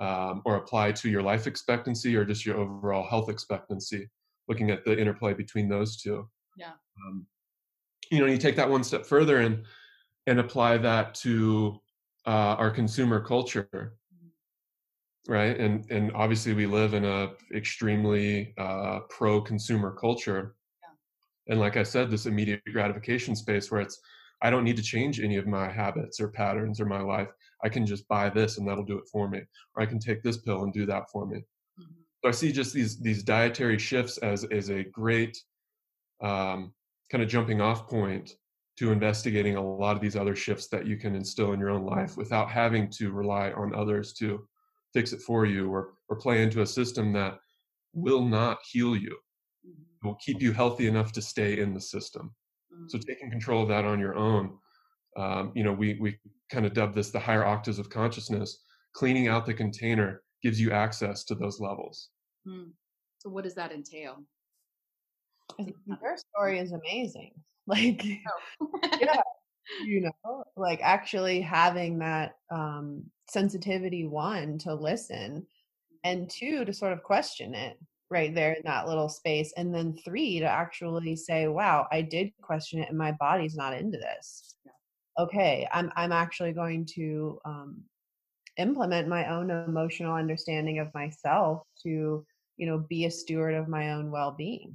um, 0.00 0.40
or 0.46 0.56
apply 0.56 0.92
to 0.92 1.10
your 1.10 1.22
life 1.22 1.46
expectancy 1.46 2.16
or 2.16 2.24
just 2.24 2.46
your 2.46 2.56
overall 2.56 3.06
health 3.06 3.28
expectancy, 3.28 4.08
looking 4.48 4.70
at 4.70 4.82
the 4.84 4.98
interplay 4.98 5.34
between 5.34 5.68
those 5.68 6.00
two. 6.00 6.26
Yeah. 6.56 6.72
Um, 7.06 7.26
you 8.10 8.18
know, 8.18 8.26
you 8.26 8.38
take 8.38 8.56
that 8.56 8.70
one 8.70 8.82
step 8.82 9.04
further 9.04 9.40
and 9.40 9.64
and 10.26 10.40
apply 10.40 10.78
that 10.78 11.14
to 11.16 11.78
uh, 12.26 12.56
our 12.58 12.70
consumer 12.70 13.20
culture 13.20 13.98
right 15.28 15.58
and 15.58 15.90
and 15.90 16.10
obviously 16.12 16.54
we 16.54 16.66
live 16.66 16.94
in 16.94 17.04
a 17.04 17.30
extremely 17.54 18.54
uh, 18.58 19.00
pro 19.10 19.40
consumer 19.40 19.94
culture 19.94 20.56
Yeah. 20.82 21.52
and 21.52 21.60
like 21.60 21.76
i 21.76 21.82
said 21.82 22.10
this 22.10 22.26
immediate 22.26 22.62
gratification 22.72 23.36
space 23.36 23.70
where 23.70 23.80
it's 23.80 24.00
i 24.42 24.50
don't 24.50 24.64
need 24.64 24.76
to 24.76 24.82
change 24.82 25.20
any 25.20 25.36
of 25.36 25.46
my 25.46 25.70
habits 25.70 26.20
or 26.20 26.28
patterns 26.28 26.80
or 26.80 26.86
my 26.86 27.00
life. 27.00 27.28
I 27.62 27.68
can 27.68 27.84
just 27.84 28.08
buy 28.08 28.30
this 28.30 28.56
and 28.58 28.66
that'll 28.66 28.84
do 28.92 28.98
it 28.98 29.08
for 29.12 29.28
me. 29.28 29.40
Or 29.74 29.82
i 29.82 29.86
can 29.86 29.98
take 29.98 30.22
this 30.22 30.38
pill 30.38 30.62
and 30.64 30.72
do 30.72 30.86
that 30.86 31.04
for 31.12 31.26
me. 31.26 31.38
Mhm. 31.78 31.94
so 32.20 32.28
i 32.28 32.32
see 32.32 32.52
just 32.52 32.72
these 32.74 32.98
these 33.00 33.22
dietary 33.22 33.78
shifts 33.78 34.16
as 34.18 34.44
as 34.60 34.70
a 34.70 34.84
great 34.84 35.36
um, 36.22 36.72
kind 37.10 37.22
of 37.24 37.28
jumping 37.30 37.60
off 37.60 37.88
point 37.88 38.36
to 38.78 38.92
investigating 38.92 39.56
a 39.56 39.66
lot 39.84 39.96
of 39.96 40.02
these 40.02 40.16
other 40.16 40.36
shifts 40.36 40.68
that 40.68 40.86
you 40.86 40.96
can 40.96 41.14
instill 41.14 41.52
in 41.52 41.60
your 41.60 41.70
own 41.70 41.84
life 41.84 42.16
without 42.16 42.50
having 42.50 42.88
to 42.98 43.10
rely 43.12 43.50
on 43.52 43.74
others 43.74 44.12
to 44.14 44.46
fix 44.94 45.12
it 45.12 45.20
for 45.22 45.44
you 45.46 45.70
or 45.70 45.94
or 46.08 46.16
play 46.16 46.42
into 46.42 46.62
a 46.62 46.66
system 46.66 47.12
that 47.12 47.38
will 47.92 48.24
not 48.24 48.58
heal 48.70 48.94
you. 48.96 49.16
Mhm. 49.66 49.82
it 50.02 50.06
will 50.06 50.14
keep 50.26 50.40
you 50.40 50.52
healthy 50.52 50.86
enough 50.86 51.10
to 51.12 51.22
stay 51.22 51.58
in 51.58 51.74
the 51.74 51.80
system 51.80 52.34
so 52.86 52.98
Mhm. 52.98 53.06
taking 53.06 53.30
control 53.30 53.62
of 53.62 53.68
that 53.68 53.84
on 53.84 53.98
your 54.00 54.14
own 54.16 54.58
um, 55.16 55.52
you 55.54 55.64
know 55.64 55.72
we 55.72 55.98
we 56.00 56.18
kind 56.50 56.66
of 56.66 56.72
dub 56.74 56.94
this 56.94 57.10
the 57.10 57.20
higher 57.20 57.44
octaves 57.44 57.78
of 57.78 57.90
consciousness 57.90 58.64
cleaning 58.92 59.28
out 59.28 59.46
the 59.46 59.54
container 59.54 60.22
gives 60.42 60.60
you 60.60 60.70
access 60.72 61.24
to 61.24 61.34
those 61.34 61.60
levels 61.60 62.10
Hmm. 62.46 62.70
So 63.18 63.28
what 63.30 63.44
does 63.44 63.54
that 63.56 63.70
entail? 63.72 64.24
Your 65.58 66.16
story 66.16 66.58
is 66.58 66.72
amazing 66.72 67.34
like 67.66 68.02
Oh. 68.60 68.70
yeah 69.00 69.20
you 69.78 70.00
know 70.24 70.44
like 70.56 70.80
actually 70.82 71.40
having 71.40 71.98
that 71.98 72.36
um 72.50 73.10
sensitivity 73.28 74.06
one 74.06 74.58
to 74.58 74.74
listen 74.74 75.46
and 76.04 76.28
two 76.30 76.64
to 76.64 76.72
sort 76.72 76.92
of 76.92 77.02
question 77.02 77.54
it 77.54 77.78
right 78.10 78.34
there 78.34 78.52
in 78.52 78.62
that 78.64 78.88
little 78.88 79.08
space 79.08 79.52
and 79.56 79.74
then 79.74 79.96
three 80.04 80.38
to 80.40 80.44
actually 80.46 81.14
say 81.16 81.46
wow 81.48 81.86
i 81.92 82.02
did 82.02 82.30
question 82.42 82.80
it 82.80 82.88
and 82.88 82.98
my 82.98 83.12
body's 83.12 83.56
not 83.56 83.72
into 83.72 83.98
this 83.98 84.56
Yeah. 84.64 84.72
okay 85.22 85.68
i'm 85.72 85.90
i'm 85.96 86.12
actually 86.12 86.52
going 86.52 86.86
to 86.96 87.38
um 87.44 87.82
implement 88.56 89.08
my 89.08 89.30
own 89.30 89.50
emotional 89.50 90.14
understanding 90.14 90.78
of 90.80 90.92
myself 90.94 91.62
to 91.82 92.24
you 92.56 92.66
know 92.66 92.78
be 92.88 93.04
a 93.06 93.10
steward 93.10 93.54
of 93.54 93.68
my 93.68 93.92
own 93.92 94.10
well-being 94.10 94.74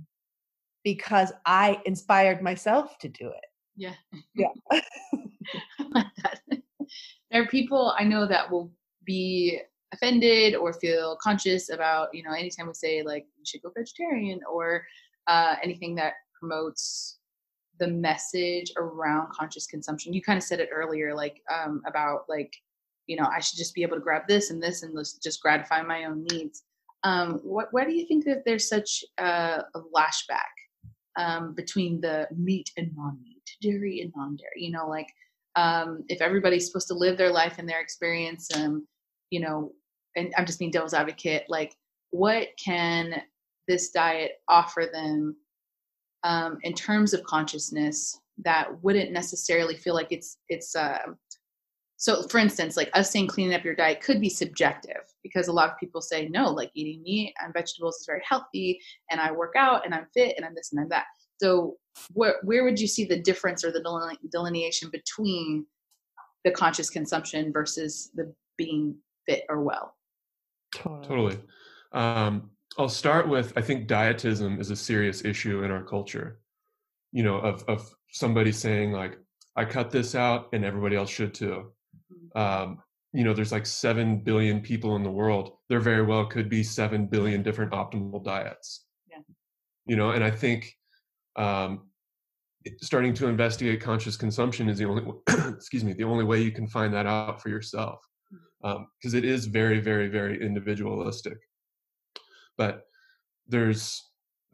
because 0.84 1.32
i 1.46 1.80
inspired 1.86 2.42
myself 2.42 2.98
to 3.00 3.10
do 3.10 3.28
it 3.28 3.46
Yeah. 3.76 3.94
Yeah. 4.36 4.54
I 4.72 5.84
like 5.92 6.08
that. 6.24 6.40
There 7.32 7.42
are 7.44 7.48
people 7.48 7.94
I 8.00 8.04
know 8.06 8.26
that 8.26 8.50
will 8.50 8.72
be 9.04 9.60
offended 9.96 10.56
or 10.56 10.74
feel 10.74 11.18
conscious 11.22 11.70
about, 11.70 12.14
you 12.14 12.24
know, 12.24 12.34
anytime 12.34 12.68
we 12.68 12.74
say 12.74 13.02
like 13.02 13.26
you 13.38 13.44
should 13.46 13.62
go 13.62 13.72
vegetarian 13.76 14.40
or 14.52 14.86
uh, 15.28 15.56
anything 15.64 15.96
that 15.96 16.14
promotes 16.40 17.18
the 17.80 17.88
message 17.88 18.72
around 18.78 19.32
conscious 19.32 19.68
consumption. 19.68 20.14
You 20.14 20.22
kind 20.22 20.38
of 20.38 20.44
said 20.44 20.60
it 20.60 20.70
earlier, 20.72 21.16
like 21.16 21.42
um, 21.54 21.82
about 21.86 22.26
like, 22.30 22.54
you 23.08 23.18
know, 23.18 23.26
I 23.26 23.40
should 23.40 23.58
just 23.58 23.76
be 23.76 23.84
able 23.84 23.98
to 23.98 24.02
grab 24.02 24.24
this 24.28 24.50
and 24.50 24.62
this 24.62 24.84
and 24.84 24.98
just 25.22 25.42
gratify 25.42 25.82
my 25.82 26.06
own 26.06 26.26
needs. 26.32 26.64
Um, 27.04 27.40
what, 27.44 27.68
why 27.72 27.86
do 27.86 27.94
you 27.94 28.06
think 28.08 28.26
that 28.26 28.44
there's 28.46 28.68
such 28.68 29.04
a 29.20 29.64
lashback 29.96 30.54
um, 31.18 31.54
between 31.54 32.02
the 32.02 32.28
meat 32.36 32.72
and 32.78 32.92
non-meat, 32.96 33.44
dairy 33.62 34.02
and 34.02 34.12
non-dairy? 34.16 34.58
You 34.58 34.72
know, 34.72 34.88
like 34.88 35.10
um, 35.56 36.04
if 36.10 36.22
everybody's 36.22 36.68
supposed 36.68 36.88
to 36.88 36.96
live 36.96 37.18
their 37.18 37.32
life 37.32 37.56
and 37.60 37.70
their 37.70 37.82
experience, 37.82 38.50
um, 38.56 38.88
you 39.30 39.40
know, 39.40 39.72
and 40.16 40.34
I'm 40.38 40.46
just 40.46 40.60
being 40.60 40.72
devil's 40.72 40.94
advocate, 40.94 41.46
like 41.50 41.76
what 42.12 42.50
can 42.64 43.22
this 43.68 43.90
diet 43.90 44.34
offer 44.48 44.90
them 44.92 45.36
um, 46.24 46.58
in 46.64 46.74
terms 46.74 47.14
of 47.14 47.24
consciousness 47.24 48.20
that 48.44 48.84
wouldn't 48.84 49.12
necessarily 49.12 49.76
feel 49.76 49.94
like 49.94 50.12
it's 50.12 50.38
it's 50.50 50.76
uh, 50.76 51.00
so 51.98 52.24
for 52.24 52.40
instance 52.40 52.76
like 52.76 52.90
us 52.94 53.12
saying 53.12 53.28
cleaning 53.28 53.54
up 53.54 53.64
your 53.64 53.76
diet 53.76 54.02
could 54.02 54.20
be 54.20 54.30
subjective 54.30 55.02
because 55.24 55.48
a 55.48 55.54
lot 55.54 55.70
of 55.70 55.78
people 55.78 56.02
say 56.02 56.28
no 56.28 56.50
like 56.50 56.70
eating 56.74 57.02
meat 57.04 57.34
and 57.42 57.54
vegetables 57.54 57.96
is 57.98 58.06
very 58.06 58.22
healthy 58.28 58.80
and 59.10 59.22
i 59.22 59.32
work 59.32 59.54
out 59.56 59.86
and 59.86 59.94
i'm 59.96 60.06
fit 60.14 60.36
and 60.36 60.46
i'm 60.46 60.54
this 60.54 60.72
and 60.74 60.82
i'm 60.82 60.90
that. 60.90 61.06
So 61.42 61.76
where 62.14 62.36
where 62.44 62.64
would 62.64 62.80
you 62.80 62.88
see 62.88 63.06
the 63.06 63.20
difference 63.20 63.64
or 63.64 63.72
the 63.72 64.18
delineation 64.32 64.90
between 64.90 65.66
the 66.44 66.52
conscious 66.52 66.90
consumption 66.90 67.52
versus 67.52 68.12
the 68.16 68.34
being 68.58 68.96
fit 69.28 69.44
or 69.50 69.64
well 69.64 69.95
Totally. 70.84 71.38
Um, 71.92 72.52
I'll 72.78 72.90
start 72.90 73.28
with 73.30 73.54
I 73.56 73.62
think 73.62 73.88
dietism 73.88 74.60
is 74.60 74.72
a 74.72 74.76
serious 74.76 75.24
issue 75.24 75.64
in 75.64 75.72
our 75.72 75.84
culture. 75.84 76.40
You 77.12 77.24
know, 77.24 77.38
of 77.38 77.64
of 77.68 77.90
somebody 78.12 78.52
saying 78.52 78.92
like, 78.92 79.18
I 79.56 79.66
cut 79.66 79.92
this 79.92 80.16
out 80.16 80.50
and 80.54 80.66
everybody 80.66 80.96
else 80.96 81.10
should 81.10 81.34
too. 81.34 81.72
Um, 82.36 82.80
you 83.14 83.24
know, 83.24 83.34
there's 83.34 83.54
like 83.54 83.66
seven 83.66 84.20
billion 84.20 84.60
people 84.60 84.98
in 84.98 85.04
the 85.04 85.12
world. 85.12 85.58
There 85.70 85.80
very 85.80 86.04
well 86.04 86.26
could 86.26 86.50
be 86.50 86.64
seven 86.64 87.08
billion 87.08 87.44
different 87.44 87.72
optimal 87.72 88.24
diets. 88.24 88.86
Yeah. 89.10 89.20
You 89.86 89.96
know, 89.96 90.12
and 90.12 90.22
I 90.22 90.32
think 90.32 90.76
um, 91.38 91.88
starting 92.82 93.14
to 93.16 93.28
investigate 93.28 93.82
conscious 93.82 94.18
consumption 94.18 94.70
is 94.70 94.78
the 94.78 94.86
only 94.86 95.04
excuse 95.56 95.84
me 95.84 95.94
the 95.94 96.04
only 96.04 96.24
way 96.24 96.42
you 96.42 96.52
can 96.52 96.68
find 96.68 96.94
that 96.94 97.06
out 97.06 97.42
for 97.42 97.50
yourself 97.50 98.00
because 99.00 99.14
it 99.14 99.24
is 99.26 99.46
very 99.46 99.80
very 99.80 100.08
very 100.08 100.42
individualistic. 100.44 101.38
But 102.58 102.86
there's 103.48 104.04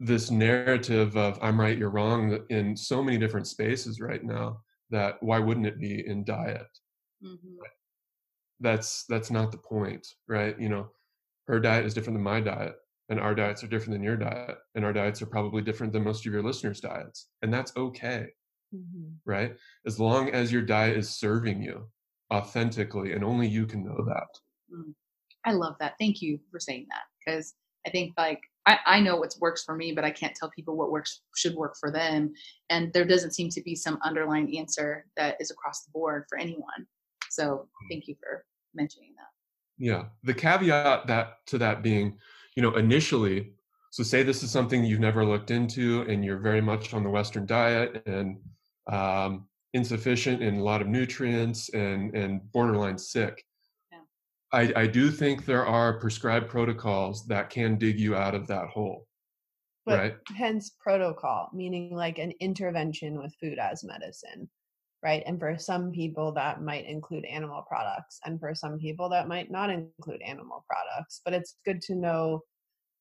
this 0.00 0.30
narrative 0.30 1.16
of 1.16 1.38
i'm 1.42 1.60
right 1.60 1.78
you're 1.78 1.88
wrong 1.90 2.38
in 2.50 2.76
so 2.76 3.02
many 3.02 3.16
different 3.18 3.46
spaces 3.46 4.00
right 4.00 4.24
now 4.24 4.58
that 4.90 5.22
why 5.22 5.38
wouldn't 5.38 5.66
it 5.66 5.78
be 5.80 6.04
in 6.06 6.24
diet? 6.24 6.66
Mhm. 7.22 7.56
that's 8.60 9.04
that's 9.08 9.30
not 9.30 9.50
the 9.52 9.58
point 9.58 10.06
right? 10.28 10.58
You 10.60 10.68
know 10.68 10.90
her 11.48 11.60
diet 11.60 11.86
is 11.86 11.94
different 11.94 12.16
than 12.16 12.24
my 12.24 12.40
diet 12.40 12.74
and 13.08 13.18
our 13.20 13.34
diets 13.34 13.62
are 13.64 13.68
different 13.68 13.92
than 13.94 14.02
your 14.02 14.16
diet 14.16 14.58
and 14.74 14.84
our 14.84 14.92
diets 14.92 15.22
are 15.22 15.26
probably 15.26 15.62
different 15.62 15.92
than 15.92 16.04
most 16.04 16.26
of 16.26 16.32
your 16.32 16.42
listeners 16.42 16.80
diets 16.80 17.28
and 17.42 17.52
that's 17.52 17.74
okay. 17.76 18.28
Mhm. 18.74 19.16
right? 19.26 19.56
As 19.86 20.00
long 20.00 20.30
as 20.30 20.52
your 20.52 20.62
diet 20.62 20.96
is 20.96 21.10
serving 21.10 21.62
you 21.62 21.90
authentically 22.32 23.12
and 23.12 23.22
only 23.22 23.46
you 23.46 23.66
can 23.66 23.84
know 23.84 24.04
that 24.06 24.28
I 25.44 25.52
love 25.52 25.76
that. 25.80 25.94
Thank 25.98 26.22
you 26.22 26.38
for 26.50 26.60
saying 26.60 26.86
that 26.90 27.02
because 27.24 27.54
I 27.86 27.90
think 27.90 28.14
like 28.16 28.40
I, 28.66 28.78
I 28.86 29.00
know 29.00 29.16
what 29.16 29.34
works 29.40 29.64
for 29.64 29.74
me, 29.74 29.92
but 29.92 30.04
I 30.04 30.10
can't 30.10 30.34
tell 30.36 30.50
people 30.50 30.76
what 30.76 30.92
works 30.92 31.22
should 31.34 31.54
work 31.54 31.74
for 31.80 31.90
them. 31.90 32.32
And 32.70 32.92
there 32.92 33.04
doesn't 33.04 33.34
seem 33.34 33.48
to 33.50 33.62
be 33.62 33.74
some 33.74 33.98
underlying 34.04 34.56
answer 34.56 35.06
that 35.16 35.36
is 35.40 35.50
across 35.50 35.82
the 35.82 35.90
board 35.90 36.24
for 36.28 36.38
anyone. 36.38 36.86
So 37.30 37.68
thank 37.90 38.06
you 38.06 38.14
for 38.22 38.44
mentioning 38.74 39.14
that. 39.16 39.84
Yeah. 39.84 40.04
The 40.22 40.34
caveat 40.34 41.08
that 41.08 41.38
to 41.46 41.58
that 41.58 41.82
being, 41.82 42.18
you 42.54 42.62
know, 42.62 42.76
initially, 42.76 43.54
so 43.90 44.04
say 44.04 44.22
this 44.22 44.44
is 44.44 44.50
something 44.50 44.84
you've 44.84 45.00
never 45.00 45.24
looked 45.24 45.50
into 45.50 46.02
and 46.02 46.24
you're 46.24 46.38
very 46.38 46.60
much 46.60 46.94
on 46.94 47.02
the 47.02 47.10
Western 47.10 47.46
diet 47.46 48.02
and 48.06 48.38
um, 48.90 49.46
insufficient 49.74 50.42
in 50.42 50.56
a 50.56 50.62
lot 50.62 50.80
of 50.82 50.88
nutrients 50.88 51.68
and 51.70 52.14
and 52.14 52.40
borderline 52.52 52.98
sick. 52.98 53.44
Yeah. 53.90 53.98
I, 54.52 54.72
I 54.82 54.86
do 54.86 55.10
think 55.10 55.44
there 55.44 55.66
are 55.66 55.98
prescribed 55.98 56.48
protocols 56.48 57.26
that 57.26 57.50
can 57.50 57.78
dig 57.78 57.98
you 57.98 58.14
out 58.14 58.34
of 58.34 58.46
that 58.48 58.68
hole. 58.68 59.06
but 59.86 59.98
right. 59.98 60.14
hence 60.36 60.72
protocol 60.78 61.50
meaning 61.52 61.94
like 61.94 62.18
an 62.18 62.32
intervention 62.40 63.18
with 63.18 63.34
food 63.40 63.58
as 63.58 63.82
medicine 63.82 64.48
right 65.02 65.22
and 65.26 65.38
for 65.38 65.58
some 65.58 65.90
people 65.90 66.32
that 66.32 66.62
might 66.62 66.86
include 66.86 67.24
animal 67.24 67.62
products 67.68 68.20
and 68.24 68.38
for 68.38 68.54
some 68.54 68.78
people 68.78 69.08
that 69.08 69.26
might 69.28 69.50
not 69.50 69.70
include 69.70 70.22
animal 70.22 70.64
products 70.68 71.20
but 71.24 71.34
it's 71.34 71.56
good 71.64 71.80
to 71.80 71.94
know 71.94 72.40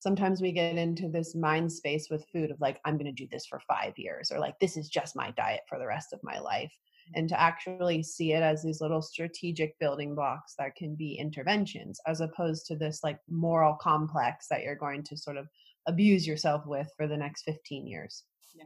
sometimes 0.01 0.41
we 0.41 0.51
get 0.51 0.77
into 0.77 1.07
this 1.07 1.35
mind 1.35 1.71
space 1.71 2.09
with 2.09 2.25
food 2.33 2.51
of 2.51 2.59
like 2.59 2.81
i'm 2.85 2.97
going 2.97 3.05
to 3.05 3.23
do 3.23 3.27
this 3.31 3.45
for 3.45 3.61
5 3.67 3.93
years 3.97 4.31
or 4.31 4.39
like 4.39 4.59
this 4.59 4.75
is 4.75 4.89
just 4.89 5.15
my 5.15 5.31
diet 5.31 5.61
for 5.69 5.79
the 5.79 5.87
rest 5.87 6.11
of 6.11 6.19
my 6.23 6.39
life 6.39 6.73
and 7.15 7.27
to 7.29 7.39
actually 7.39 8.03
see 8.03 8.33
it 8.33 8.43
as 8.43 8.63
these 8.63 8.81
little 8.81 9.01
strategic 9.01 9.77
building 9.79 10.15
blocks 10.15 10.55
that 10.57 10.75
can 10.75 10.95
be 10.95 11.13
interventions 11.15 11.99
as 12.07 12.21
opposed 12.21 12.65
to 12.65 12.75
this 12.75 13.01
like 13.03 13.19
moral 13.29 13.75
complex 13.75 14.47
that 14.49 14.63
you're 14.63 14.75
going 14.75 15.03
to 15.03 15.17
sort 15.17 15.37
of 15.37 15.47
abuse 15.87 16.27
yourself 16.27 16.65
with 16.65 16.87
for 16.95 17.07
the 17.07 17.17
next 17.17 17.43
15 17.43 17.87
years. 17.87 18.23
Yeah. 18.55 18.65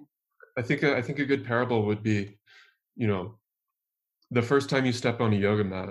I 0.58 0.62
think 0.62 0.84
i 0.84 1.02
think 1.02 1.20
a 1.20 1.26
good 1.26 1.46
parable 1.46 1.86
would 1.86 2.02
be 2.02 2.38
you 2.96 3.08
know 3.08 3.38
the 4.32 4.42
first 4.42 4.70
time 4.70 4.86
you 4.86 4.94
step 4.94 5.22
on 5.22 5.34
a 5.34 5.36
yoga 5.36 5.64
mat 5.64 5.90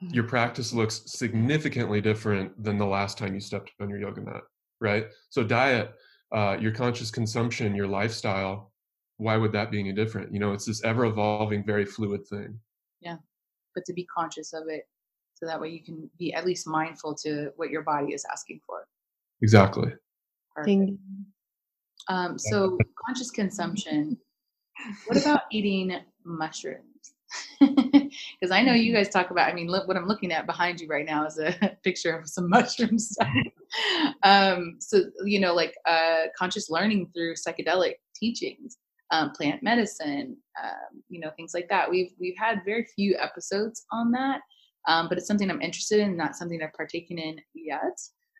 your 0.00 0.24
practice 0.24 0.72
looks 0.72 1.02
significantly 1.06 2.00
different 2.00 2.62
than 2.62 2.78
the 2.78 2.86
last 2.86 3.18
time 3.18 3.34
you 3.34 3.40
stepped 3.40 3.72
on 3.80 3.90
your 3.90 3.98
yoga 3.98 4.20
mat 4.20 4.42
right 4.80 5.08
so 5.28 5.42
diet 5.44 5.92
uh, 6.32 6.56
your 6.60 6.72
conscious 6.72 7.10
consumption 7.10 7.74
your 7.74 7.86
lifestyle 7.86 8.70
why 9.20 9.36
would 9.36 9.52
that 9.52 9.70
be 9.70 9.78
any 9.78 9.92
different? 9.92 10.32
You 10.32 10.40
know, 10.40 10.52
it's 10.54 10.64
this 10.64 10.82
ever 10.82 11.04
evolving, 11.04 11.62
very 11.62 11.84
fluid 11.84 12.26
thing. 12.26 12.58
Yeah. 13.02 13.16
But 13.74 13.84
to 13.84 13.92
be 13.92 14.06
conscious 14.06 14.54
of 14.54 14.62
it 14.68 14.88
so 15.34 15.44
that 15.44 15.60
way 15.60 15.68
you 15.68 15.84
can 15.84 16.08
be 16.18 16.32
at 16.32 16.46
least 16.46 16.66
mindful 16.66 17.14
to 17.16 17.50
what 17.56 17.68
your 17.68 17.82
body 17.82 18.14
is 18.14 18.24
asking 18.32 18.60
for. 18.66 18.86
Exactly. 19.42 19.92
Perfect. 20.56 20.92
Um, 22.08 22.38
so 22.38 22.78
conscious 23.06 23.30
consumption. 23.30 24.16
What 25.06 25.20
about 25.20 25.42
eating 25.52 25.94
mushrooms? 26.24 27.12
Because 28.40 28.52
I 28.52 28.62
know 28.62 28.72
you 28.72 28.94
guys 28.94 29.10
talk 29.10 29.30
about. 29.30 29.50
I 29.50 29.54
mean, 29.54 29.68
look, 29.68 29.86
what 29.86 29.98
I'm 29.98 30.06
looking 30.06 30.32
at 30.32 30.46
behind 30.46 30.80
you 30.80 30.88
right 30.88 31.04
now 31.04 31.26
is 31.26 31.38
a 31.38 31.76
picture 31.84 32.16
of 32.16 32.28
some 32.28 32.48
mushroom 32.48 32.98
stuff. 32.98 33.28
um, 34.22 34.76
so 34.80 35.02
you 35.24 35.40
know, 35.40 35.54
like 35.54 35.74
uh, 35.86 36.24
conscious 36.38 36.70
learning 36.70 37.10
through 37.14 37.34
psychedelic 37.34 37.94
teachings 38.14 38.78
um, 39.10 39.30
plant 39.32 39.62
medicine, 39.62 40.36
um, 40.62 41.02
you 41.08 41.20
know, 41.20 41.30
things 41.36 41.52
like 41.54 41.68
that. 41.68 41.90
We've 41.90 42.12
we've 42.18 42.36
had 42.38 42.64
very 42.64 42.86
few 42.94 43.16
episodes 43.18 43.84
on 43.92 44.12
that, 44.12 44.40
um, 44.88 45.08
but 45.08 45.18
it's 45.18 45.26
something 45.26 45.50
I'm 45.50 45.62
interested 45.62 46.00
in, 46.00 46.16
not 46.16 46.36
something 46.36 46.62
I've 46.62 46.72
partaken 46.72 47.18
in 47.18 47.40
yet. 47.54 47.98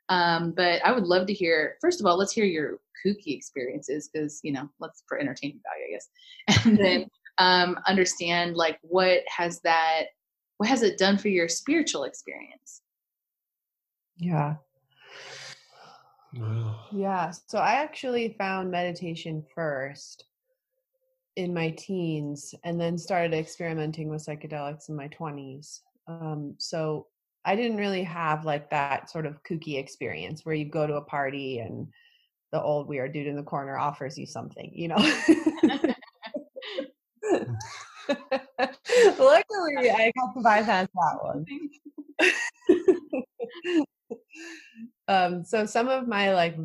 Um, 0.09 0.53
but 0.57 0.85
I 0.85 0.93
would 0.93 1.05
love 1.05 1.27
to 1.27 1.33
hear. 1.33 1.77
First 1.81 2.01
of 2.01 2.07
all, 2.07 2.17
let's 2.17 2.33
hear 2.33 2.45
your 2.45 2.79
kooky 3.05 3.37
experiences 3.37 4.09
because 4.13 4.41
you 4.43 4.53
know, 4.53 4.69
let's 4.79 5.03
for 5.09 5.19
entertainment 5.19 5.63
value, 5.65 5.87
I 5.89 5.93
guess, 5.93 6.65
and 6.67 6.79
then 6.79 7.07
um, 7.39 7.79
understand 7.87 8.57
like 8.57 8.79
what 8.83 9.21
has 9.27 9.61
that, 9.61 10.05
what 10.59 10.69
has 10.69 10.83
it 10.83 10.99
done 10.99 11.19
for 11.19 11.29
your 11.29 11.49
spiritual 11.49 12.05
experience? 12.05 12.83
Yeah. 14.19 14.57
Wow. 16.35 16.87
Yeah. 16.93 17.33
So 17.47 17.59
I 17.59 17.75
actually 17.75 18.37
found 18.39 18.71
meditation 18.71 19.45
first 19.55 20.27
in 21.37 21.55
my 21.55 21.71
teens 21.71 22.55
and 22.65 22.81
then 22.81 22.99
started 22.99 23.35
experimenting 23.35 24.09
with 24.09 24.25
psychedelics 24.25 24.89
in 24.89 24.97
my 24.97 25.09
20s. 25.09 25.81
Um, 26.07 26.55
so 26.59 27.07
I 27.45 27.57
didn't 27.57 27.79
really 27.79 28.03
have 28.03 28.45
like 28.45 28.71
that 28.71 29.11
sort 29.11 29.27
of 29.27 29.43
kooky 29.43 29.79
experience 29.79 30.45
where 30.45 30.55
you 30.55 30.67
go 30.67 30.87
to 30.87 30.97
a 30.97 31.03
party 31.03 31.61
and 31.61 31.89
the 32.53 32.61
old 32.61 32.89
weird 32.89 33.13
dude 33.13 33.27
in 33.27 33.37
the 33.37 33.43
corner 33.43 33.79
offers 33.79 34.19
you 34.19 34.27
something, 34.27 34.71
you 34.75 34.89
know. 34.89 34.99
Luckily, 39.21 39.91
I 39.91 40.13
got 40.17 40.35
to 40.35 40.41
bypass 40.43 40.89
that 40.95 41.19
one. 41.23 41.47
um, 45.09 45.45
so 45.45 45.67
some 45.67 45.89
of 45.89 46.09
my 46.09 46.35
like 46.35 46.57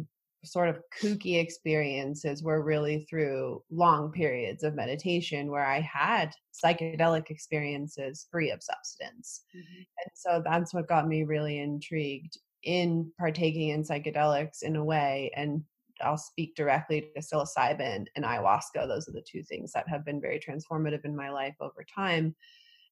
sort 0.46 0.70
of 0.70 0.80
kooky 1.02 1.40
experiences 1.40 2.44
were 2.44 2.64
really 2.64 3.06
through 3.10 3.62
long 3.72 4.12
periods 4.12 4.64
of 4.64 4.76
meditation 4.76 5.52
where 5.52 5.66
I 5.66 5.82
had 5.82 6.32
psychedelic 6.54 7.30
experiences 7.30 8.28
free 8.32 8.52
of 8.52 8.64
substance. 8.64 9.44
Mm-hmm. 9.56 9.78
And 9.78 10.12
so 10.14 10.42
that's 10.46 10.74
what 10.74 10.88
got 10.88 11.08
me 11.08 11.24
really 11.24 11.60
intrigued 11.60 12.38
in 12.64 13.12
partaking 13.20 13.70
in 13.70 13.84
psychedelics 13.84 14.64
in 14.64 14.76
a 14.76 14.84
way. 14.84 15.32
And 15.36 15.64
I'll 16.02 16.18
speak 16.18 16.56
directly 16.56 17.02
to 17.02 17.22
psilocybin 17.22 18.06
and 18.16 18.26
ayahuasca. 18.26 18.88
Those 18.88 19.08
are 19.08 19.14
the 19.14 19.22
two 19.22 19.44
things 19.44 19.72
that 19.74 19.88
have 19.88 20.06
been 20.06 20.22
very 20.22 20.40
transformative 20.40 21.06
in 21.06 21.16
my 21.16 21.30
life 21.30 21.56
over 21.60 21.84
time. 21.84 22.36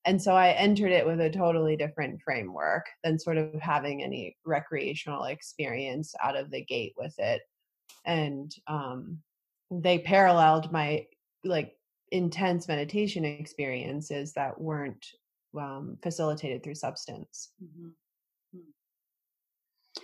And 0.06 0.22
so 0.22 0.34
I 0.34 0.49
entered 0.49 0.91
it 0.91 1.06
with 1.06 1.22
a 1.22 1.30
totally 1.30 1.78
different 1.78 2.22
framework 2.22 2.86
than 3.04 3.18
sort 3.18 3.38
of 3.38 3.54
having 3.62 4.04
any 4.04 4.36
recreational 4.45 5.26
experience 5.26 6.14
out 6.22 6.36
of 6.36 6.51
the 6.51 6.64
gate 6.64 6.93
with 6.97 7.18
it. 7.20 7.41
And 8.06 8.54
um, 8.68 9.20
they 9.72 9.99
paralleled 9.99 10.72
my 10.72 11.06
like 11.45 11.76
intense 12.12 12.68
meditation 12.68 13.24
experiences 13.24 14.34
that 14.34 14.60
weren't 14.60 15.06
um, 15.58 15.97
facilitated 16.01 16.64
through 16.64 16.76
substance. 16.76 17.51
Mm-hmm. 17.64 17.89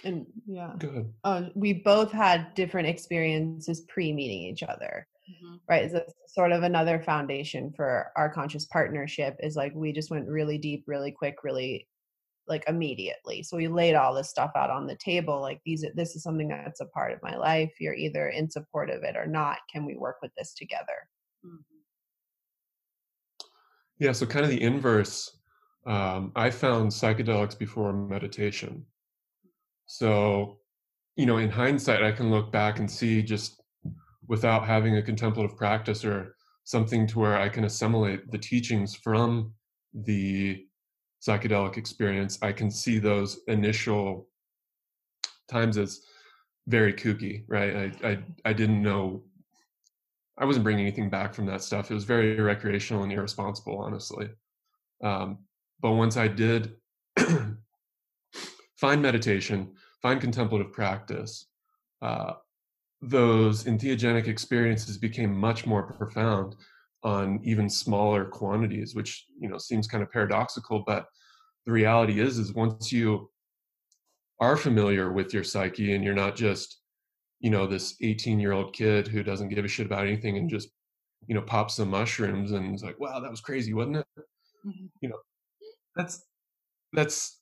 And 0.03 0.25
yeah, 0.45 0.73
good. 0.77 1.11
Uh, 1.23 1.43
we 1.55 1.73
both 1.73 2.11
had 2.11 2.53
different 2.53 2.87
experiences 2.87 3.81
pre 3.89 4.13
meeting 4.13 4.43
each 4.43 4.63
other 4.63 5.07
mm-hmm. 5.29 5.55
right? 5.67 5.91
So 5.91 6.03
sort 6.27 6.51
of 6.51 6.63
another 6.63 6.99
foundation 6.99 7.71
for 7.75 8.11
our 8.15 8.29
conscious 8.29 8.65
partnership 8.65 9.35
is 9.39 9.55
like 9.55 9.73
we 9.75 9.91
just 9.91 10.11
went 10.11 10.27
really 10.27 10.57
deep 10.57 10.83
really 10.87 11.11
quick 11.11 11.37
really 11.43 11.87
like 12.47 12.63
immediately. 12.67 13.43
So 13.43 13.57
we 13.57 13.67
laid 13.67 13.93
all 13.93 14.13
this 14.13 14.29
stuff 14.29 14.51
out 14.55 14.71
on 14.71 14.87
the 14.87 14.95
table 14.95 15.39
like 15.39 15.59
these 15.65 15.85
this 15.95 16.15
is 16.15 16.23
something 16.23 16.47
that's 16.47 16.81
a 16.81 16.85
part 16.85 17.11
of 17.11 17.21
my 17.21 17.35
life. 17.35 17.71
You're 17.79 17.93
either 17.93 18.29
in 18.29 18.49
support 18.49 18.89
of 18.89 19.03
it 19.03 19.15
or 19.15 19.27
not. 19.27 19.59
Can 19.71 19.85
we 19.85 19.95
work 19.95 20.17
with 20.21 20.31
this 20.37 20.53
together? 20.53 21.07
Mm-hmm. 21.45 21.55
yeah 23.97 24.11
so 24.11 24.25
kind 24.25 24.43
of 24.43 24.51
the 24.51 24.61
inverse 24.61 25.37
um, 25.85 26.33
i 26.35 26.49
found 26.49 26.91
psychedelics 26.91 27.57
before 27.57 27.93
meditation 27.93 28.85
so 29.91 30.59
you 31.15 31.25
know 31.25 31.37
in 31.37 31.49
hindsight 31.49 32.03
i 32.03 32.11
can 32.11 32.29
look 32.29 32.51
back 32.51 32.77
and 32.77 32.89
see 32.89 33.23
just 33.23 33.59
without 34.27 34.65
having 34.65 34.95
a 34.95 35.01
contemplative 35.01 35.57
practice 35.57 36.05
or 36.05 36.35
something 36.63 37.07
to 37.07 37.17
where 37.17 37.35
I 37.35 37.49
can 37.49 37.63
assimilate 37.63 38.29
the 38.29 38.37
teachings 38.37 38.95
from 38.95 39.51
the 39.91 40.63
psychedelic 41.27 41.77
experience, 41.77 42.37
I 42.43 42.51
can 42.51 42.69
see 42.69 42.99
those 42.99 43.39
initial 43.47 44.27
times 45.49 45.79
as 45.79 46.01
very 46.67 46.93
kooky, 46.93 47.43
right? 47.47 47.75
I, 47.75 48.07
I, 48.07 48.19
I 48.45 48.53
didn't 48.53 48.83
know, 48.83 49.23
I 50.37 50.45
wasn't 50.45 50.63
bringing 50.63 50.85
anything 50.85 51.09
back 51.09 51.33
from 51.33 51.47
that 51.47 51.63
stuff. 51.63 51.89
It 51.89 51.95
was 51.95 52.03
very 52.03 52.39
recreational 52.39 53.01
and 53.01 53.11
irresponsible, 53.11 53.79
honestly. 53.79 54.29
Um, 55.03 55.39
but 55.81 55.93
once 55.93 56.17
I 56.17 56.27
did 56.27 56.75
find 58.79 59.01
meditation, 59.01 59.71
find 60.01 60.21
contemplative 60.21 60.71
practice, 60.71 61.47
uh, 62.01 62.33
those 63.01 63.63
entheogenic 63.63 64.27
experiences 64.27 64.97
became 64.97 65.33
much 65.33 65.65
more 65.65 65.83
profound 65.83 66.55
on 67.03 67.39
even 67.43 67.69
smaller 67.69 68.25
quantities 68.25 68.93
which 68.93 69.25
you 69.39 69.47
know 69.47 69.57
seems 69.57 69.87
kind 69.87 70.03
of 70.03 70.11
paradoxical 70.11 70.83
but 70.85 71.05
the 71.65 71.71
reality 71.71 72.19
is 72.19 72.37
is 72.37 72.53
once 72.53 72.91
you 72.91 73.29
are 74.41 74.57
familiar 74.57 75.13
with 75.13 75.33
your 75.33 75.43
psyche 75.43 75.93
and 75.93 76.03
you're 76.03 76.13
not 76.13 76.35
just 76.35 76.81
you 77.39 77.49
know 77.49 77.65
this 77.65 77.95
18 78.01 78.37
year 78.37 78.51
old 78.51 78.73
kid 78.73 79.07
who 79.07 79.23
doesn't 79.23 79.47
give 79.47 79.63
a 79.63 79.67
shit 79.67 79.85
about 79.85 80.05
anything 80.05 80.37
and 80.37 80.49
just 80.49 80.69
you 81.27 81.35
know 81.35 81.41
pops 81.41 81.75
some 81.75 81.89
mushrooms 81.89 82.51
and 82.51 82.75
is 82.75 82.83
like 82.83 82.99
wow 82.99 83.21
that 83.21 83.31
was 83.31 83.39
crazy 83.39 83.73
wasn't 83.73 83.95
it 83.95 84.05
mm-hmm. 84.67 84.87
you 84.99 85.07
know 85.07 85.19
that's 85.95 86.25
that's 86.91 87.38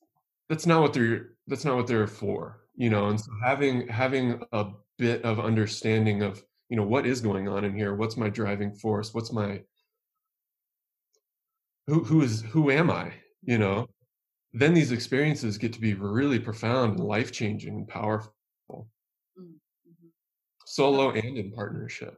that's 0.50 0.66
not 0.66 0.82
what 0.82 0.94
they're 0.94 1.32
that's 1.48 1.66
not 1.66 1.76
what 1.76 1.88
they're 1.88 2.08
for 2.08 2.62
you 2.76 2.90
know 2.90 3.08
and 3.08 3.20
so 3.20 3.32
having 3.44 3.88
having 3.88 4.42
a 4.52 4.68
bit 4.98 5.24
of 5.24 5.40
understanding 5.40 6.22
of 6.24 6.44
you 6.70 6.78
know 6.78 6.84
what 6.84 7.06
is 7.06 7.22
going 7.22 7.48
on 7.48 7.64
in 7.64 7.76
here 7.76 7.96
what's 7.96 8.18
my 8.18 8.30
driving 8.30 8.74
force 8.74 9.14
what's 9.14 9.32
my 9.32 9.62
who 11.88 12.04
who 12.04 12.22
is 12.22 12.42
who 12.42 12.72
am 12.72 12.90
i 12.90 13.12
you 13.44 13.58
know 13.58 13.88
then 14.54 14.74
these 14.74 14.92
experiences 14.92 15.58
get 15.58 15.74
to 15.74 15.82
be 15.82 15.94
really 15.94 16.40
profound 16.40 16.98
and 16.98 17.08
life 17.08 17.32
changing 17.32 17.76
and 17.76 17.88
powerful. 17.88 18.34
Mm-hmm. 18.72 20.08
solo 20.66 21.12
and 21.12 21.38
in 21.38 21.52
partnership. 21.52 22.18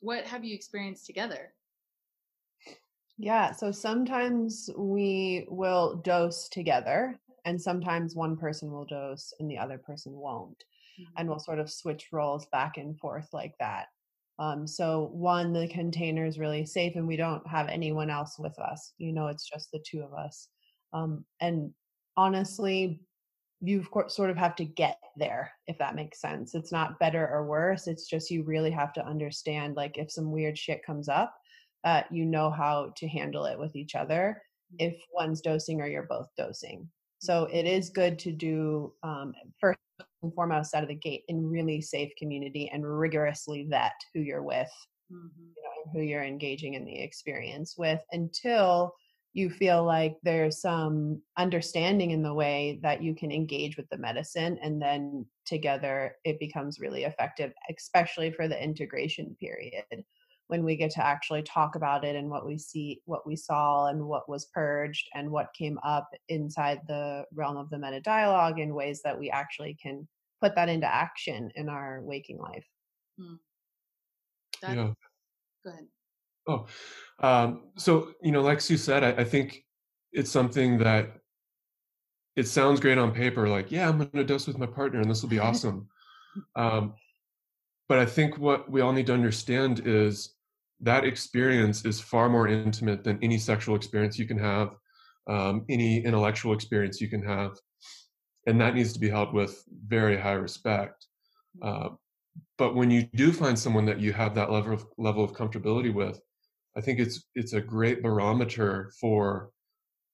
What 0.00 0.24
have 0.24 0.44
you 0.44 0.54
experienced 0.54 1.06
together? 1.06 1.52
Yeah 3.18 3.52
so 3.52 3.70
sometimes 3.72 4.70
we 4.76 5.46
will 5.48 5.96
dose 5.96 6.48
together 6.48 7.18
and 7.44 7.60
sometimes 7.60 8.14
one 8.14 8.36
person 8.36 8.70
will 8.70 8.84
dose 8.84 9.32
and 9.40 9.50
the 9.50 9.58
other 9.58 9.78
person 9.78 10.12
won't 10.12 10.64
mm-hmm. 11.00 11.12
and 11.16 11.28
we'll 11.28 11.38
sort 11.38 11.58
of 11.58 11.70
switch 11.70 12.08
roles 12.12 12.46
back 12.46 12.76
and 12.76 12.98
forth 12.98 13.28
like 13.32 13.54
that. 13.58 13.86
Um, 14.38 14.66
so 14.66 15.10
one 15.12 15.52
the 15.52 15.68
container 15.68 16.24
is 16.24 16.38
really 16.38 16.64
safe 16.64 16.96
and 16.96 17.06
we 17.06 17.16
don't 17.16 17.46
have 17.46 17.68
anyone 17.68 18.10
else 18.10 18.38
with 18.38 18.58
us 18.58 18.94
you 18.96 19.12
know 19.12 19.28
it's 19.28 19.48
just 19.48 19.70
the 19.72 19.84
two 19.86 20.02
of 20.02 20.14
us. 20.14 20.48
Um, 20.92 21.24
and 21.40 21.72
honestly 22.16 23.00
you 23.64 23.86
sort 24.08 24.30
of 24.30 24.36
have 24.36 24.56
to 24.56 24.64
get 24.64 24.98
there 25.16 25.52
if 25.68 25.78
that 25.78 25.94
makes 25.94 26.20
sense. 26.20 26.54
It's 26.54 26.72
not 26.72 26.98
better 26.98 27.28
or 27.28 27.46
worse 27.46 27.86
it's 27.86 28.08
just 28.08 28.30
you 28.30 28.42
really 28.42 28.70
have 28.70 28.92
to 28.94 29.06
understand 29.06 29.76
like 29.76 29.98
if 29.98 30.10
some 30.10 30.32
weird 30.32 30.58
shit 30.58 30.84
comes 30.84 31.08
up 31.08 31.34
uh, 31.84 32.02
you 32.10 32.24
know 32.24 32.50
how 32.50 32.92
to 32.96 33.08
handle 33.08 33.44
it 33.44 33.58
with 33.58 33.74
each 33.76 33.94
other 33.94 34.42
if 34.78 34.94
one's 35.12 35.40
dosing 35.40 35.80
or 35.80 35.86
you're 35.86 36.04
both 36.04 36.28
dosing 36.36 36.88
so 37.22 37.44
it 37.52 37.66
is 37.66 37.88
good 37.88 38.18
to 38.18 38.32
do 38.32 38.92
um, 39.04 39.32
first 39.60 39.78
and 40.22 40.34
foremost 40.34 40.74
out 40.74 40.82
of 40.82 40.88
the 40.88 40.94
gate 40.94 41.22
in 41.28 41.46
really 41.46 41.80
safe 41.80 42.10
community 42.18 42.68
and 42.72 42.84
rigorously 42.84 43.64
vet 43.70 43.92
who 44.12 44.20
you're 44.20 44.42
with 44.42 44.70
mm-hmm. 45.12 45.42
you 45.56 45.62
know, 45.62 45.92
who 45.92 46.00
you're 46.00 46.24
engaging 46.24 46.74
in 46.74 46.84
the 46.84 47.00
experience 47.00 47.76
with 47.78 48.00
until 48.10 48.92
you 49.34 49.48
feel 49.48 49.84
like 49.84 50.16
there's 50.22 50.60
some 50.60 51.22
understanding 51.38 52.10
in 52.10 52.22
the 52.22 52.34
way 52.34 52.80
that 52.82 53.02
you 53.02 53.14
can 53.14 53.30
engage 53.30 53.76
with 53.76 53.88
the 53.90 53.96
medicine 53.96 54.58
and 54.60 54.82
then 54.82 55.24
together 55.46 56.16
it 56.24 56.40
becomes 56.40 56.80
really 56.80 57.04
effective 57.04 57.52
especially 57.70 58.32
for 58.32 58.48
the 58.48 58.62
integration 58.62 59.36
period 59.38 59.84
when 60.52 60.64
we 60.64 60.76
get 60.76 60.90
to 60.90 61.02
actually 61.02 61.42
talk 61.42 61.76
about 61.76 62.04
it 62.04 62.14
and 62.14 62.28
what 62.28 62.44
we 62.46 62.58
see 62.58 63.00
what 63.06 63.26
we 63.26 63.34
saw 63.34 63.86
and 63.86 63.98
what 63.98 64.28
was 64.28 64.50
purged 64.52 65.08
and 65.14 65.30
what 65.30 65.46
came 65.56 65.78
up 65.82 66.10
inside 66.28 66.78
the 66.86 67.24
realm 67.32 67.56
of 67.56 67.70
the 67.70 67.78
meta 67.78 68.02
dialogue 68.02 68.60
in 68.60 68.74
ways 68.74 69.00
that 69.02 69.18
we 69.18 69.30
actually 69.30 69.74
can 69.82 70.06
put 70.42 70.54
that 70.54 70.68
into 70.68 70.86
action 70.86 71.50
in 71.54 71.70
our 71.70 72.02
waking 72.02 72.36
life 72.36 72.66
hmm. 73.18 73.36
yeah 74.62 74.74
go 74.74 74.94
ahead 75.66 75.86
Oh, 76.48 76.66
um, 77.20 77.68
so 77.76 78.14
you 78.20 78.32
know, 78.32 78.42
like 78.42 78.60
Sue 78.60 78.76
said, 78.76 79.04
I, 79.04 79.20
I, 79.20 79.24
think 79.24 79.64
it's 80.12 80.28
something 80.28 80.76
that 80.78 81.12
it 82.34 82.48
sounds 82.48 82.80
great 82.80 82.98
on 82.98 83.12
paper. 83.12 83.48
Like, 83.48 83.70
yeah, 83.70 83.88
I'm 83.88 83.98
going 83.98 84.10
to 84.10 84.24
dose 84.24 84.48
with 84.48 84.58
my 84.58 84.66
partner, 84.66 85.00
and 85.00 85.08
this 85.08 85.22
will 85.22 85.28
be 85.28 85.38
awesome. 85.48 85.86
um, 86.56 86.94
but 87.88 88.00
I 88.00 88.06
think 88.06 88.38
what 88.38 88.68
we 88.68 88.80
all 88.80 88.92
need 88.92 89.06
to 89.06 89.14
understand 89.14 89.82
is 89.84 90.34
that 90.82 91.04
experience 91.04 91.84
is 91.84 92.00
far 92.00 92.28
more 92.28 92.48
intimate 92.48 93.04
than 93.04 93.18
any 93.22 93.38
sexual 93.38 93.76
experience 93.76 94.18
you 94.18 94.26
can 94.26 94.38
have, 94.38 94.74
um, 95.28 95.64
any 95.68 96.04
intellectual 96.04 96.52
experience 96.52 97.00
you 97.00 97.08
can 97.08 97.22
have, 97.22 97.56
and 98.46 98.60
that 98.60 98.74
needs 98.74 98.92
to 98.92 98.98
be 98.98 99.08
held 99.08 99.32
with 99.32 99.64
very 99.86 100.18
high 100.18 100.32
respect. 100.32 101.06
Uh, 101.62 101.90
but 102.58 102.74
when 102.74 102.90
you 102.90 103.04
do 103.14 103.32
find 103.32 103.58
someone 103.58 103.86
that 103.86 104.00
you 104.00 104.12
have 104.12 104.34
that 104.34 104.50
level 104.50 104.72
of 104.72 104.86
level 104.98 105.22
of 105.22 105.32
comfortability 105.32 105.92
with, 105.92 106.20
I 106.76 106.80
think 106.80 106.98
it's 106.98 107.28
it's 107.34 107.52
a 107.52 107.60
great 107.60 108.02
barometer 108.02 108.90
for 109.00 109.50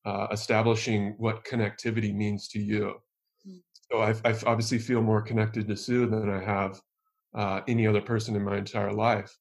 uh, 0.05 0.27
establishing 0.33 1.15
what 1.19 1.45
connectivity 1.45 2.15
means 2.15 2.49
to 2.49 2.59
you. 2.59 2.95
Mm. 3.47 3.61
So 3.91 4.01
I, 4.01 4.15
I, 4.25 4.35
obviously 4.47 4.79
feel 4.79 5.03
more 5.03 5.23
connected 5.23 5.67
to 5.69 5.77
Sue 5.77 6.07
than 6.07 6.31
I 6.31 6.43
have 6.43 6.81
uh, 7.35 7.61
any 7.69 7.87
other 7.87 8.01
person 8.01 8.37
in 8.37 8.45
my 8.45 8.57
entire 8.57 8.93
life. 8.93 9.35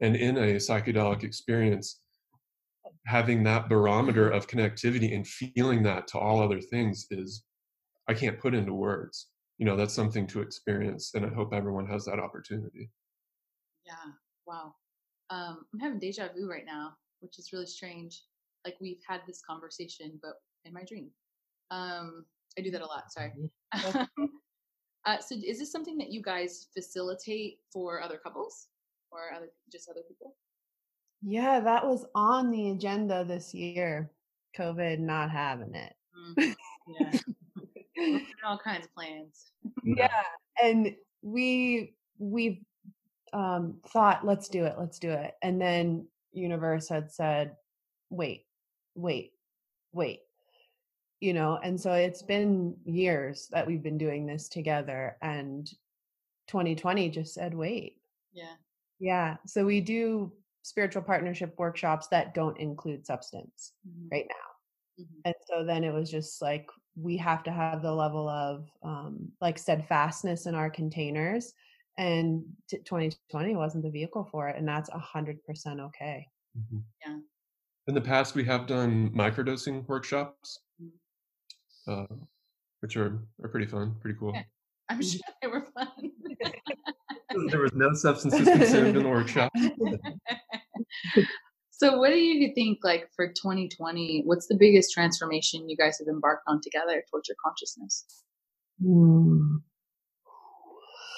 And 0.00 0.16
in 0.16 0.36
a 0.36 0.56
psychedelic 0.56 1.22
experience, 1.22 2.00
having 3.06 3.42
that 3.44 3.68
barometer 3.68 4.30
of 4.30 4.46
connectivity 4.46 5.14
and 5.14 5.26
feeling 5.26 5.82
that 5.82 6.06
to 6.08 6.18
all 6.18 6.42
other 6.42 6.60
things 6.60 7.06
is, 7.10 7.44
I 8.08 8.14
can't 8.14 8.38
put 8.38 8.54
into 8.54 8.74
words. 8.74 9.28
You 9.58 9.66
know, 9.66 9.76
that's 9.76 9.94
something 9.94 10.26
to 10.28 10.42
experience, 10.42 11.12
and 11.14 11.24
I 11.24 11.28
hope 11.28 11.54
everyone 11.54 11.86
has 11.86 12.04
that 12.06 12.18
opportunity. 12.18 12.90
Yeah. 13.86 14.12
Wow. 14.46 14.74
Um, 15.30 15.64
I'm 15.72 15.80
having 15.80 15.98
deja 15.98 16.28
vu 16.34 16.50
right 16.50 16.66
now, 16.66 16.94
which 17.20 17.38
is 17.38 17.52
really 17.52 17.66
strange. 17.66 18.24
Like 18.64 18.76
we've 18.80 19.00
had 19.06 19.20
this 19.26 19.42
conversation, 19.48 20.18
but 20.22 20.34
in 20.64 20.72
my 20.72 20.82
dream. 20.82 21.10
Um, 21.70 22.24
I 22.58 22.62
do 22.62 22.70
that 22.70 22.82
a 22.82 22.86
lot. 22.86 23.12
Sorry. 23.12 23.32
Mm-hmm. 23.74 24.24
uh, 25.06 25.18
so, 25.18 25.34
is 25.34 25.58
this 25.58 25.72
something 25.72 25.98
that 25.98 26.10
you 26.10 26.22
guys 26.22 26.66
facilitate 26.74 27.58
for 27.72 28.02
other 28.02 28.18
couples 28.22 28.68
or 29.14 29.34
other 29.34 29.48
just 29.70 29.88
other 29.88 30.02
people? 30.06 30.34
Yeah, 31.22 31.60
that 31.60 31.86
was 31.86 32.04
on 32.14 32.50
the 32.50 32.70
agenda 32.70 33.24
this 33.24 33.54
year. 33.54 34.10
COVID 34.58 34.98
not 34.98 35.30
having 35.30 35.74
it. 35.74 35.94
Mm, 36.38 36.54
yeah, 37.96 38.18
all 38.44 38.58
kinds 38.58 38.86
of 38.86 38.94
plans. 38.94 39.52
yeah, 39.82 40.22
and 40.62 40.94
we 41.22 41.94
we've 42.18 42.58
um, 43.34 43.74
thought, 43.88 44.24
let's 44.24 44.48
do 44.48 44.64
it, 44.64 44.76
let's 44.78 44.98
do 44.98 45.10
it. 45.10 45.34
And 45.42 45.60
then 45.60 46.06
universe 46.32 46.88
had 46.88 47.10
said, 47.10 47.56
wait, 48.08 48.46
wait, 48.94 49.32
wait. 49.92 50.20
You 51.20 51.32
know, 51.32 51.58
and 51.62 51.80
so 51.80 51.92
it's 51.92 52.22
been 52.22 52.76
years 52.84 53.48
that 53.50 53.66
we've 53.66 53.82
been 53.82 53.98
doing 53.98 54.26
this 54.26 54.48
together 54.48 55.16
and 55.20 55.66
2020 56.48 57.08
just 57.10 57.34
said, 57.34 57.54
wait. 57.54 57.96
Yeah. 58.32 58.54
Yeah. 59.00 59.36
So 59.46 59.64
we 59.64 59.80
do 59.80 60.32
spiritual 60.62 61.02
partnership 61.02 61.54
workshops 61.58 62.08
that 62.08 62.34
don't 62.34 62.58
include 62.58 63.06
substance 63.06 63.72
mm-hmm. 63.86 64.08
right 64.10 64.26
now. 64.28 65.04
Mm-hmm. 65.04 65.20
And 65.26 65.34
so 65.48 65.64
then 65.64 65.84
it 65.84 65.92
was 65.92 66.10
just 66.10 66.40
like 66.40 66.66
we 66.96 67.16
have 67.16 67.42
to 67.44 67.50
have 67.50 67.82
the 67.82 67.92
level 67.92 68.28
of 68.28 68.68
um, 68.82 69.30
like 69.40 69.58
steadfastness 69.58 70.46
in 70.46 70.54
our 70.54 70.70
containers 70.70 71.52
and 71.98 72.42
2020 72.70 73.56
wasn't 73.56 73.84
the 73.84 73.90
vehicle 73.90 74.28
for 74.30 74.48
it 74.48 74.56
and 74.56 74.66
that's 74.66 74.90
100% 74.90 75.38
okay 75.80 76.26
mm-hmm. 76.58 76.78
yeah 77.06 77.16
in 77.86 77.94
the 77.94 78.00
past 78.00 78.34
we 78.34 78.44
have 78.44 78.66
done 78.66 79.10
microdosing 79.10 79.86
workshops 79.88 80.60
mm-hmm. 80.82 81.92
uh, 81.92 82.16
which 82.80 82.96
are 82.96 83.22
are 83.42 83.48
pretty 83.48 83.66
fun 83.66 83.94
pretty 84.00 84.18
cool 84.18 84.32
yeah, 84.34 84.42
i'm 84.88 85.02
sure 85.02 85.20
they 85.40 85.48
were 85.48 85.66
fun 85.76 85.88
there 87.50 87.60
was 87.60 87.72
no 87.74 87.92
substances 87.94 88.46
consumed 88.46 88.96
in 88.96 89.02
the 89.02 89.08
workshop. 89.08 89.52
So 91.76 91.98
what 91.98 92.10
do 92.10 92.16
you 92.16 92.54
think 92.54 92.78
like 92.84 93.08
for 93.16 93.26
2020 93.26 94.22
what's 94.26 94.46
the 94.46 94.56
biggest 94.58 94.92
transformation 94.92 95.68
you 95.68 95.76
guys 95.76 95.98
have 95.98 96.06
embarked 96.08 96.44
on 96.46 96.60
together 96.62 97.02
towards 97.10 97.28
your 97.28 97.36
consciousness? 97.44 98.04
Mm. 98.82 99.60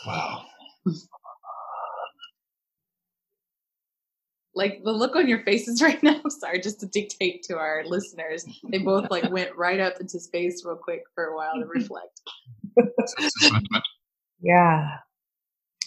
wow. 0.06 0.44
Like 4.54 4.80
the 4.82 4.92
look 4.92 5.14
on 5.14 5.28
your 5.28 5.44
faces 5.44 5.82
right 5.82 6.02
now 6.02 6.22
sorry 6.28 6.60
just 6.60 6.80
to 6.80 6.86
dictate 6.86 7.42
to 7.44 7.58
our 7.58 7.84
listeners 7.86 8.44
they 8.72 8.78
both 8.78 9.10
like 9.10 9.30
went 9.30 9.54
right 9.56 9.78
up 9.78 10.00
into 10.00 10.18
space 10.18 10.64
real 10.64 10.76
quick 10.76 11.02
for 11.14 11.24
a 11.24 11.36
while 11.36 11.54
to 11.60 11.66
reflect. 11.66 12.22
Yeah 14.40 14.96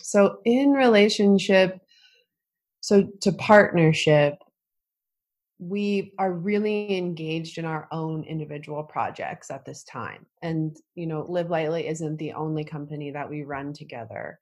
so 0.09 0.39
in 0.45 0.71
relationship 0.71 1.79
so 2.81 3.07
to 3.21 3.31
partnership 3.33 4.35
we 5.61 6.13
are 6.17 6.31
really 6.31 6.97
engaged 6.97 7.57
in 7.57 7.65
our 7.65 7.87
own 7.91 8.23
individual 8.23 8.83
projects 8.83 9.51
at 9.51 9.65
this 9.65 9.83
time 9.83 10.25
and 10.41 10.77
you 10.95 11.05
know 11.05 11.25
live 11.29 11.49
lightly 11.49 11.87
isn't 11.87 12.17
the 12.17 12.33
only 12.33 12.63
company 12.63 13.11
that 13.11 13.29
we 13.29 13.43
run 13.43 13.73
together 13.73 14.39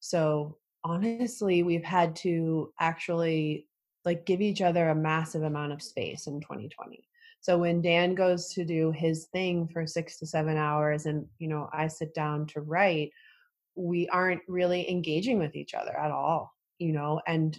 so 0.00 0.58
honestly, 0.84 1.62
we've 1.62 1.82
had 1.82 2.14
to 2.16 2.72
actually 2.78 3.66
like 4.04 4.26
give 4.26 4.42
each 4.42 4.60
other 4.60 4.90
a 4.90 4.94
massive 4.94 5.42
amount 5.42 5.72
of 5.72 5.82
space 5.82 6.26
in 6.26 6.42
2020. 6.42 7.08
So 7.40 7.56
when 7.56 7.80
Dan 7.80 8.14
goes 8.14 8.50
to 8.50 8.66
do 8.66 8.92
his 8.92 9.24
thing 9.32 9.66
for 9.66 9.86
6 9.86 10.18
to 10.18 10.26
7 10.26 10.56
hours 10.58 11.06
and 11.06 11.26
you 11.38 11.48
know 11.48 11.70
I 11.72 11.88
sit 11.88 12.14
down 12.14 12.46
to 12.48 12.60
write, 12.60 13.12
we 13.76 14.08
aren't 14.08 14.42
really 14.48 14.88
engaging 14.90 15.38
with 15.38 15.56
each 15.56 15.74
other 15.74 15.96
at 15.98 16.10
all, 16.10 16.52
you 16.78 16.92
know, 16.92 17.20
and 17.26 17.58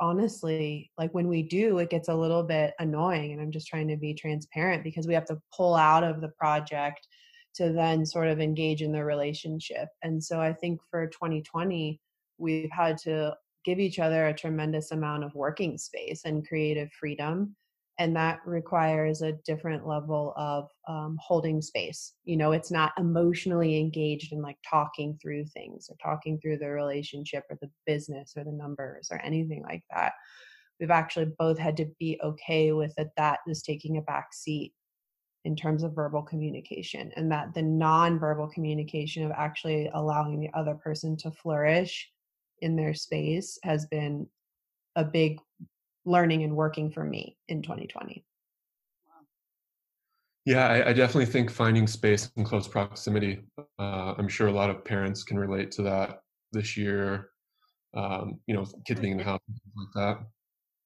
honestly, 0.00 0.90
like 0.96 1.12
when 1.12 1.28
we 1.28 1.42
do, 1.42 1.78
it 1.78 1.90
gets 1.90 2.08
a 2.08 2.14
little 2.14 2.42
bit 2.42 2.74
annoying 2.78 3.32
and 3.32 3.40
I'm 3.40 3.50
just 3.50 3.66
trying 3.66 3.88
to 3.88 3.96
be 3.96 4.14
transparent 4.14 4.84
because 4.84 5.06
we 5.06 5.14
have 5.14 5.26
to 5.26 5.40
pull 5.54 5.74
out 5.74 6.04
of 6.04 6.20
the 6.20 6.28
project 6.28 7.06
to 7.56 7.72
then 7.72 8.06
sort 8.06 8.28
of 8.28 8.40
engage 8.40 8.82
in 8.82 8.92
the 8.92 9.04
relationship. 9.04 9.88
And 10.02 10.22
so 10.22 10.40
I 10.40 10.52
think 10.52 10.80
for 10.90 11.08
2020, 11.08 12.00
we've 12.38 12.70
had 12.70 12.98
to 12.98 13.34
give 13.64 13.80
each 13.80 13.98
other 13.98 14.28
a 14.28 14.34
tremendous 14.34 14.92
amount 14.92 15.24
of 15.24 15.34
working 15.34 15.76
space 15.76 16.22
and 16.24 16.46
creative 16.46 16.90
freedom. 16.92 17.56
And 17.98 18.14
that 18.14 18.40
requires 18.46 19.22
a 19.22 19.32
different 19.44 19.86
level 19.86 20.32
of 20.36 20.68
um, 20.86 21.18
holding 21.20 21.60
space. 21.60 22.14
You 22.24 22.36
know, 22.36 22.52
it's 22.52 22.70
not 22.70 22.92
emotionally 22.96 23.78
engaged 23.78 24.32
in 24.32 24.40
like 24.40 24.58
talking 24.68 25.18
through 25.20 25.46
things 25.46 25.90
or 25.90 25.96
talking 26.00 26.38
through 26.38 26.58
the 26.58 26.70
relationship 26.70 27.42
or 27.50 27.58
the 27.60 27.70
business 27.86 28.34
or 28.36 28.44
the 28.44 28.52
numbers 28.52 29.08
or 29.10 29.20
anything 29.22 29.62
like 29.62 29.82
that. 29.90 30.12
We've 30.78 30.92
actually 30.92 31.32
both 31.38 31.58
had 31.58 31.76
to 31.78 31.86
be 31.98 32.20
okay 32.22 32.70
with 32.72 32.94
it 32.98 33.08
that 33.16 33.40
is 33.48 33.62
taking 33.62 33.96
a 33.96 34.02
back 34.02 34.32
seat 34.32 34.72
in 35.44 35.56
terms 35.56 35.82
of 35.82 35.94
verbal 35.94 36.22
communication 36.22 37.10
and 37.16 37.30
that 37.32 37.54
the 37.54 37.62
non-verbal 37.62 38.48
communication 38.48 39.24
of 39.24 39.32
actually 39.32 39.90
allowing 39.94 40.38
the 40.38 40.50
other 40.54 40.74
person 40.74 41.16
to 41.16 41.30
flourish 41.30 42.10
in 42.60 42.76
their 42.76 42.94
space 42.94 43.58
has 43.62 43.86
been 43.86 44.26
a 44.96 45.04
big 45.04 45.38
learning 46.08 46.42
and 46.42 46.56
working 46.56 46.90
for 46.90 47.04
me 47.04 47.36
in 47.48 47.62
2020 47.62 48.24
Yeah, 50.44 50.66
I, 50.66 50.88
I, 50.88 50.92
definitely 50.92 51.26
think 51.26 51.50
finding 51.50 51.86
space 51.86 52.30
in 52.36 52.44
close 52.44 52.66
proximity. 52.66 53.40
Uh, 53.78 54.14
I'm 54.16 54.28
sure 54.28 54.48
a 54.48 54.52
lot 54.52 54.70
of 54.70 54.84
parents 54.84 55.22
can 55.22 55.38
relate 55.38 55.70
to 55.72 55.82
that 55.82 56.20
this 56.52 56.76
year. 56.76 57.30
Um, 57.94 58.40
you 58.46 58.54
know, 58.54 58.64
kids 58.86 59.00
being 59.00 59.12
in 59.12 59.18
the 59.18 59.24
house 59.24 59.40
and 59.48 59.56
things 59.56 59.74
like 59.76 59.94
that. 59.94 60.26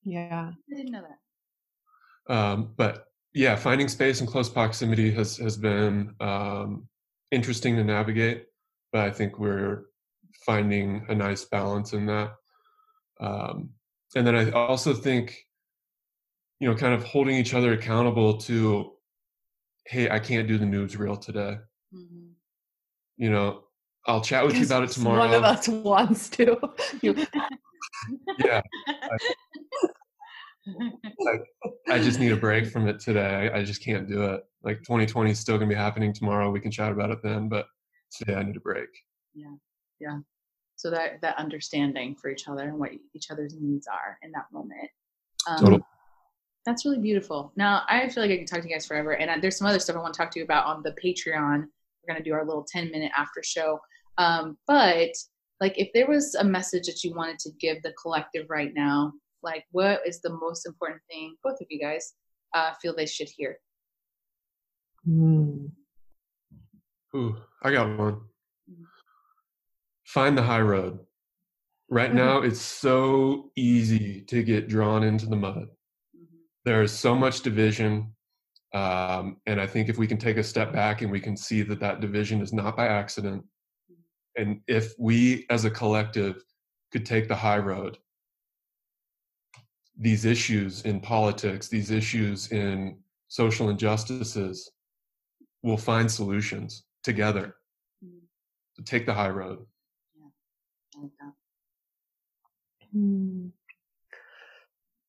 Yeah, 0.05 0.51
I 0.51 0.77
didn't 0.77 0.93
know 0.93 1.03
that. 1.09 2.35
Um, 2.35 2.73
but 2.77 3.07
yeah, 3.35 3.57
finding 3.57 3.89
space 3.89 4.21
in 4.21 4.27
close 4.27 4.49
proximity 4.49 5.11
has 5.13 5.37
has 5.39 5.57
been 5.57 6.15
um, 6.21 6.89
interesting 7.31 7.77
to 7.77 7.85
navigate, 7.85 8.47
but 8.93 9.03
I 9.03 9.11
think 9.11 9.39
we're 9.39 9.85
finding 10.45 11.05
a 11.09 11.15
nice 11.15 11.45
balance 11.45 11.93
in 11.93 12.07
that. 12.07 12.35
Um, 13.21 13.71
and 14.15 14.27
then 14.27 14.35
I 14.37 14.51
also 14.51 14.95
think, 14.95 15.47
you 16.61 16.69
know, 16.69 16.77
kind 16.77 16.95
of 16.95 17.05
holding 17.05 17.37
each 17.37 17.55
other 17.55 17.73
accountable 17.73 18.37
to 18.39 18.93
hey, 19.87 20.09
I 20.09 20.19
can't 20.19 20.47
do 20.47 20.59
the 20.59 20.67
news 20.67 20.97
reel 20.97 21.17
today. 21.17 21.59
Mm-hmm. 21.95 22.29
You 23.17 23.31
know, 23.31 23.65
I'll 24.07 24.21
chat 24.21 24.45
with 24.45 24.57
you 24.57 24.65
about 24.65 24.85
it 24.85 24.91
tomorrow. 24.91 25.19
One 25.19 25.35
of 25.35 25.45
us 25.45 25.69
wants 25.69 26.29
to. 26.31 26.59
yeah. 27.03 28.61
I, 28.89 29.19
like, 31.19 31.43
I 31.89 31.99
just 31.99 32.21
need 32.21 32.33
a 32.33 32.37
break 32.37 32.67
from 32.67 32.89
it 32.89 33.01
today. 33.01 33.51
I, 33.53 33.59
I 33.59 33.65
just 33.65 33.85
can't 33.85 34.09
do 34.09 34.23
it. 34.23 34.43
Like 34.63 34.79
2020 34.79 35.31
is 35.31 35.39
still 35.39 35.59
going 35.59 35.69
to 35.69 35.75
be 35.75 35.79
happening 35.79 36.13
tomorrow. 36.13 36.51
We 36.51 36.61
can 36.61 36.71
chat 36.71 36.93
about 36.93 37.11
it 37.11 37.19
then, 37.23 37.49
but 37.49 37.67
today 38.17 38.35
I 38.35 38.43
need 38.43 38.57
a 38.57 38.61
break. 38.61 38.89
Yeah. 39.35 39.55
Yeah. 40.01 40.19
So 40.83 40.91
that, 40.91 41.21
that 41.21 41.39
understanding 41.39 42.17
for 42.17 42.29
each 42.29 42.49
other 42.49 42.65
and 42.65 42.77
what 42.77 42.91
each 43.15 43.31
other's 43.31 43.55
needs 43.55 43.87
are 43.87 44.19
in 44.23 44.33
that 44.33 44.47
moment. 44.53 44.91
Um, 45.47 45.59
totally. 45.59 45.83
That's 46.67 46.85
really 46.85 46.99
beautiful. 46.99 47.53
Now, 47.55 47.85
I 47.89 48.09
feel 48.09 48.25
like 48.25 48.33
I 48.33 48.37
can 48.37 48.47
talk 48.47 48.63
to 48.63 48.69
you 48.69 48.75
guys 48.75 48.85
forever, 48.85 49.13
and 49.13 49.31
I, 49.31 49.39
there's 49.39 49.57
some 49.57 49.69
other 49.69 49.79
stuff 49.79 49.95
I 49.95 50.01
want 50.01 50.13
to 50.13 50.19
talk 50.19 50.33
to 50.33 50.41
you 50.41 50.45
about 50.45 50.67
on 50.67 50.83
the 50.83 50.91
Patreon. 51.01 51.61
We're 51.61 52.15
going 52.15 52.19
to 52.19 52.29
do 52.29 52.35
our 52.35 52.45
little 52.45 52.67
10 52.69 52.91
minute 52.91 53.13
after 53.17 53.45
show. 53.45 53.79
Um, 54.19 54.59
but 54.67 55.11
like, 55.61 55.79
if 55.79 55.89
there 55.95 56.09
was 56.09 56.35
a 56.35 56.43
message 56.43 56.87
that 56.87 57.05
you 57.05 57.15
wanted 57.15 57.39
to 57.39 57.51
give 57.61 57.81
the 57.85 57.93
collective 57.93 58.47
right 58.51 58.75
now, 58.75 59.13
like, 59.45 59.65
what 59.71 60.01
is 60.05 60.21
the 60.21 60.37
most 60.37 60.67
important 60.67 61.01
thing 61.09 61.37
both 61.45 61.61
of 61.61 61.69
you 61.71 61.79
guys 61.79 62.15
uh, 62.55 62.73
feel 62.83 62.93
they 62.93 63.07
should 63.07 63.29
hear? 63.37 63.57
Mm. 65.09 65.71
Ooh, 67.15 67.37
I 67.63 67.71
got 67.71 67.97
one. 67.97 68.23
Mm-hmm. 70.13 70.21
Find 70.21 70.39
the 70.39 70.43
high 70.43 70.61
road. 70.61 71.01
Right 71.91 72.09
mm-hmm. 72.09 72.19
now, 72.19 72.39
it's 72.39 72.61
so 72.61 73.51
easy 73.57 74.23
to 74.23 74.43
get 74.43 74.69
drawn 74.69 75.03
into 75.03 75.27
the 75.27 75.37
mud 75.37 75.69
there 76.65 76.83
is 76.83 76.93
so 76.93 77.15
much 77.15 77.41
division 77.41 78.13
um, 78.75 79.37
and 79.47 79.61
i 79.61 79.67
think 79.67 79.89
if 79.89 79.99
we 79.99 80.07
can 80.07 80.19
take 80.19 80.37
a 80.37 80.45
step 80.45 80.73
back 80.73 81.03
and 81.03 81.11
we 81.11 81.21
can 81.21 81.37
see 81.37 81.63
that 81.63 81.81
that 81.81 82.01
division 82.01 82.41
is 82.41 82.53
not 82.53 82.77
by 82.77 82.87
accident 82.87 83.45
and 84.37 84.61
if 84.67 84.95
we 84.99 85.47
as 85.51 85.65
a 85.65 85.71
collective 85.71 86.43
could 86.91 87.05
take 87.05 87.29
the 87.29 87.35
high 87.35 87.59
road 87.59 87.99
these 89.99 90.25
issues 90.25 90.83
in 90.83 91.01
politics 91.01 91.69
these 91.69 91.91
issues 91.91 92.51
in 92.53 92.97
social 93.29 93.69
injustices 93.69 94.71
will 95.63 95.77
find 95.77 96.11
solutions 96.11 96.85
together 97.05 97.57
to 98.77 98.83
take 98.83 99.07
the 99.07 99.15
high 99.15 99.29
road 99.29 99.59
like 100.97 101.11
that. 101.21 101.33
Hmm. 102.93 103.49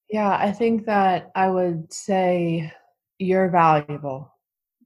Yeah, 0.09 0.29
I 0.29 0.51
think 0.51 0.85
that 0.85 1.31
I 1.35 1.49
would 1.49 1.91
say 1.91 2.71
you're 3.17 3.49
valuable. 3.49 4.33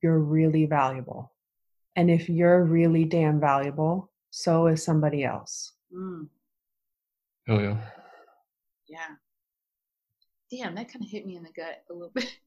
You're 0.02 0.20
really 0.20 0.66
valuable. 0.66 1.34
And 1.96 2.10
if 2.10 2.30
you're 2.30 2.64
really 2.64 3.06
damn 3.06 3.40
valuable, 3.40 4.12
so 4.30 4.68
is 4.68 4.84
somebody 4.84 5.24
else. 5.24 5.74
Mm. 5.94 6.28
Hell 7.48 7.62
yeah. 7.62 7.78
Yeah. 8.88 9.16
Damn, 10.52 10.76
that 10.76 10.92
kind 10.92 11.04
of 11.04 11.10
hit 11.10 11.26
me 11.26 11.36
in 11.36 11.44
the 11.44 11.52
gut 11.52 11.84
a 11.90 11.94
little 11.94 12.12
bit. 12.16 12.38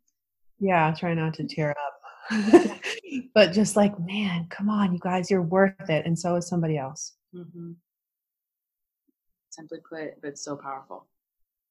Yeah, 0.59 0.95
try 0.97 1.15
not 1.15 1.35
to 1.35 1.45
tear 1.45 1.71
up. 1.71 2.01
but 3.35 3.53
just 3.53 3.77
like, 3.77 3.99
man, 3.99 4.47
come 4.51 4.69
on, 4.69 4.93
you 4.93 4.99
guys, 5.01 5.31
you're 5.31 5.43
worth 5.43 5.91
it. 5.91 6.07
And 6.07 6.19
so 6.19 6.37
is 6.37 6.49
somebody 6.49 6.79
else. 6.79 7.15
Mm-hmm. 7.35 7.73
Simply 9.51 9.79
put, 9.89 10.21
but 10.23 10.39
so 10.39 10.57
powerful. 10.57 11.07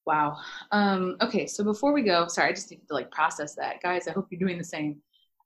Wow. 0.05 0.37
Um, 0.71 1.17
okay, 1.21 1.45
so 1.45 1.61
before 1.63 1.93
we 1.93 2.01
go, 2.01 2.27
sorry, 2.27 2.49
I 2.49 2.53
just 2.53 2.71
need 2.71 2.87
to 2.87 2.93
like 2.93 3.11
process 3.11 3.53
that, 3.55 3.81
guys. 3.81 4.07
I 4.07 4.11
hope 4.11 4.27
you're 4.31 4.39
doing 4.39 4.57
the 4.57 4.63
same. 4.63 5.01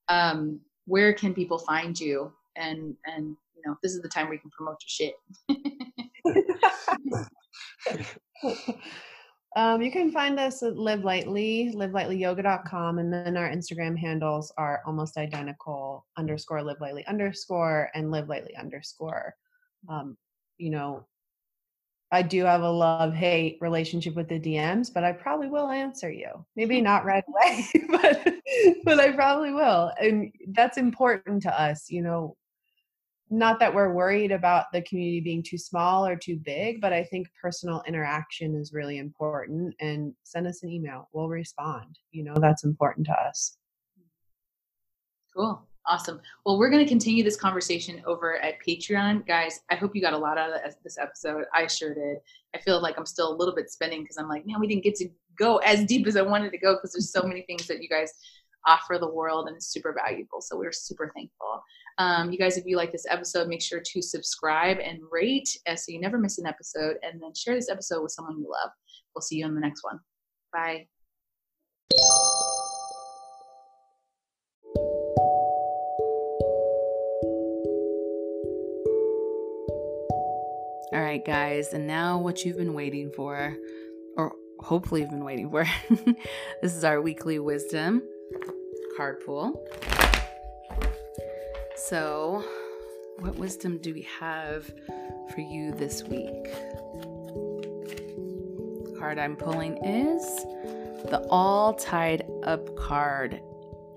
Um, 0.08 0.60
where 0.86 1.14
can 1.14 1.34
people 1.34 1.58
find 1.58 2.00
you? 2.00 2.32
And 2.56 2.96
and 3.06 3.36
you 3.56 3.64
know, 3.66 3.76
this 3.84 3.94
is 3.94 4.02
the 4.02 4.10
time 4.10 4.28
where 4.28 4.36
you 4.36 4.40
can 4.40 4.52
promote 4.52 4.78
your 4.82 4.88
shit. 4.88 5.16
um, 9.56 9.82
you 9.82 9.92
can 9.92 10.12
find 10.12 10.40
us 10.40 10.64
at 10.64 10.78
Live 10.78 11.04
Lightly, 11.04 11.74
livelightlyyoga.com, 11.76 13.00
and 13.00 13.12
then 13.12 13.36
our 13.36 13.50
Instagram 13.50 13.98
handles 13.98 14.54
are 14.58 14.82
almost 14.86 15.18
identical: 15.18 16.06
underscore 16.18 16.64
Live 16.64 16.80
Lightly 16.80 17.06
underscore 17.08 17.90
and 17.96 18.12
Live 18.12 18.30
Lightly 18.30 18.56
underscore. 18.56 19.36
Um, 19.90 20.16
you 20.58 20.70
know, 20.70 21.06
I 22.14 22.22
do 22.22 22.46
have 22.46 22.62
a 22.62 22.70
love 22.70 23.12
hate 23.12 23.58
relationship 23.60 24.14
with 24.14 24.30
the 24.30 24.40
DMs, 24.40 24.94
but 24.94 25.04
I 25.04 25.14
probably 25.14 25.48
will 25.50 25.70
answer 25.70 26.12
you. 26.12 26.46
Maybe 26.56 26.78
hmm. 26.78 26.84
not 26.84 27.06
right 27.06 27.24
away, 27.28 27.66
but 27.90 28.36
but 28.84 29.00
I 29.00 29.12
probably 29.14 29.52
will. 29.52 29.92
And 30.00 30.32
that's 30.50 30.78
important 30.78 31.42
to 31.44 31.62
us, 31.62 31.90
you 31.90 32.04
know. 32.04 32.38
Not 33.32 33.60
that 33.62 33.74
we're 33.74 33.92
worried 33.92 34.32
about 34.32 34.66
the 34.72 34.84
community 34.84 35.20
being 35.20 35.42
too 35.42 35.58
small 35.58 36.06
or 36.06 36.16
too 36.16 36.36
big, 36.36 36.80
but 36.80 36.94
I 36.94 37.04
think 37.04 37.30
personal 37.42 37.82
interaction 37.88 38.54
is 38.54 38.74
really 38.74 39.00
important 39.00 39.74
and 39.80 40.14
send 40.22 40.46
us 40.46 40.62
an 40.62 40.70
email. 40.70 41.10
We'll 41.14 41.30
respond. 41.30 41.98
You 42.12 42.26
know, 42.26 42.36
that's 42.36 42.64
important 42.64 43.08
to 43.08 43.14
us. 43.14 43.58
Cool. 45.36 45.66
Awesome. 45.86 46.22
Well, 46.46 46.58
we're 46.58 46.70
going 46.70 46.84
to 46.84 46.90
continue 46.90 47.24
this 47.24 47.36
conversation 47.36 48.02
over 48.06 48.38
at 48.38 48.56
Patreon. 48.66 49.28
Guys, 49.28 49.60
I 49.70 49.76
hope 49.76 49.94
you 49.96 50.02
got 50.02 50.14
a 50.14 50.18
lot 50.18 50.38
out 50.38 50.52
of 50.52 50.74
this 50.84 50.98
episode. 50.98 51.44
I 51.54 51.68
sure 51.68 51.94
did. 51.94 52.18
I 52.56 52.60
feel 52.60 52.82
like 52.82 52.98
I'm 52.98 53.06
still 53.06 53.34
a 53.34 53.36
little 53.36 53.54
bit 53.54 53.70
spinning 53.70 54.02
because 54.02 54.18
I'm 54.18 54.30
like, 54.30 54.46
man, 54.46 54.62
we 54.62 54.68
didn't 54.68 54.84
get 54.84 54.96
to 54.96 55.10
go 55.38 55.58
as 55.58 55.84
deep 55.86 56.08
as 56.08 56.16
I 56.16 56.22
wanted 56.22 56.52
to 56.52 56.58
go 56.58 56.76
because 56.76 56.94
there's 56.94 57.12
so 57.12 57.24
many 57.24 57.42
things 57.42 57.68
that 57.68 57.82
you 57.82 57.90
guys 57.90 58.14
offer 58.66 58.98
the 58.98 59.10
world 59.10 59.48
and 59.48 59.58
it's 59.58 59.68
super 59.68 59.94
valuable. 59.94 60.40
So 60.40 60.58
we're 60.58 60.72
super 60.72 61.12
thankful. 61.14 61.62
Um, 61.98 62.32
you 62.32 62.38
guys, 62.38 62.58
if 62.58 62.66
you 62.66 62.78
like 62.78 62.92
this 62.92 63.06
episode, 63.10 63.50
make 63.50 63.62
sure 63.62 63.82
to 63.84 64.02
subscribe 64.02 64.78
and 64.80 65.00
rate 65.12 65.50
uh, 65.68 65.76
so 65.76 65.92
you 65.92 66.00
never 66.00 66.18
miss 66.18 66.38
an 66.38 66.48
episode 66.48 66.98
and 67.04 67.22
then 67.22 67.34
share 67.36 67.56
this 67.56 67.70
episode 67.70 68.02
with 68.02 68.12
someone 68.12 68.40
you 68.40 68.50
love. 68.50 68.72
We'll 69.14 69.22
see 69.22 69.36
you 69.36 69.46
in 69.46 69.54
the 69.54 69.62
next 69.62 69.84
one. 69.84 70.00
Bye. 70.54 70.88
Right, 81.14 81.26
guys, 81.26 81.74
and 81.74 81.86
now 81.86 82.18
what 82.18 82.44
you've 82.44 82.58
been 82.58 82.74
waiting 82.74 83.12
for, 83.12 83.56
or 84.18 84.34
hopefully 84.62 85.02
you've 85.02 85.12
been 85.12 85.24
waiting 85.24 85.48
for. 85.48 85.64
this 86.64 86.76
is 86.76 86.84
our 86.84 87.00
weekly 87.04 87.38
wisdom 87.38 88.02
card 88.98 89.24
pool. 89.24 89.64
So, 91.76 92.44
what 93.20 93.36
wisdom 93.36 93.78
do 93.78 93.94
we 93.94 94.08
have 94.20 94.66
for 95.36 95.42
you 95.42 95.72
this 95.74 96.02
week? 96.04 96.46
The 98.86 98.96
card 98.98 99.20
I'm 99.20 99.36
pulling 99.36 99.78
is 99.86 100.24
the 101.12 101.24
All 101.30 101.76
Tied 101.76 102.26
Up 102.42 102.76
card. 102.76 103.40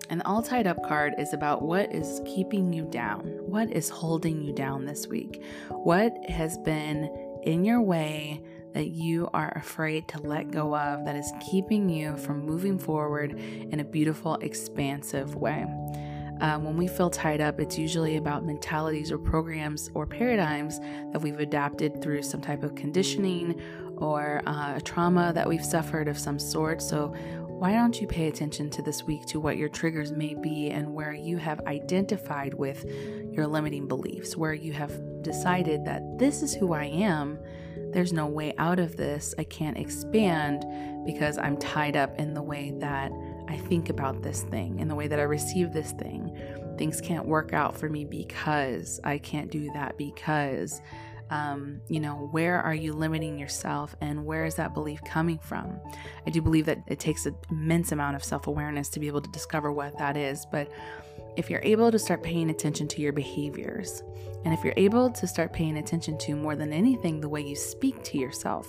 And 0.09 0.21
the 0.21 0.27
All 0.27 0.43
Tied 0.43 0.67
Up 0.67 0.83
card 0.87 1.15
is 1.19 1.33
about 1.33 1.63
what 1.63 1.93
is 1.93 2.21
keeping 2.25 2.73
you 2.73 2.85
down. 2.85 3.23
What 3.41 3.71
is 3.73 3.89
holding 3.89 4.41
you 4.41 4.53
down 4.53 4.85
this 4.85 5.07
week? 5.07 5.43
What 5.69 6.13
has 6.29 6.59
been 6.59 7.11
in 7.43 7.65
your 7.65 7.83
way 7.83 8.43
that 8.75 8.89
you 8.89 9.29
are 9.33 9.53
afraid 9.57 10.07
to 10.09 10.21
let 10.21 10.51
go 10.51 10.77
of 10.77 11.05
that 11.07 11.17
is 11.17 11.33
keeping 11.51 11.89
you 11.89 12.17
from 12.17 12.45
moving 12.45 12.79
forward 12.79 13.33
in 13.33 13.81
a 13.81 13.85
beautiful, 13.85 14.37
expansive 14.37 15.35
way? 15.35 15.67
Um, 16.41 16.65
when 16.65 16.77
we 16.77 16.87
feel 16.87 17.09
tied 17.09 17.41
up, 17.41 17.59
it's 17.61 17.79
usually 17.79 18.17
about 18.17 18.45
mentalities 18.45 19.11
or 19.11 19.19
programs 19.19 19.91
or 19.95 20.07
paradigms 20.07 20.79
that 21.13 21.21
we've 21.23 21.41
adapted 21.41 22.03
through 22.03 22.23
some 22.23 22.43
type 22.43 22.63
of 22.63 22.75
conditioning 22.75 23.61
or 23.97 24.43
uh, 24.47 24.75
a 24.77 24.81
trauma 24.83 25.33
that 25.33 25.49
we've 25.49 25.65
suffered 25.65 26.09
of 26.09 26.19
some 26.19 26.39
sort. 26.39 26.83
So, 26.83 27.15
why 27.59 27.73
don't 27.73 28.03
you 28.03 28.07
pay 28.07 28.29
attention 28.29 28.69
to 28.69 28.83
this 28.83 29.05
week 29.05 29.25
to 29.25 29.41
what 29.41 29.57
your 29.57 29.71
triggers 29.71 30.13
may 30.13 30.35
be 30.35 30.69
and 30.69 30.93
where 30.93 31.15
you 31.15 31.39
have 31.39 31.59
identified 31.67 32.53
with 32.53 32.85
your 33.33 33.47
limiting 33.47 33.89
beliefs, 33.89 34.37
where 34.37 34.53
you 34.53 34.75
have 34.75 35.23
decided 35.23 35.83
that 35.87 36.03
this 36.19 36.43
is 36.43 36.53
who 36.53 36.75
I 36.75 36.85
am, 36.85 37.39
there's 37.93 38.13
no 38.13 38.27
way 38.27 38.55
out 38.59 38.79
of 38.79 38.99
this, 38.99 39.35
I 39.39 39.45
can't 39.45 39.79
expand 39.79 40.67
because 41.07 41.39
I'm 41.39 41.57
tied 41.57 41.97
up 41.97 42.19
in 42.19 42.35
the 42.35 42.43
way 42.43 42.75
that 42.77 43.11
I 43.49 43.57
think 43.57 43.89
about 43.89 44.23
this 44.23 44.43
thing, 44.43 44.79
in 44.79 44.89
the 44.89 44.95
way 44.95 45.09
that 45.09 45.19
I 45.19 45.23
receive 45.23 45.73
this 45.73 45.93
thing. 45.93 46.37
Things 46.77 47.01
can't 47.01 47.27
work 47.27 47.55
out 47.55 47.75
for 47.75 47.89
me 47.89 48.05
because 48.05 49.01
I 49.03 49.17
can't 49.17 49.51
do 49.51 49.71
that 49.73 49.97
because 49.97 50.83
um, 51.31 51.81
you 51.89 52.01
know, 52.01 52.29
where 52.31 52.61
are 52.61 52.75
you 52.75 52.93
limiting 52.93 53.39
yourself 53.39 53.97
and 54.01 54.25
where 54.25 54.45
is 54.45 54.55
that 54.57 54.75
belief 54.75 55.03
coming 55.05 55.39
from? 55.39 55.79
I 56.27 56.31
do 56.31 56.41
believe 56.41 56.67
that 56.67 56.83
it 56.87 57.01
takes 57.01 57.27
an 57.27 57.37
immense 57.51 57.93
amount 57.93 58.17
of 58.17 58.25
self 58.25 58.47
awareness 58.47 58.89
to 58.91 59.01
be 59.01 59.09
able 59.09 59.23
to 59.23 59.31
discover 59.31 59.73
what 59.73 59.99
that 59.99 60.17
is. 60.17 60.47
But 60.47 60.71
if 61.37 61.51
you're 61.51 61.61
able 61.63 61.91
to 61.91 61.99
start 61.99 62.23
paying 62.23 62.51
attention 62.51 62.89
to 62.89 63.03
your 63.03 63.13
behaviors, 63.13 64.03
and 64.45 64.55
if 64.55 64.65
you're 64.65 64.75
able 64.77 65.11
to 65.11 65.27
start 65.27 65.53
paying 65.53 65.79
attention 65.79 66.17
to 66.19 66.37
more 66.37 66.55
than 66.55 66.73
anything 66.73 67.21
the 67.21 67.29
way 67.29 67.41
you 67.41 67.57
speak 67.57 68.03
to 68.05 68.19
yourself, 68.19 68.67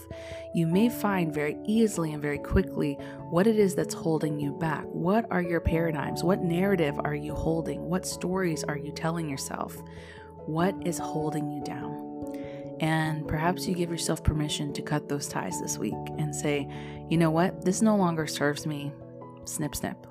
you 0.54 0.66
may 0.68 0.90
find 0.90 1.34
very 1.34 1.58
easily 1.66 2.14
and 2.14 2.22
very 2.22 2.40
quickly 2.40 2.94
what 3.30 3.48
it 3.48 3.58
is 3.58 3.76
that's 3.76 3.94
holding 3.94 4.40
you 4.40 4.54
back. 4.54 4.84
What 4.86 5.26
are 5.30 5.42
your 5.42 5.62
paradigms? 5.62 6.24
What 6.24 6.42
narrative 6.42 7.00
are 7.04 7.16
you 7.16 7.36
holding? 7.36 7.90
What 7.90 8.08
stories 8.08 8.64
are 8.64 8.78
you 8.78 8.92
telling 8.92 9.30
yourself? 9.30 9.78
What 10.48 10.76
is 10.86 10.98
holding 10.98 11.52
you 11.52 11.64
down? 11.64 11.97
And 12.80 13.28
perhaps 13.28 13.68
you 13.68 13.74
give 13.74 13.90
yourself 13.90 14.24
permission 14.24 14.72
to 14.74 14.82
cut 14.82 15.10
those 15.10 15.28
ties 15.28 15.60
this 15.62 15.78
week 15.78 15.96
and 16.18 16.36
say, 16.36 16.68
you 17.10 17.18
know 17.18 17.32
what, 17.32 17.64
this 17.66 17.82
no 17.82 17.96
longer 17.96 18.28
serves 18.28 18.68
me. 18.68 18.92
Snip, 19.46 19.76
snip. 19.76 20.06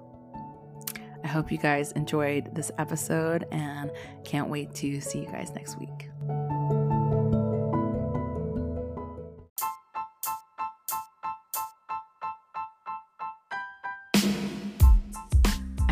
I 1.23 1.29
hope 1.29 1.51
you 1.51 1.59
guys 1.59 1.93
enjoyed 1.93 2.55
this 2.55 2.71
episode 2.79 3.47
and 3.51 3.91
can't 4.25 4.49
wait 4.49 4.75
to 4.77 5.01
see 5.01 5.21
you 5.21 5.27
guys 5.27 5.51
next 5.55 5.79
week. 5.79 6.09